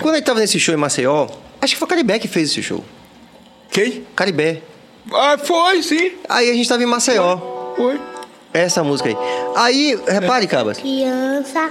[0.00, 1.26] Quando a gente tava nesse show em Maceió,
[1.60, 2.84] acho que foi o Caribé que fez esse show.
[3.70, 4.06] Quem?
[4.14, 4.62] Caribé.
[5.12, 6.12] Ah, foi, sim.
[6.28, 7.38] Aí a gente tava em Maceió.
[7.76, 8.00] Foi.
[8.52, 9.16] Essa música aí.
[9.56, 10.78] Aí, repare, Cabas.
[10.78, 11.68] Criança.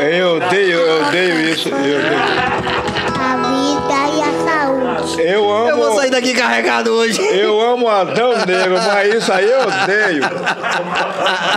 [0.00, 1.68] Eu odeio, eu odeio isso.
[1.68, 2.18] Eu, odeio.
[3.18, 5.22] A vida e a saúde.
[5.22, 5.68] eu amo.
[5.70, 7.20] Eu vou sair daqui carregado hoje.
[7.20, 10.22] Eu amo Adão Negro, mas isso aí eu odeio.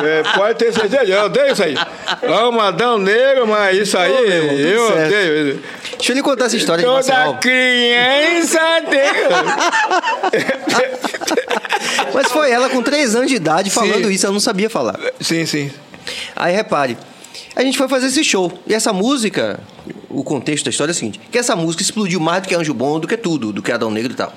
[0.03, 1.75] É, pode ter certeza, eu odeio isso aí.
[2.23, 5.05] Amo Adão Negro, mas isso aí irmão, tudo eu certo.
[5.07, 5.63] odeio.
[6.01, 7.33] Deixa eu lhe contar essa história de Toda Maceió.
[7.35, 9.01] criança tem.
[12.11, 14.11] Mas foi ela com 3 anos de idade falando Sim.
[14.11, 14.99] isso, eu não sabia falar.
[15.19, 15.71] Sim, sim.
[16.35, 16.97] Aí repare,
[17.55, 18.51] a gente foi fazer esse show.
[18.65, 19.59] E essa música,
[20.09, 22.73] o contexto da história é o seguinte: que essa música explodiu mais do que Anjo
[22.73, 24.33] Bom, do que tudo, do que Adão Negro e tal.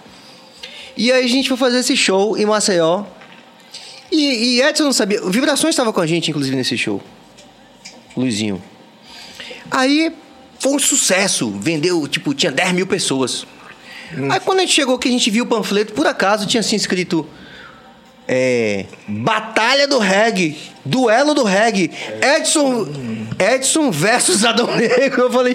[0.95, 3.05] E aí a gente foi fazer esse show em Maceió.
[4.13, 5.19] E, e Edson não sabia.
[5.23, 7.03] Vibrações estava com a gente, inclusive, nesse show.
[8.15, 8.63] Luizinho.
[9.71, 10.13] Aí
[10.59, 11.51] foi um sucesso.
[11.51, 13.47] Vendeu, tipo, tinha 10 mil pessoas.
[14.31, 16.77] Aí quando a gente chegou que a gente viu o panfleto, por acaso tinha assim
[16.77, 17.27] escrito.
[18.27, 18.87] É.
[19.07, 20.57] Batalha do reggae.
[20.85, 21.91] Duelo do reggae.
[22.37, 22.87] Edson.
[23.39, 25.23] Edson versus Adão Negro.
[25.23, 25.55] Eu falei,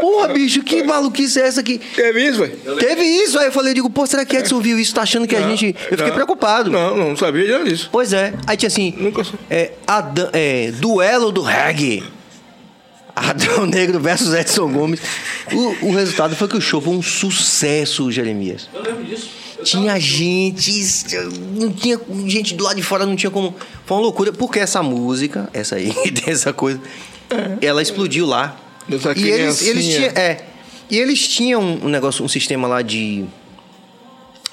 [0.00, 1.78] porra, bicho, que maluquice é essa aqui?
[1.94, 2.76] Teve isso, velho?
[2.76, 4.94] Teve isso, aí eu falei, digo, pô, será que Edson viu isso?
[4.94, 5.66] Tá achando que a gente.
[5.90, 6.14] Eu fiquei Não.
[6.14, 6.70] preocupado.
[6.70, 7.88] Não, não sabia disso.
[7.92, 8.32] Pois é.
[8.46, 8.94] Aí tinha assim.
[8.96, 9.22] Nunca.
[9.50, 12.02] É, Adão- é, duelo do reggae.
[13.16, 15.00] Adão Negro versus Edson Gomes.
[15.50, 18.68] O, o resultado foi que o show foi um sucesso, Jeremias.
[18.74, 19.30] Eu lembro disso.
[19.58, 20.70] Eu Tinha gente,
[21.54, 23.56] não tinha gente do lado de fora, não tinha como.
[23.86, 25.94] Foi uma loucura, porque essa música, essa aí,
[26.26, 26.78] dessa coisa,
[27.62, 28.60] ela explodiu lá.
[28.86, 30.44] Dessa e eles, eles tinham, é,
[30.90, 33.24] e eles tinham um negócio, um sistema lá de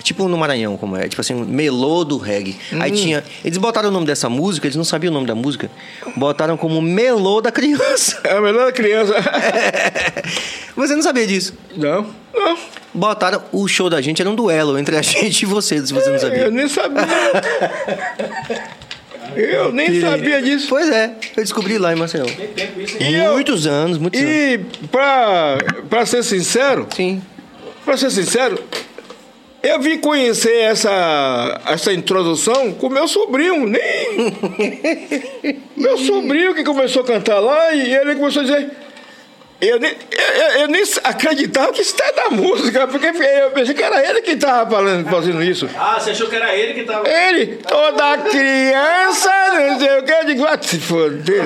[0.04, 1.08] Tipo no Maranhão, como é.
[1.08, 2.58] Tipo assim, um melô do reggae.
[2.80, 2.96] Aí Hum.
[2.96, 3.24] tinha.
[3.44, 5.72] Eles botaram o nome dessa música, eles não sabiam o nome da música.
[6.18, 8.20] Botaram como melô da criança.
[8.26, 9.14] É a melhor criança.
[10.76, 11.54] Você não sabia disso.
[11.78, 12.58] Não, não.
[12.94, 13.42] Botaram.
[13.52, 16.20] O show da gente era um duelo entre a gente e você, se você não
[16.20, 16.44] sabia.
[16.44, 17.04] Eu nem sabia.
[19.36, 20.68] Eu nem sabia disso.
[20.70, 22.26] Pois é, eu descobri lá em Maceió.
[22.26, 23.12] Tem tempo isso, hein?
[23.12, 24.32] E eu- Muitos anos, muitos anos.
[24.32, 24.60] E
[24.92, 25.58] pra,
[25.90, 27.22] pra ser sincero, Sim.
[27.84, 28.60] pra ser sincero,
[29.64, 33.82] eu vim conhecer essa, essa introdução com meu sobrinho, nem.
[35.78, 38.83] meu sobrinho que começou a cantar lá e ele começou a dizer.
[39.62, 43.82] Eu nem, eu, eu nem acreditava que isso era da música, porque eu pensei que
[43.82, 45.70] era ele que estava falando, fazendo isso.
[45.78, 47.08] Ah, você achou que era ele que tava.
[47.08, 51.46] Ele, toda criança, não sei o que, eu digo, ah, se foder.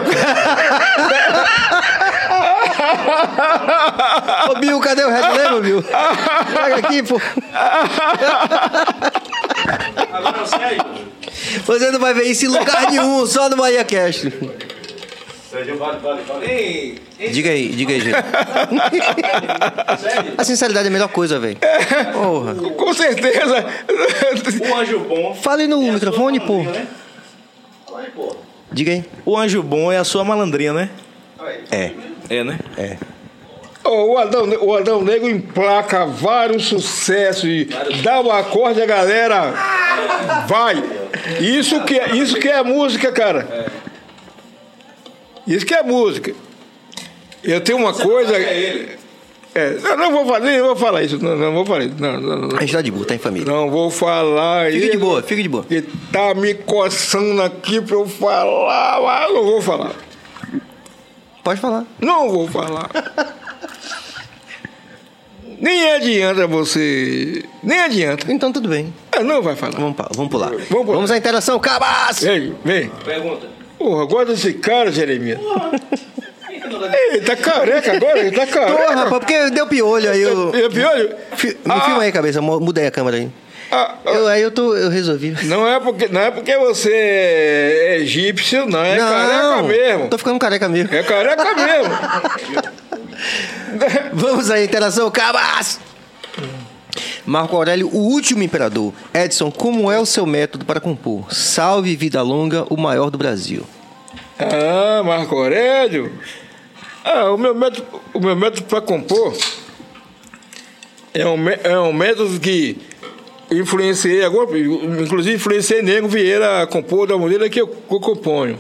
[4.50, 5.84] Ô, Bill, cadê o Red Lemon, Bill?
[5.84, 7.22] Pega aqui, pô.
[10.11, 10.77] Agora você aí.
[11.66, 14.32] Você não vai ver isso em lugar nenhum, só no Bahia Cast.
[15.51, 16.45] Vale, vale, vale.
[16.45, 18.16] Ei, ei, Diga aí, diga aí, gente.
[20.38, 21.58] A sinceridade é a melhor coisa, velho.
[22.14, 22.56] Porra.
[22.56, 23.66] Com certeza.
[24.69, 25.34] O anjo bom.
[25.35, 26.64] Fale no é microfone, pô.
[26.64, 26.85] né?
[27.85, 28.35] Fala aí, pô.
[28.72, 29.06] Diga aí.
[29.26, 30.90] O anjo bom é a sua malandrinha, né?
[31.72, 31.92] É,
[32.30, 32.59] É, né?
[32.77, 32.98] é.
[33.85, 37.69] Ô, o, Adão, o Adão Negro emplaca vários sucessos e
[38.03, 39.53] dá o acorde, a galera
[40.45, 40.84] vai.
[41.40, 43.72] Isso que, é, isso que é música, cara.
[45.48, 46.34] Isso que é música.
[47.43, 48.35] Eu tenho uma coisa.
[48.38, 51.17] É, não, não vou falar, nem vou falar isso.
[51.24, 51.95] Não, não vou falar isso.
[51.98, 52.58] Não, não, não.
[52.58, 53.51] A gente tá de boa, tá em família.
[53.51, 54.92] Não vou falar Fique isso.
[54.92, 55.64] de boa, fique de boa.
[55.64, 59.93] Que tá me coçando aqui pra eu falar, mas não vou falar.
[61.43, 61.85] Pode falar.
[62.00, 62.90] Não vou falar.
[65.59, 67.43] Nem adianta você.
[67.64, 68.32] Nem adianta.
[68.32, 68.93] Então tudo bem.
[69.11, 69.80] Ah, Não vai falar.
[69.80, 70.50] Vamos, vamos pular.
[70.51, 70.95] Vamos pular.
[70.95, 72.19] Vamos à interação, cabas!
[72.19, 72.90] Vem, vem.
[73.03, 73.48] Pergunta.
[73.78, 75.40] Porra, gosta desse cara, Jeremias.
[75.42, 78.90] Não Ele tá careca agora, ele tá careca.
[78.96, 80.22] rapaz, porque deu piolho aí.
[80.22, 80.52] Eu...
[80.54, 81.16] É piolho?
[81.36, 82.42] Fi- Me Ah, filma aí, cabeça.
[82.42, 83.30] mu- Muda aí a câmera aí.
[83.72, 84.76] ah, ah, Eu, aí eu tô.
[84.76, 85.36] Eu resolvi.
[85.46, 88.84] não, é porque, não é porque você é egípcio, não.
[88.84, 90.08] É careca mesmo.
[90.10, 90.94] Tô ficando careca mesmo.
[90.94, 91.94] É careca mesmo.
[94.14, 95.80] Vamos à interação, cabas!
[97.26, 98.93] Marco Aurélio, o último imperador.
[99.14, 101.34] Edson, como é o seu método para compor?
[101.34, 103.64] Salve vida longa, o maior do Brasil.
[104.40, 106.11] Ah, Marco Aurélio.
[107.03, 109.34] Ah, o meu método, o meu método para compor
[111.14, 112.77] é um, é um método que
[113.50, 118.59] influenciei agora, inclusive influenciei Nego Vieira a compor da maneira que eu, que eu componho.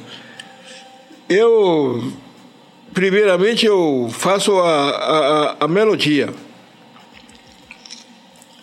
[1.29, 2.11] Eu,
[2.93, 6.29] primeiramente, eu faço a, a- a melodia.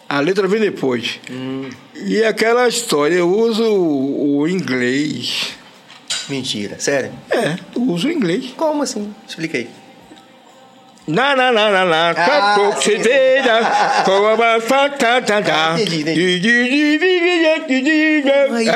[0.09, 1.19] A letra vem depois.
[1.95, 5.53] E aquela história, eu uso o, o inglês.
[6.29, 7.13] Mentira, sério?
[7.31, 8.53] É, eu uso o inglês.
[8.57, 9.15] Como assim?
[9.27, 9.69] Explica aí.
[11.07, 12.99] Na na na na na, Ah, tá sim.
[14.07, 14.59] como a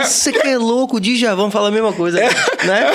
[0.02, 2.92] isso que é louco, Djavan fala a mesma coisa, né?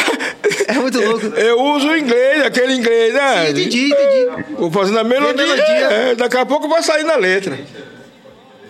[0.67, 1.25] É muito louco.
[1.35, 3.49] Eu uso o inglês, aquele inglês, né?
[3.49, 4.53] Entendi, entendi.
[4.55, 5.63] Vou fazendo a melodia, melodia.
[5.65, 7.57] é, daqui a pouco vai sair na letra.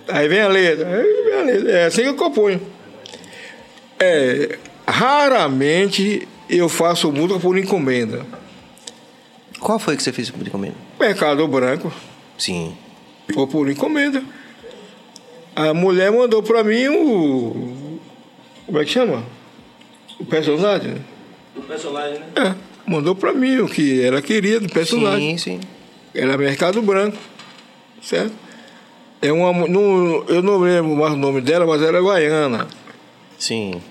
[0.08, 0.88] Aí vem a letra.
[0.88, 1.72] Aí vem a letra.
[1.72, 2.62] É assim que eu componho.
[4.00, 4.58] É,
[4.88, 8.26] raramente eu faço música por encomenda.
[9.60, 10.76] Qual foi que você fez por encomenda?
[11.00, 11.92] Mercado Branco,
[12.38, 12.76] Sim.
[13.34, 14.22] foi por encomenda.
[15.56, 18.00] A mulher mandou pra mim o.
[18.66, 19.24] Como é que chama?
[20.20, 20.96] O personagem?
[21.56, 22.26] O personagem, né?
[22.36, 22.56] É,
[22.90, 25.38] mandou pra mim o que ela queria do personagem.
[25.38, 25.68] Sim, sim.
[26.14, 27.18] Era Mercado Branco,
[28.02, 28.34] certo?
[29.24, 32.68] É uma, não, eu não lembro mais o nome dela, mas era Guaiana.
[33.40, 33.82] Sim.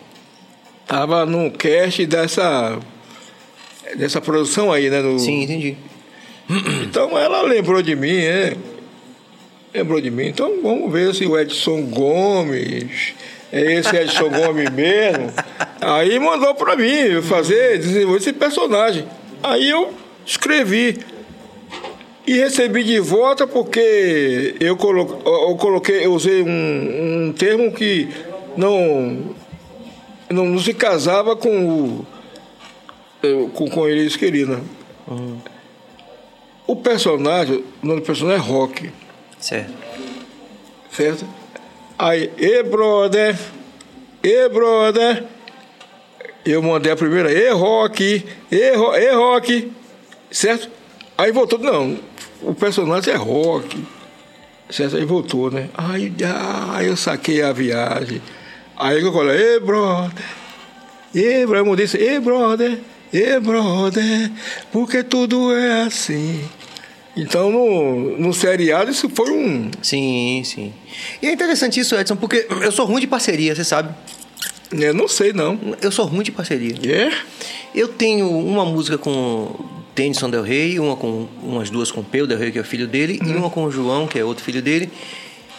[0.86, 2.78] Tava no cast dessa,
[3.96, 5.00] dessa produção aí, né?
[5.00, 5.76] do- Sim, entendi.
[6.82, 8.56] Então ela lembrou de mim, é.
[9.74, 10.26] Lembrou de mim.
[10.26, 13.14] Então vamos ver se o Edson Gomes
[13.50, 15.32] é esse Edson Gomes mesmo.
[15.80, 19.06] Aí mandou pra mim fazer, desenvolver esse personagem.
[19.42, 19.94] Aí eu
[20.26, 20.98] escrevi.
[22.26, 28.08] E recebi de volta porque eu, colo eu coloquei, eu usei um, um termo que
[28.56, 29.34] não,
[30.30, 32.06] não, não se casava com o.
[33.54, 34.48] Com, com eles queriam.
[34.50, 34.60] né?
[36.66, 38.90] O personagem, o nome do personagem é Rock,
[39.38, 39.72] Certo.
[40.90, 41.24] certo?
[41.98, 43.36] Aí, e brother,
[44.22, 45.24] e brother,
[46.46, 49.72] eu mandei a primeira, e Rock, e, ro, e Rock,
[50.30, 50.68] certo?
[51.16, 51.98] Aí voltou, não,
[52.42, 53.84] o personagem é Rock,
[54.70, 54.96] certo?
[54.96, 55.68] Aí voltou, né?
[55.74, 58.20] Aí, ah, eu saquei a viagem.
[58.76, 60.24] Aí eu falei, e brother,
[61.14, 62.78] e brother, eu disse, e brother,
[63.12, 64.32] e brother,
[64.72, 66.42] porque tudo é assim.
[67.14, 69.70] Então, no, no seriado, isso foi um.
[69.82, 70.72] Sim, sim.
[71.20, 73.94] E é interessante isso, Edson, porque eu sou ruim de parceria, você sabe.
[74.72, 75.58] Eu não sei, não.
[75.82, 76.74] Eu sou ruim de parceria.
[76.90, 77.12] É?
[77.74, 79.54] Eu tenho uma música com
[79.94, 82.86] Tennyson Del Rey, uma com umas duas com Peu Del Rey, que é o filho
[82.86, 84.90] dele, e uma com o João, que é outro filho dele,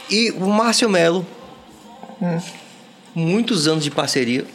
[0.09, 1.25] e o Márcio Melo.
[3.13, 4.45] Muitos anos de parceria.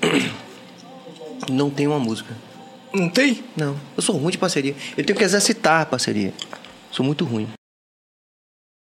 [1.50, 2.36] Não tem uma música.
[2.92, 3.44] Não tem?
[3.56, 3.76] Não.
[3.96, 4.74] Eu sou ruim de parceria.
[4.96, 6.32] Eu tenho que exercitar a parceria.
[6.90, 7.57] Sou muito ruim.